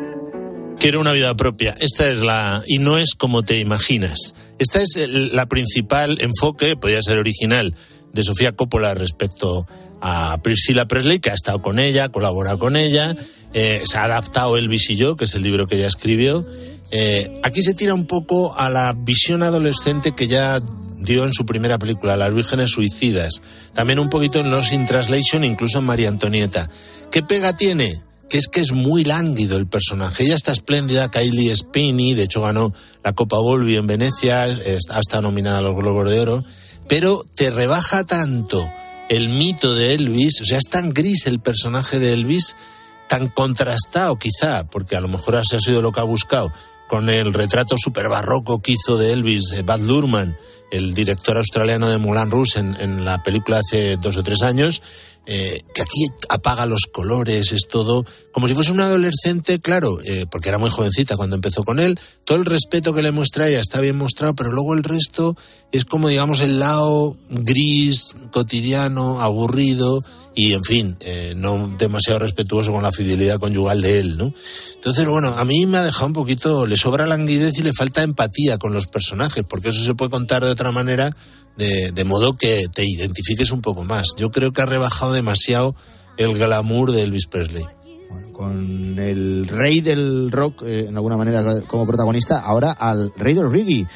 Quiero 0.80 1.02
una 1.02 1.12
vida 1.12 1.36
propia. 1.36 1.76
Esta 1.80 2.10
es 2.10 2.20
la. 2.20 2.62
Y 2.68 2.78
no 2.78 2.98
es 2.98 3.16
como 3.16 3.44
te 3.44 3.60
imaginas. 3.60 4.36
Esta 4.60 4.82
es 4.82 4.96
el, 4.96 5.36
la 5.36 5.48
principal 5.48 6.18
enfoque, 6.22 6.76
podría 6.76 7.02
ser 7.02 7.18
original, 7.18 7.76
de 8.14 8.24
Sofía 8.24 8.52
Coppola 8.52 8.94
respecto 8.94 9.68
a 10.02 10.40
Priscilla 10.44 10.88
Presley, 10.88 11.20
que 11.20 11.32
ha 11.32 11.34
estado 11.34 11.62
con 11.62 11.80
ella, 11.80 12.10
colabora 12.10 12.58
con 12.58 12.76
ella. 12.76 13.16
Eh, 13.54 13.82
se 13.86 13.98
ha 13.98 14.04
adaptado 14.04 14.58
Elvis 14.58 14.90
y 14.92 14.98
yo, 14.98 15.16
que 15.16 15.26
es 15.26 15.34
el 15.34 15.42
libro 15.42 15.68
que 15.68 15.76
ella 15.76 15.88
escribió. 15.88 16.46
Eh, 16.92 17.40
aquí 17.44 17.64
se 17.64 17.74
tira 17.74 17.94
un 17.94 18.06
poco 18.06 18.56
a 18.56 18.70
la 18.70 18.94
visión 18.94 19.44
adolescente 19.44 20.12
que 20.12 20.28
ya 20.28 20.62
dio 21.00 21.26
en 21.26 21.34
su 21.34 21.46
primera 21.46 21.80
película, 21.80 22.18
Las 22.18 22.34
Vírgenes 22.34 22.72
Suicidas. 22.72 23.42
También 23.74 24.00
un 24.00 24.10
poquito 24.10 24.40
en 24.40 24.52
Los 24.52 24.72
in 24.72 24.86
Translation, 24.86 25.44
incluso 25.44 25.80
en 25.80 25.86
María 25.86 26.10
Antonieta. 26.10 26.70
¿Qué 27.12 27.24
pega 27.24 27.54
tiene? 27.54 27.94
Que 28.30 28.38
es 28.38 28.48
que 28.48 28.60
es 28.60 28.72
muy 28.72 29.04
lánguido 29.04 29.58
el 29.58 29.68
personaje. 29.68 30.24
Ella 30.24 30.36
está 30.36 30.52
espléndida, 30.52 31.10
Kylie 31.10 31.56
Spinney, 31.56 32.14
de 32.14 32.24
hecho 32.24 32.42
ganó 32.42 32.74
la 33.04 33.14
Copa 33.14 33.40
Volvi 33.40 33.78
en 33.78 33.88
Venecia, 33.88 34.44
ha 34.44 35.00
estado 35.00 35.22
nominada 35.22 35.60
a 35.60 35.62
los 35.62 35.76
Globos 35.76 36.10
de 36.10 36.20
Oro, 36.20 36.44
pero 36.88 37.24
te 37.36 37.52
rebaja 37.52 38.04
tanto 38.04 38.70
el 39.10 39.30
mito 39.30 39.74
de 39.74 39.94
Elvis, 39.94 40.42
o 40.42 40.46
sea, 40.46 40.58
es 40.58 40.68
tan 40.70 40.94
gris 40.94 41.28
el 41.28 41.40
personaje 41.40 42.00
de 42.00 42.14
Elvis, 42.14 42.56
tan 43.08 43.30
contrastado 43.30 44.18
quizá, 44.18 44.66
porque 44.66 44.96
a 44.96 45.02
lo 45.02 45.08
mejor 45.08 45.36
ese 45.36 45.56
ha 45.56 45.60
sido 45.60 45.82
lo 45.82 45.92
que 45.92 46.02
ha 46.02 46.04
buscado, 46.04 46.52
con 46.88 47.10
el 47.10 47.34
retrato 47.34 47.76
super 47.78 48.10
barroco 48.10 48.62
que 48.62 48.74
hizo 48.74 48.98
de 48.98 49.14
Elvis 49.14 49.54
Bad 49.66 49.82
Luhrmann, 49.82 50.38
el 50.72 50.94
director 50.94 51.38
australiano 51.38 51.88
de 51.88 51.98
Moulin 51.98 52.30
Rouge 52.30 52.60
en, 52.60 52.76
en 52.76 53.06
la 53.06 53.24
película 53.24 53.60
hace 53.60 53.96
dos 53.96 54.18
o 54.18 54.24
tres 54.24 54.42
años, 54.42 54.82
eh, 55.30 55.62
que 55.74 55.82
aquí 55.82 56.08
apaga 56.30 56.66
los 56.66 56.84
colores, 56.92 57.52
es 57.52 57.68
todo 57.68 58.06
como 58.32 58.48
si 58.48 58.54
fuese 58.54 58.72
un 58.72 58.80
adolescente, 58.80 59.60
claro, 59.60 59.98
eh, 60.06 60.26
porque 60.30 60.50
era 60.50 60.58
muy 60.58 60.70
jovencita 60.70 61.18
cuando 61.18 61.36
empezó 61.36 61.64
con 61.64 61.80
él, 61.80 62.00
todo 62.24 62.38
el 62.38 62.46
respeto 62.46 62.94
que 62.94 63.02
le 63.02 63.12
muestra 63.12 63.50
ella 63.50 63.60
está 63.60 63.82
bien 63.82 63.98
mostrado, 63.98 64.36
pero 64.36 64.52
luego 64.52 64.74
el 64.74 64.84
resto 64.84 65.36
es 65.72 65.86
como, 65.86 66.08
digamos, 66.08 66.40
el 66.42 66.60
lado 66.60 67.18
gris, 67.30 68.16
cotidiano, 68.32 69.22
aburrido 69.22 70.02
y, 70.36 70.54
en 70.54 70.64
fin, 70.64 70.98
eh, 71.00 71.34
no 71.36 71.74
demasiado 71.80 72.20
respetuoso 72.20 72.72
con 72.72 72.84
la 72.84 72.92
fidelidad 72.92 73.40
conyugal 73.40 73.82
de 73.82 74.00
él, 74.00 74.18
¿no? 74.18 74.32
Entonces, 74.76 75.08
bueno, 75.08 75.30
a 75.30 75.44
mí 75.44 75.66
me 75.66 75.80
ha 75.80 75.84
dejado 75.84 76.06
un 76.06 76.14
poquito, 76.14 76.66
le 76.68 76.78
sobra 76.78 77.08
languidez 77.08 77.58
y 77.58 77.64
le 77.64 77.74
falta 77.74 78.04
empatía 78.04 78.60
con 78.60 78.72
los 78.72 78.86
personajes, 78.86 79.44
porque 79.50 79.70
eso 79.70 79.84
se 79.84 79.96
puede 79.96 80.12
contar 80.12 80.46
de 80.46 80.52
otra 80.52 80.72
manera 80.72 81.16
de, 81.58 81.92
de, 81.92 82.04
modo 82.04 82.38
que 82.38 82.68
te 82.74 82.86
identifiques 82.86 83.52
un 83.52 83.62
poco 83.62 83.84
más. 83.84 84.08
Yo 84.18 84.32
creo 84.32 84.54
que 84.54 84.62
ha 84.62 84.66
rebajado 84.66 85.14
demasiado 85.14 85.76
el 86.18 86.34
glamour 86.34 86.92
de 86.92 87.04
Elvis 87.04 87.28
Presley. 87.28 87.66
Bueno, 88.10 88.32
con 88.32 89.00
el 89.00 89.48
rey 89.48 89.82
del 89.82 90.32
rock, 90.32 90.64
eh, 90.64 90.86
en 90.88 90.96
alguna 90.96 91.18
manera, 91.18 91.62
como 91.68 91.86
protagonista, 91.86 92.40
ahora 92.40 92.72
al 92.72 93.12
rey 93.16 93.34
del 93.34 93.52
reggae. 93.52 93.88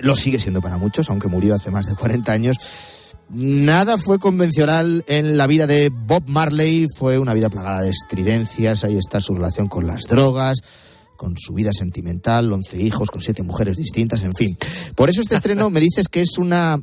Lo 0.00 0.16
sigue 0.16 0.40
siendo 0.40 0.60
para 0.60 0.76
muchos, 0.76 1.08
aunque 1.10 1.28
murió 1.28 1.54
hace 1.54 1.70
más 1.70 1.86
de 1.86 1.94
40 1.94 2.32
años. 2.32 2.56
Nada 3.30 3.96
fue 3.96 4.18
convencional 4.18 5.04
en 5.06 5.36
la 5.38 5.46
vida 5.46 5.66
de 5.66 5.90
Bob 5.90 6.28
Marley, 6.28 6.86
fue 6.94 7.18
una 7.18 7.32
vida 7.32 7.48
plagada 7.48 7.82
de 7.82 7.90
estridencias, 7.90 8.84
ahí 8.84 8.98
está 8.98 9.20
su 9.20 9.34
relación 9.34 9.68
con 9.68 9.86
las 9.86 10.02
drogas, 10.02 10.58
con 11.16 11.36
su 11.36 11.54
vida 11.54 11.72
sentimental, 11.72 12.52
11 12.52 12.80
hijos, 12.80 13.10
con 13.10 13.22
siete 13.22 13.42
mujeres 13.42 13.76
distintas, 13.76 14.22
en 14.22 14.34
fin. 14.34 14.56
Por 14.94 15.10
eso 15.10 15.20
este 15.20 15.34
estreno 15.34 15.70
me 15.70 15.80
dices 15.80 16.08
que 16.08 16.20
es 16.20 16.38
una 16.38 16.78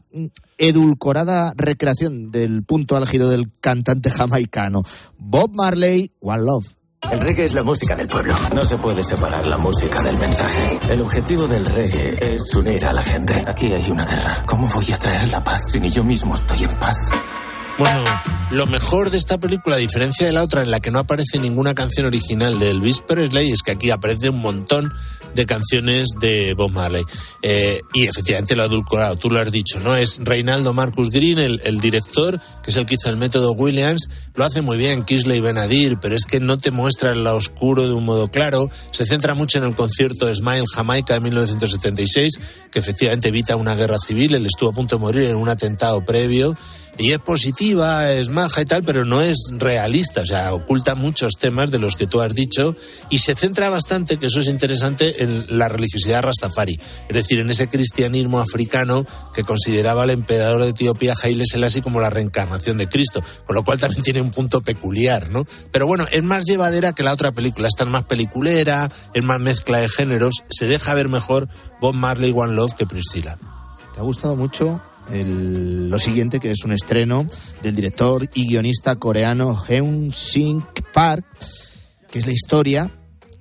edulcorada 0.58 1.54
recreación 1.56 2.32
del 2.32 2.64
punto 2.64 2.96
álgido 2.96 3.30
del 3.30 3.52
cantante 3.60 4.10
jamaicano. 4.10 4.84
Bob 5.18 5.56
Marley, 5.56 6.12
One 6.22 6.44
Love. 6.44 6.66
El 7.10 7.20
reggae 7.20 7.46
es 7.46 7.56
la 7.56 7.64
música 7.64 7.96
del 7.96 8.08
pueblo. 8.08 8.36
No 8.54 8.62
se 8.62 8.78
puede 8.78 9.04
separar 9.04 9.46
la 9.48 9.58
música 9.58 10.04
del 10.04 10.18
mensaje. 10.18 10.80
El 10.88 11.02
objetivo 11.02 11.48
del 11.48 11.66
reggae 11.66 12.36
es 12.36 12.54
unir 12.54 12.86
a 12.86 12.94
la 12.94 13.04
gente. 13.04 13.42
Aquí 13.48 13.74
hay 13.74 13.90
una 13.90 14.06
guerra. 14.06 14.44
¿Cómo 14.46 14.68
voy 14.68 14.92
a 14.92 14.98
traer 14.98 15.28
la 15.30 15.44
paz 15.44 15.62
si 15.72 15.80
ni 15.80 15.90
yo 15.90 16.04
mismo 16.04 16.36
estoy 16.36 16.64
en 16.64 16.76
paz? 16.78 17.10
Bueno, 17.78 18.04
lo 18.52 18.68
mejor 18.68 19.10
de 19.10 19.18
esta 19.18 19.38
película, 19.40 19.78
a 19.78 19.80
diferencia 19.80 20.26
de 20.26 20.34
la 20.34 20.44
otra 20.44 20.62
en 20.62 20.72
la 20.72 20.80
que 20.80 20.92
no 20.92 21.00
aparece 21.00 21.40
ninguna 21.40 21.74
canción 21.74 22.06
original 22.06 22.60
de 22.60 22.72
Elvis 22.72 23.02
Presley, 23.02 23.50
es 23.50 23.64
que 23.64 23.72
aquí 23.72 23.92
aparece 23.92 24.30
un 24.30 24.40
montón 24.40 24.92
de 25.34 25.46
canciones 25.46 26.10
de 26.20 26.54
Bob 26.54 26.72
Marley. 26.72 27.04
Eh, 27.42 27.80
y 27.94 28.08
efectivamente 28.08 28.56
lo 28.56 28.64
ha 28.64 28.66
adulcorado, 28.66 29.16
tú 29.16 29.30
lo 29.30 29.40
has 29.40 29.52
dicho, 29.52 29.80
¿no? 29.80 29.96
Es 29.96 30.20
Reinaldo 30.22 30.74
Marcus 30.74 31.10
Green, 31.10 31.40
el, 31.40 31.80
director, 31.80 32.40
que 32.62 32.72
es 32.72 32.78
el 32.78 32.86
que 32.86 32.96
hizo 32.96 33.10
el 33.10 33.18
método 33.18 33.54
Williams, 33.54 34.10
lo 34.36 34.44
hace 34.44 34.62
muy 34.62 34.78
bien, 34.78 35.04
Kisley 35.04 35.40
Benadir, 35.40 35.98
pero 36.00 36.16
es 36.16 36.26
que 36.26 36.40
no 36.40 36.60
te 36.60 36.72
muestra 36.72 37.14
el 37.14 37.26
oscuro 37.26 37.88
de 37.88 37.94
un 37.94 38.06
modo 38.06 38.28
claro, 38.28 38.70
se 38.92 39.06
centra 39.06 39.34
mucho 39.34 39.58
en 39.58 39.64
el 39.64 39.76
concierto 39.76 40.26
de 40.26 40.36
Smile 40.36 40.66
Jamaica 40.74 41.14
de 41.14 41.22
1976, 41.22 42.40
que 42.70 42.80
efectivamente 42.80 43.30
evita 43.30 43.56
una 43.56 43.76
guerra 43.76 43.98
civil, 44.00 44.36
él 44.36 44.46
estuvo 44.46 44.70
a 44.70 44.74
punto 44.74 44.98
de 44.98 45.02
morir 45.02 45.24
en 45.24 45.38
un 45.38 45.50
atentado 45.50 46.04
previo, 46.04 46.56
y 47.02 47.14
es 47.14 47.20
positiva, 47.20 48.12
es 48.12 48.30
maja 48.30 48.62
y 48.62 48.66
tal, 48.66 48.84
pero 48.84 49.06
no 49.06 49.22
es 49.22 49.52
realista, 49.58 50.22
o 50.22 50.26
sea, 50.26 50.54
oculta 50.54 50.93
muchos 50.93 51.34
temas 51.34 51.72
de 51.72 51.80
los 51.80 51.95
que 51.95 52.06
tú 52.06 52.22
has 52.22 52.36
dicho 52.36 52.76
y 53.10 53.18
se 53.18 53.34
centra 53.34 53.72
bastante, 53.72 54.18
que 54.18 54.28
eso 54.28 54.39
es 54.39 54.47
interesante, 54.47 55.24
en 55.24 55.58
la 55.58 55.68
religiosidad 55.68 56.22
rastafari, 56.22 56.80
es 57.10 57.16
decir, 57.16 57.39
en 57.39 57.49
ese 57.49 57.68
cristianismo 57.68 58.39
africano 58.39 59.04
que 59.34 59.43
consideraba 59.43 60.04
al 60.04 60.12
emperador 60.12 60.62
de 60.62 60.70
Etiopía 60.70 61.16
Haile 61.20 61.45
Selassie 61.47 61.82
como 61.82 61.99
la 61.99 62.12
reencarnación 62.12 62.78
de 62.78 62.88
Cristo, 62.88 63.24
con 63.47 63.56
lo 63.56 63.64
cual 63.64 63.80
también 63.80 64.04
tiene 64.04 64.22
un 64.22 64.30
punto 64.30 64.62
peculiar, 64.62 65.32
¿no? 65.32 65.43
Pero 65.72 65.88
bueno, 65.88 66.06
es 66.12 66.22
más 66.22 66.45
llevadera 66.45 66.93
que 66.93 67.02
la 67.02 67.14
otra 67.14 67.32
película, 67.32 67.68
esta 67.68 67.84
es 67.84 67.89
más 67.89 68.06
peliculera, 68.06 68.91
es 69.16 69.24
más 69.24 69.39
mezcla 69.39 69.80
de 69.80 69.89
géneros, 69.89 70.43
se 70.49 70.68
deja 70.68 70.93
ver 70.93 71.10
mejor 71.10 71.49
Bob 71.82 71.95
Marley 71.95 72.32
One 72.36 72.54
Love 72.54 72.76
que 72.76 72.86
Priscilla. 72.86 73.39
¿Te 73.95 73.99
ha 73.99 74.04
gustado 74.04 74.36
mucho 74.36 74.80
el, 75.12 75.89
lo 75.89 75.99
siguiente, 75.99 76.39
que 76.39 76.51
es 76.51 76.64
un 76.64 76.72
estreno 76.74 77.26
del 77.62 77.76
director 77.76 78.30
y 78.34 78.47
guionista 78.47 78.95
coreano 78.95 79.57
Heun 79.68 80.12
Sing 80.14 80.64
Park, 80.93 81.26
que 82.12 82.20
es 82.20 82.26
la 82.26 82.34
historia 82.34 82.91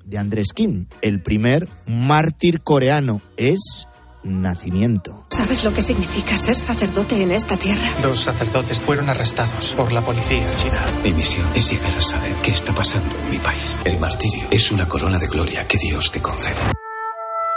de 0.04 0.18
Andrés 0.18 0.52
Kim, 0.54 0.86
el 1.02 1.22
primer 1.22 1.68
mártir 1.86 2.62
coreano. 2.62 3.22
Es 3.36 3.86
nacimiento. 4.22 5.26
¿Sabes 5.30 5.64
lo 5.64 5.72
que 5.72 5.82
significa 5.82 6.36
ser 6.36 6.56
sacerdote 6.56 7.22
en 7.22 7.32
esta 7.32 7.56
tierra? 7.56 7.88
Dos 8.02 8.20
sacerdotes 8.20 8.80
fueron 8.80 9.08
arrestados 9.08 9.72
por 9.72 9.92
la 9.92 10.02
policía 10.02 10.54
china. 10.56 10.84
Mi 11.02 11.12
misión 11.12 11.46
es 11.54 11.70
llegar 11.70 11.96
a 11.96 12.00
saber 12.00 12.34
qué 12.42 12.50
está 12.50 12.74
pasando 12.74 13.16
en 13.18 13.30
mi 13.30 13.38
país. 13.38 13.78
El 13.84 13.98
martirio 13.98 14.46
es 14.50 14.70
una 14.72 14.86
corona 14.86 15.18
de 15.18 15.28
gloria 15.28 15.66
que 15.66 15.78
Dios 15.78 16.10
te 16.12 16.20
concede. 16.20 16.58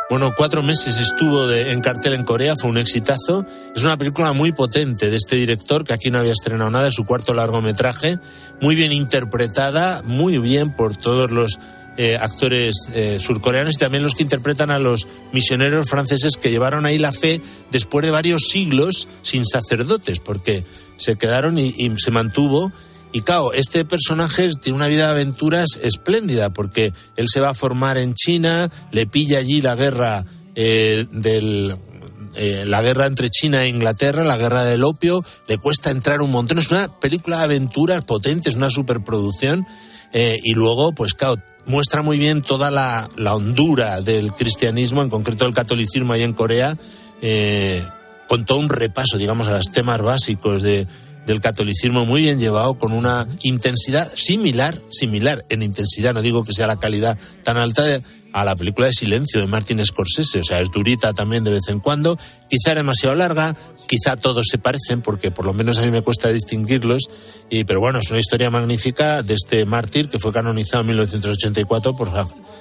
Bueno, 0.09 0.33
cuatro 0.35 0.61
meses 0.61 0.99
estuvo 0.99 1.47
de, 1.47 1.71
en 1.71 1.81
cartel 1.81 2.13
en 2.13 2.23
Corea, 2.23 2.55
fue 2.55 2.69
un 2.69 2.77
exitazo. 2.77 3.45
Es 3.75 3.83
una 3.83 3.97
película 3.97 4.33
muy 4.33 4.51
potente 4.51 5.09
de 5.09 5.17
este 5.17 5.37
director 5.37 5.83
que 5.83 5.93
aquí 5.93 6.11
no 6.11 6.19
había 6.19 6.33
estrenado 6.33 6.69
nada, 6.69 6.87
es 6.87 6.93
su 6.93 7.05
cuarto 7.05 7.33
largometraje, 7.33 8.17
muy 8.61 8.75
bien 8.75 8.91
interpretada, 8.91 10.03
muy 10.03 10.37
bien 10.37 10.75
por 10.75 10.97
todos 10.97 11.31
los 11.31 11.57
eh, 11.95 12.17
actores 12.17 12.89
eh, 12.93 13.17
surcoreanos 13.19 13.75
y 13.75 13.77
también 13.77 14.03
los 14.03 14.15
que 14.15 14.23
interpretan 14.23 14.71
a 14.71 14.79
los 14.79 15.07
misioneros 15.31 15.89
franceses 15.89 16.37
que 16.37 16.51
llevaron 16.51 16.85
ahí 16.85 16.97
la 16.97 17.11
fe 17.11 17.39
después 17.71 18.05
de 18.05 18.11
varios 18.11 18.47
siglos 18.49 19.07
sin 19.21 19.45
sacerdotes, 19.45 20.19
porque 20.19 20.63
se 20.97 21.15
quedaron 21.15 21.57
y, 21.57 21.73
y 21.77 21.91
se 21.97 22.11
mantuvo 22.11 22.71
y 23.13 23.21
claro, 23.21 23.53
este 23.53 23.85
personaje 23.85 24.49
tiene 24.59 24.75
una 24.75 24.87
vida 24.87 25.05
de 25.05 25.11
aventuras 25.11 25.79
espléndida 25.81 26.51
porque 26.51 26.91
él 27.15 27.29
se 27.29 27.39
va 27.39 27.51
a 27.51 27.53
formar 27.53 27.97
en 27.97 28.15
China, 28.15 28.69
le 28.91 29.05
pilla 29.05 29.37
allí 29.37 29.61
la 29.61 29.75
guerra 29.75 30.25
eh, 30.55 31.05
del 31.11 31.77
eh, 32.35 32.63
la 32.65 32.81
guerra 32.81 33.05
entre 33.05 33.29
China 33.29 33.63
e 33.63 33.67
Inglaterra, 33.67 34.23
la 34.23 34.37
guerra 34.37 34.65
del 34.65 34.83
opio, 34.83 35.23
le 35.47 35.57
cuesta 35.59 35.91
entrar 35.91 36.21
un 36.21 36.31
montón. 36.31 36.57
Es 36.57 36.71
una 36.71 36.99
película 36.99 37.37
de 37.37 37.43
aventuras 37.43 38.03
potente, 38.05 38.49
es 38.49 38.55
una 38.55 38.69
superproducción. 38.69 39.65
Eh, 40.13 40.39
y 40.43 40.53
luego, 40.53 40.93
pues 40.93 41.13
claro, 41.13 41.35
muestra 41.65 42.01
muy 42.01 42.17
bien 42.17 42.41
toda 42.41 42.71
la, 42.71 43.09
la, 43.15 43.35
hondura 43.35 44.01
del 44.01 44.33
cristianismo, 44.33 45.01
en 45.01 45.09
concreto 45.09 45.45
el 45.45 45.53
catolicismo 45.53 46.13
ahí 46.13 46.23
en 46.23 46.33
Corea, 46.33 46.77
eh, 47.21 47.83
con 48.27 48.45
todo 48.45 48.59
un 48.59 48.69
repaso, 48.69 49.17
digamos, 49.17 49.47
a 49.47 49.53
los 49.53 49.65
temas 49.71 50.01
básicos 50.01 50.61
de, 50.61 50.87
del 51.25 51.41
catolicismo 51.41 52.05
muy 52.05 52.23
bien 52.23 52.39
llevado, 52.39 52.75
con 52.75 52.91
una 52.91 53.27
intensidad 53.41 54.11
similar, 54.15 54.79
similar 54.91 55.43
en 55.49 55.63
intensidad, 55.63 56.13
no 56.13 56.21
digo 56.21 56.43
que 56.43 56.53
sea 56.53 56.67
la 56.67 56.79
calidad 56.79 57.17
tan 57.43 57.57
alta 57.57 57.83
a 58.33 58.43
la 58.43 58.55
película 58.55 58.87
de 58.87 58.93
Silencio 58.93 59.39
de 59.39 59.47
Martin 59.47 59.83
Scorsese, 59.85 60.39
o 60.39 60.43
sea, 60.43 60.59
es 60.59 60.71
durita 60.71 61.13
también 61.13 61.43
de 61.43 61.51
vez 61.51 61.67
en 61.69 61.79
cuando, 61.79 62.17
quizá 62.49 62.73
demasiado 62.73 63.15
larga, 63.15 63.55
quizá 63.87 64.17
todos 64.17 64.47
se 64.49 64.57
parecen, 64.57 65.01
porque 65.01 65.31
por 65.31 65.45
lo 65.45 65.53
menos 65.53 65.77
a 65.77 65.83
mí 65.83 65.91
me 65.91 66.01
cuesta 66.01 66.29
distinguirlos, 66.29 67.03
y, 67.49 67.63
pero 67.63 67.79
bueno, 67.79 67.99
es 67.99 68.09
una 68.09 68.19
historia 68.19 68.49
magnífica 68.49 69.21
de 69.21 69.35
este 69.35 69.65
mártir 69.65 70.09
que 70.09 70.19
fue 70.19 70.33
canonizado 70.33 70.81
en 70.81 70.87
1984 70.87 71.95
por 71.95 72.09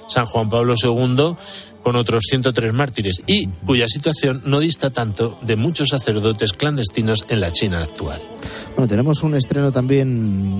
San 0.07 0.25
Juan 0.25 0.49
Pablo 0.49 0.75
II 0.81 1.35
con 1.83 1.95
otros 1.97 2.23
103 2.29 2.73
mártires 2.73 3.21
y 3.27 3.47
cuya 3.65 3.87
situación 3.87 4.41
no 4.45 4.59
dista 4.59 4.89
tanto 4.89 5.37
de 5.41 5.55
muchos 5.55 5.89
sacerdotes 5.89 6.53
clandestinos 6.53 7.25
en 7.27 7.41
la 7.41 7.51
China 7.51 7.83
actual. 7.83 8.21
Bueno, 8.75 8.87
tenemos 8.87 9.21
un 9.21 9.35
estreno 9.35 9.71
también 9.71 10.59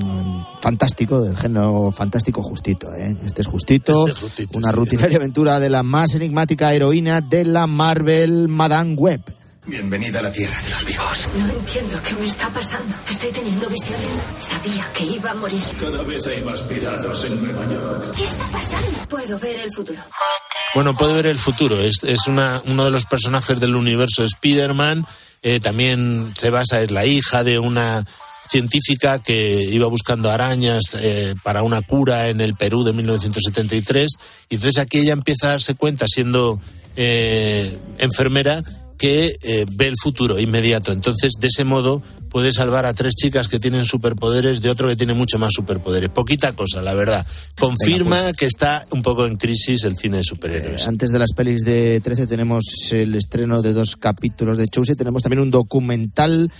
fantástico, 0.60 1.22
del 1.22 1.36
género 1.38 1.92
fantástico 1.92 2.44
justito. 2.44 2.94
¿eh? 2.94 3.16
Este 3.26 3.42
es 3.42 3.48
justito, 3.48 4.08
Este 4.08 4.20
justito, 4.20 4.58
una 4.58 4.70
sí. 4.70 4.76
rutinaria 4.76 5.03
aventura 5.12 5.60
de 5.60 5.70
la 5.70 5.84
más 5.84 6.16
enigmática 6.16 6.74
heroína 6.74 7.22
de 7.22 7.44
la 7.46 7.68
Marvel, 7.68 8.48
Madame 8.48 8.96
Web. 8.96 9.22
Bienvenida 9.66 10.20
a 10.20 10.24
la 10.24 10.32
tierra 10.32 10.62
de 10.62 10.70
los 10.72 10.86
vivos. 10.86 11.30
No 11.38 11.54
entiendo 11.54 12.02
qué 12.08 12.16
me 12.16 12.26
está 12.26 12.50
pasando. 12.50 12.94
Estoy 13.10 13.32
teniendo 13.32 13.70
visiones. 13.70 14.26
Sabía 14.40 14.86
que 14.94 15.06
iba 15.06 15.32
a 15.32 15.36
morir. 15.36 15.62
Cada 15.80 16.04
vez 16.04 16.28
hay 16.28 16.42
más 16.44 16.64
piratas 16.64 17.24
en 17.26 17.44
Nueva 17.44 17.66
York. 17.72 18.14
¿Qué 18.16 18.24
está 18.24 18.46
pasando? 18.48 19.08
Puedo 19.10 19.40
ver 19.40 19.60
el 19.62 19.72
futuro. 19.74 20.00
Bueno, 20.76 20.94
puede 20.94 21.14
ver 21.14 21.28
el 21.28 21.40
futuro. 21.40 21.80
Es, 21.80 22.04
es 22.04 22.28
una, 22.28 22.62
uno 22.66 22.84
de 22.84 22.92
los 22.92 23.06
personajes 23.06 23.60
del 23.60 23.76
universo 23.76 24.24
Spider-Man. 24.24 25.06
Eh, 25.42 25.60
también 25.60 26.34
se 26.36 26.50
basa, 26.50 26.82
es 26.82 26.92
la 26.92 27.06
hija 27.06 27.44
de 27.44 27.60
una 27.60 28.06
científica 28.54 29.18
que 29.24 29.64
iba 29.64 29.88
buscando 29.88 30.30
arañas 30.30 30.96
eh, 31.00 31.34
para 31.42 31.64
una 31.64 31.82
cura 31.82 32.30
en 32.30 32.40
el 32.40 32.54
Perú 32.54 32.84
de 32.84 32.94
1973. 32.94 34.12
Y 34.50 34.56
entonces 34.56 34.80
aquí 34.80 35.00
ella 35.00 35.14
empieza 35.14 35.48
a 35.48 35.50
darse 35.52 35.74
cuenta, 35.74 36.06
siendo 36.08 36.62
eh, 36.96 37.76
enfermera, 37.98 38.62
que 39.00 39.38
eh, 39.42 39.66
ve 39.74 39.88
el 39.88 39.96
futuro 40.00 40.40
inmediato. 40.40 40.92
Entonces, 40.92 41.32
de 41.40 41.48
ese 41.48 41.64
modo, 41.64 42.04
puede 42.30 42.52
salvar 42.52 42.86
a 42.86 42.94
tres 42.94 43.16
chicas 43.16 43.48
que 43.48 43.60
tienen 43.60 43.86
superpoderes 43.86 44.62
de 44.62 44.70
otro 44.70 44.88
que 44.88 44.96
tiene 44.96 45.16
mucho 45.16 45.40
más 45.40 45.54
superpoderes. 45.56 46.12
Poquita 46.12 46.52
cosa, 46.52 46.84
la 46.84 46.94
verdad. 46.94 47.26
Confirma 47.60 48.18
Venga, 48.18 48.28
pues. 48.28 48.38
que 48.38 48.46
está 48.46 48.86
un 48.92 49.02
poco 49.02 49.26
en 49.26 49.38
crisis 49.38 49.84
el 49.84 49.96
cine 49.96 50.18
de 50.18 50.24
superhéroes. 50.24 50.88
Antes 50.88 51.10
de 51.10 51.18
las 51.18 51.34
pelis 51.34 51.62
de 51.62 52.02
13 52.02 52.28
tenemos 52.28 52.64
el 52.92 53.16
estreno 53.16 53.64
de 53.64 53.74
dos 53.74 53.96
capítulos 53.96 54.60
de 54.60 54.68
Chose, 54.68 54.96
tenemos 54.96 55.24
también 55.24 55.42
un 55.42 55.50
documental 55.50 56.52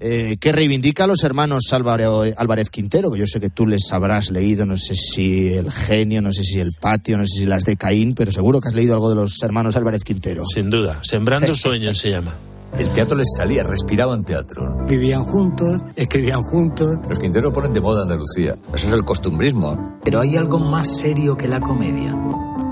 eh, 0.00 0.36
que 0.40 0.52
reivindica 0.52 1.04
a 1.04 1.06
los 1.06 1.22
hermanos 1.24 1.64
Álvaro- 1.72 2.24
Álvarez 2.36 2.70
Quintero, 2.70 3.10
que 3.10 3.18
yo 3.20 3.26
sé 3.26 3.40
que 3.40 3.50
tú 3.50 3.66
les 3.66 3.90
habrás 3.92 4.30
leído, 4.30 4.64
no 4.66 4.76
sé 4.76 4.94
si 4.94 5.48
El 5.48 5.70
Genio, 5.70 6.22
no 6.22 6.32
sé 6.32 6.42
si 6.44 6.60
El 6.60 6.72
Patio, 6.80 7.16
no 7.18 7.26
sé 7.26 7.40
si 7.40 7.46
las 7.46 7.64
de 7.64 7.76
Caín, 7.76 8.14
pero 8.14 8.30
seguro 8.32 8.60
que 8.60 8.68
has 8.68 8.74
leído 8.74 8.94
algo 8.94 9.10
de 9.10 9.16
los 9.16 9.42
hermanos 9.42 9.76
Álvarez 9.76 10.04
Quintero. 10.04 10.44
Sin 10.46 10.70
duda. 10.70 11.00
Sembrando 11.02 11.54
sueños 11.54 11.98
se 11.98 12.10
llama. 12.10 12.34
El 12.78 12.90
teatro 12.90 13.16
les 13.16 13.28
salía, 13.34 13.62
respiraban 13.62 14.24
teatro. 14.24 14.84
Vivían 14.86 15.24
juntos, 15.24 15.82
escribían 15.96 16.42
juntos. 16.42 16.86
Los 17.08 17.18
Quintero 17.18 17.50
ponen 17.50 17.72
de 17.72 17.80
moda 17.80 18.02
Andalucía. 18.02 18.56
Eso 18.74 18.88
es 18.88 18.92
el 18.92 19.04
costumbrismo. 19.04 19.98
Pero 20.04 20.20
hay 20.20 20.36
algo 20.36 20.58
más 20.58 20.98
serio 20.98 21.34
que 21.34 21.48
la 21.48 21.60
comedia. 21.60 22.14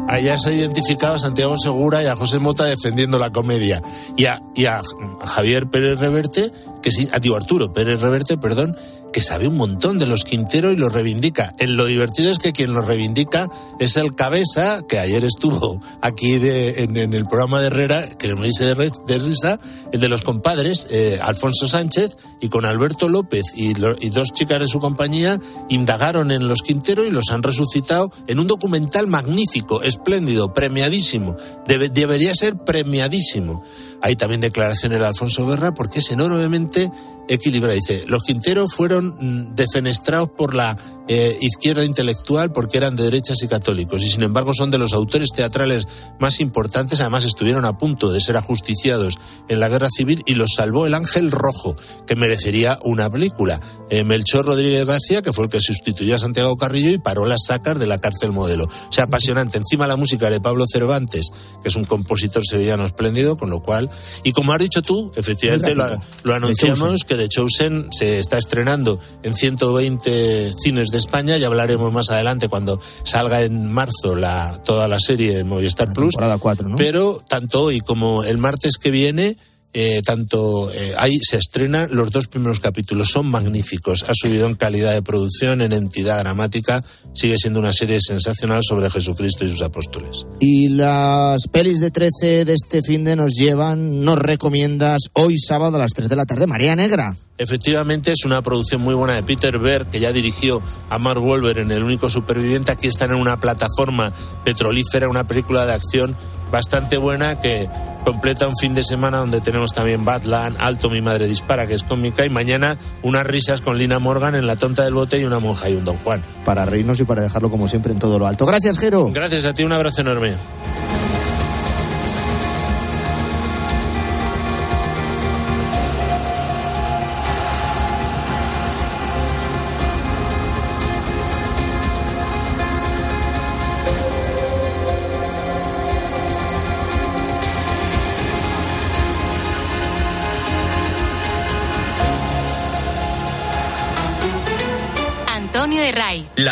Allá 0.09 0.38
se 0.38 0.50
ha 0.50 0.52
identificado 0.52 1.14
a 1.14 1.18
Santiago 1.18 1.57
Segura 1.59 2.02
y 2.02 2.07
a 2.07 2.16
José 2.16 2.38
Mota 2.38 2.64
defendiendo 2.64 3.18
la 3.18 3.30
comedia. 3.30 3.82
Y 4.16 4.26
a, 4.26 4.42
y 4.54 4.66
a 4.66 4.80
Javier 5.24 5.68
Pérez 5.68 5.98
Reverte, 5.98 6.52
que 6.82 6.92
sí, 6.92 7.09
a 7.12 7.20
tío 7.20 7.36
Arturo 7.36 7.72
Pérez 7.72 8.00
Reverte, 8.00 8.38
perdón, 8.38 8.76
que 9.16 9.22
sabe 9.22 9.48
un 9.48 9.56
montón 9.56 9.96
de 9.96 10.04
los 10.04 10.24
Quintero 10.24 10.72
y 10.72 10.76
los 10.76 10.92
reivindica. 10.92 11.54
En 11.58 11.78
lo 11.78 11.86
divertido 11.86 12.30
es 12.30 12.38
que 12.38 12.52
quien 12.52 12.74
los 12.74 12.84
reivindica 12.84 13.48
es 13.80 13.96
el 13.96 14.14
cabeza, 14.14 14.82
que 14.86 14.98
ayer 14.98 15.24
estuvo 15.24 15.80
aquí 16.02 16.34
en, 16.34 17.14
el 17.14 17.24
programa 17.24 17.58
de 17.62 17.68
Herrera, 17.68 18.10
que 18.10 18.34
me 18.34 18.44
dice 18.44 18.66
de, 18.66 19.18
risa, 19.18 19.58
el 19.90 20.00
de 20.00 20.10
los 20.10 20.20
compadres, 20.20 20.86
eh, 20.90 21.18
Alfonso 21.22 21.66
Sánchez, 21.66 22.18
y 22.42 22.50
con 22.50 22.66
Alberto 22.66 23.08
López 23.08 23.54
y, 23.54 23.72
dos 23.72 24.34
chicas 24.34 24.60
de 24.60 24.68
su 24.68 24.80
compañía, 24.80 25.40
indagaron 25.70 26.30
en 26.30 26.46
los 26.46 26.60
Quintero 26.60 27.06
y 27.06 27.10
los 27.10 27.30
han 27.30 27.42
resucitado 27.42 28.12
en 28.26 28.38
un 28.38 28.46
documental 28.46 29.06
magnífico, 29.06 29.80
espléndido, 29.80 30.52
premiadísimo. 30.52 31.36
Debe- 31.66 31.88
debería 31.88 32.34
ser 32.34 32.56
premiadísimo. 32.56 33.64
Hay 34.03 34.16
también 34.16 34.40
declaraciones 34.40 34.99
de 34.99 35.07
Alfonso 35.07 35.47
Guerra 35.47 35.74
porque 35.74 36.01
es 36.01 36.11
enormemente 36.11 36.90
equilibrado. 37.28 37.74
Dice, 37.74 38.05
los 38.07 38.22
Quinteros 38.22 38.74
fueron 38.74 39.16
mm, 39.18 39.55
defenestrados 39.55 40.30
por 40.30 40.55
la 40.55 40.76
eh, 41.09 41.36
izquierda 41.40 41.84
intelectual 41.84 42.52
porque 42.52 42.78
eran 42.78 42.96
de 42.96 43.04
derechas 43.04 43.42
y 43.42 43.48
católicos 43.48 44.02
y 44.02 44.11
sin 44.11 44.22
embargo 44.22 44.52
son 44.54 44.70
de 44.70 44.78
los 44.78 44.92
autores 44.92 45.30
teatrales 45.32 45.86
más 46.18 46.40
importantes. 46.40 47.00
Además 47.00 47.24
estuvieron 47.24 47.64
a 47.64 47.78
punto 47.78 48.11
de 48.11 48.20
ser 48.20 48.36
ajusticiados 48.36 49.18
en 49.48 49.61
la 49.61 49.68
guerra 49.68 49.88
civil 49.90 50.22
y 50.26 50.34
los 50.34 50.54
salvó 50.57 50.86
el 50.86 50.94
Ángel 50.94 51.30
Rojo, 51.30 51.76
que 52.07 52.16
merecería 52.16 52.78
una 52.82 53.11
película. 53.11 53.61
Eh, 53.88 54.02
Melchor 54.02 54.46
Rodríguez 54.46 54.84
García, 54.84 55.22
que 55.22 55.32
fue 55.32 55.44
el 55.44 55.50
que 55.50 55.61
sustituyó 55.61 56.16
a 56.16 56.18
Santiago 56.18 56.57
Carrillo 56.57 56.90
y 56.90 56.98
paró 56.98 57.24
las 57.24 57.44
sacas 57.46 57.78
de 57.78 57.86
la 57.86 57.98
cárcel 57.98 58.32
modelo. 58.32 58.64
O 58.64 58.92
sea, 58.92 59.04
apasionante. 59.04 59.59
Encima 59.59 59.86
la 59.86 59.96
música 59.96 60.28
de 60.30 60.40
Pablo 60.40 60.64
Cervantes, 60.70 61.30
que 61.62 61.68
es 61.68 61.76
un 61.76 61.84
compositor 61.84 62.44
sevillano 62.44 62.84
espléndido, 62.84 63.36
con 63.36 63.50
lo 63.50 63.62
cual, 63.62 63.88
y 64.24 64.32
como 64.32 64.52
has 64.52 64.59
dicho 64.59 64.82
tú, 64.82 65.12
efectivamente 65.14 65.74
lo, 65.74 65.86
lo 66.24 66.34
anunciamos 66.34 66.78
Chosen. 66.78 67.09
que 67.09 67.14
The 67.16 67.28
Chosen 67.28 67.88
se 67.92 68.18
está 68.18 68.38
estrenando 68.38 68.98
en 69.22 69.34
120 69.34 70.54
cines 70.57 70.88
de 70.88 70.95
España. 70.97 71.36
Ya 71.36 71.47
hablaremos 71.47 71.92
más 71.92 72.11
adelante 72.11 72.49
cuando 72.49 72.80
salga 73.03 73.42
en 73.42 73.70
marzo 73.72 74.14
la, 74.14 74.61
toda 74.64 74.88
la 74.88 74.99
serie 74.99 75.38
en 75.38 75.49
Movistar 75.49 75.92
Plus. 75.92 76.14
Temporada 76.14 76.38
4, 76.38 76.68
¿no? 76.68 76.76
Pero 76.76 77.22
tanto 77.26 77.64
hoy 77.64 77.80
como 77.80 78.24
el 78.24 78.38
martes 78.38 78.78
que 78.78 78.90
viene, 78.90 79.36
eh, 79.79 80.01
tanto 80.03 80.72
eh, 80.72 80.95
ahí 80.97 81.18
se 81.20 81.37
estrenan 81.37 81.91
los 81.95 82.11
dos 82.11 82.29
primeros 82.29 82.61
capítulos. 82.61 83.11
Son 83.11 83.27
magníficos. 83.27 84.07
Ha 84.09 84.14
subido 84.14 84.47
en 84.47 84.55
calidad 84.55 84.95
de 84.95 85.03
producción, 85.03 85.61
en 85.61 85.74
entidad 85.74 86.18
dramática. 86.20 86.83
Sigue 87.12 87.37
siendo 87.37 87.61
una 87.61 87.74
serie 87.74 87.99
sensacional 88.01 88.62
sobre 88.62 88.89
Jesucristo 88.89 89.45
y 89.45 89.51
sus 89.51 89.61
apóstoles. 89.61 90.27
Y 90.41 90.70
las 90.70 91.47
pelis 91.53 91.81
de 91.81 91.91
13 91.91 92.47
de 92.47 92.55
este 92.55 92.81
fin 92.81 93.05
de 93.05 93.16
nos 93.16 93.35
llevan, 93.35 94.03
nos 94.03 94.18
recomiendas 94.18 95.11
hoy 95.12 95.37
sábado 95.37 95.77
a 95.77 95.81
las 95.81 95.93
3 95.93 96.09
de 96.09 96.16
la 96.16 96.24
tarde, 96.24 96.47
María 96.47 96.74
Negra. 96.74 97.14
Efectivamente, 97.37 98.12
es 98.12 98.24
una 98.24 98.41
producción 98.41 98.81
muy 98.81 98.95
buena 98.95 99.12
de 99.12 99.24
Peter 99.24 99.59
Berg, 99.59 99.91
que 99.91 100.01
ya 100.01 100.11
dirigió 100.11 100.62
a 100.89 100.99
Mark 100.99 101.20
Wolver 101.20 101.59
en 101.59 101.70
El 101.70 101.83
único 101.83 102.09
superviviente. 102.09 102.72
Aquí 102.72 102.87
están 102.87 103.11
en 103.11 103.16
una 103.16 103.39
plataforma 103.41 104.11
petrolífera, 104.43 105.07
una 105.11 105.27
película 105.27 105.66
de 105.66 105.74
acción 105.74 106.16
bastante 106.51 106.97
buena 106.97 107.40
que 107.40 107.68
completa 108.05 108.47
un 108.47 108.57
fin 108.57 108.74
de 108.74 108.84
semana 108.84 109.18
donde 109.18 109.40
tenemos 109.40 109.72
también 109.72 110.05
Batland, 110.05 110.57
Alto, 110.61 110.88
mi 110.90 111.01
madre 111.01 111.26
dispara, 111.26 111.66
que 111.66 111.74
es 111.74 111.82
cómica, 111.82 112.24
y 112.24 112.30
mañana 112.30 112.76
unas 113.03 113.26
risas 113.26 113.61
con 113.61 113.78
Lina 113.78 113.99
Morgan 113.99 114.36
en 114.36 114.47
La 114.47 114.55
tonta 114.55 114.84
del 114.84 114.94
bote 114.94 115.18
y 115.18 115.24
una 115.24 115.40
monja 115.40 115.68
y 115.68 115.74
un 115.74 115.84
don 115.84 115.97
Juan. 115.97 116.22
Para 116.44 116.64
reírnos 116.64 117.01
y 117.01 117.05
para 117.05 117.22
dejarlo 117.22 117.51
como 117.51 117.66
siempre 117.66 117.92
en 117.92 117.99
todo 117.99 118.18
lo 118.18 118.26
alto. 118.26 118.47
Gracias, 118.47 118.78
Jero. 118.78 119.11
Gracias 119.12 119.44
a 119.44 119.55
ti, 119.55 119.64
un 119.64 119.72
abrazo 119.72 120.03
enorme. 120.03 120.34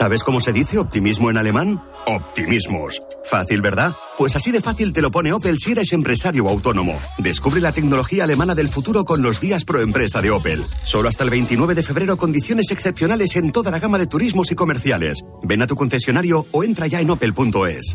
¿Sabes 0.00 0.24
cómo 0.24 0.40
se 0.40 0.54
dice 0.54 0.78
optimismo 0.78 1.28
en 1.28 1.36
alemán? 1.36 1.82
Optimismos. 2.06 3.02
Fácil, 3.22 3.60
¿verdad? 3.60 3.92
Pues 4.16 4.34
así 4.34 4.50
de 4.50 4.62
fácil 4.62 4.94
te 4.94 5.02
lo 5.02 5.10
pone 5.10 5.30
Opel 5.30 5.58
si 5.58 5.72
eres 5.72 5.92
empresario 5.92 6.48
autónomo. 6.48 6.98
Descubre 7.18 7.60
la 7.60 7.72
tecnología 7.72 8.24
alemana 8.24 8.54
del 8.54 8.68
futuro 8.68 9.04
con 9.04 9.20
los 9.20 9.42
días 9.42 9.66
pro 9.66 9.82
empresa 9.82 10.22
de 10.22 10.30
Opel. 10.30 10.64
Solo 10.84 11.10
hasta 11.10 11.24
el 11.24 11.28
29 11.28 11.74
de 11.74 11.82
febrero 11.82 12.16
condiciones 12.16 12.70
excepcionales 12.70 13.36
en 13.36 13.52
toda 13.52 13.70
la 13.70 13.78
gama 13.78 13.98
de 13.98 14.06
turismos 14.06 14.50
y 14.50 14.54
comerciales. 14.54 15.20
Ven 15.42 15.60
a 15.60 15.66
tu 15.66 15.76
concesionario 15.76 16.46
o 16.50 16.64
entra 16.64 16.86
ya 16.86 17.02
en 17.02 17.10
opel.es. 17.10 17.94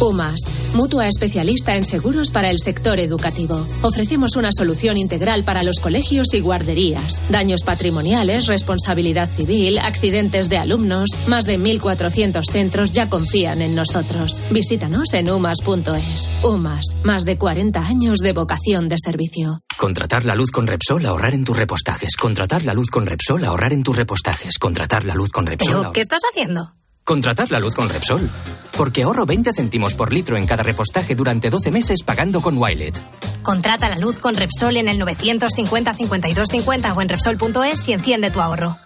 UMAS, 0.00 0.74
mutua 0.74 1.06
especialista 1.08 1.76
en 1.76 1.84
seguros 1.84 2.30
para 2.30 2.50
el 2.50 2.58
sector 2.58 2.98
educativo. 2.98 3.56
Ofrecemos 3.82 4.36
una 4.36 4.50
solución 4.52 4.96
integral 4.96 5.44
para 5.44 5.62
los 5.62 5.78
colegios 5.78 6.34
y 6.34 6.40
guarderías. 6.40 7.22
Daños 7.30 7.62
patrimoniales, 7.62 8.46
responsabilidad 8.46 9.28
civil, 9.28 9.78
accidentes 9.78 10.48
de 10.48 10.58
alumnos. 10.58 11.10
Más 11.28 11.46
de 11.46 11.58
1.400 11.58 12.44
centros 12.44 12.92
ya 12.92 13.08
confían 13.08 13.62
en 13.62 13.74
nosotros. 13.74 14.42
Visítanos 14.50 15.12
en 15.14 15.30
umas.es. 15.30 16.28
UMAS, 16.42 16.96
más 17.04 17.24
de 17.24 17.38
40 17.38 17.80
años 17.80 18.18
de 18.18 18.32
vocación 18.32 18.88
de 18.88 18.96
servicio. 18.98 19.60
Contratar 19.78 20.24
la 20.24 20.34
luz 20.34 20.50
con 20.50 20.66
Repsol, 20.66 21.06
ahorrar 21.06 21.34
en 21.34 21.44
tus 21.44 21.56
repostajes. 21.56 22.16
Contratar 22.16 22.64
la 22.64 22.74
luz 22.74 22.88
con 22.90 23.06
Repsol, 23.06 23.44
ahorrar 23.44 23.72
en 23.72 23.82
tus 23.82 23.96
repostajes. 23.96 24.58
Contratar 24.58 25.04
la 25.04 25.14
luz 25.14 25.30
con 25.30 25.46
Repsol. 25.46 25.78
¿Pero 25.78 25.92
qué 25.92 26.00
estás 26.00 26.22
haciendo? 26.30 26.72
Contratar 27.04 27.50
la 27.50 27.60
luz 27.60 27.74
con 27.74 27.88
Repsol. 27.90 28.30
Porque 28.78 29.02
ahorro 29.02 29.26
20 29.26 29.52
céntimos 29.54 29.94
por 29.94 30.12
litro 30.12 30.38
en 30.38 30.46
cada 30.46 30.62
repostaje 30.62 31.14
durante 31.14 31.50
12 31.50 31.70
meses 31.70 32.02
pagando 32.02 32.40
con 32.40 32.56
Wilet. 32.56 32.98
Contrata 33.42 33.90
la 33.90 33.98
luz 33.98 34.18
con 34.18 34.34
Repsol 34.34 34.78
en 34.78 34.88
el 34.88 34.98
950 34.98 35.92
52 35.92 36.48
50 36.48 36.94
o 36.94 37.02
en 37.02 37.08
Repsol.es 37.10 37.88
y 37.88 37.92
enciende 37.92 38.30
tu 38.30 38.40
ahorro. 38.40 38.78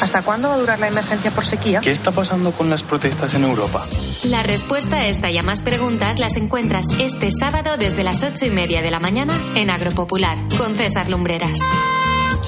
¿Hasta 0.00 0.22
cuándo 0.22 0.48
va 0.48 0.54
a 0.54 0.58
durar 0.58 0.80
la 0.80 0.88
emergencia 0.88 1.30
por 1.30 1.44
sequía? 1.44 1.80
¿Qué 1.80 1.92
está 1.92 2.10
pasando 2.10 2.52
con 2.52 2.70
las 2.70 2.82
protestas 2.82 3.34
en 3.34 3.44
Europa? 3.44 3.84
La 4.24 4.42
respuesta 4.42 4.96
a 4.96 5.06
esta 5.06 5.30
y 5.30 5.38
a 5.38 5.42
más 5.42 5.62
preguntas 5.62 6.18
las 6.18 6.36
encuentras 6.36 6.86
este 6.98 7.30
sábado 7.30 7.76
desde 7.76 8.02
las 8.02 8.22
ocho 8.22 8.46
y 8.46 8.50
media 8.50 8.82
de 8.82 8.90
la 8.90 9.00
mañana 9.00 9.34
en 9.54 9.70
Agropopular 9.70 10.38
con 10.58 10.74
César 10.74 11.08
Lumbreras. 11.08 11.60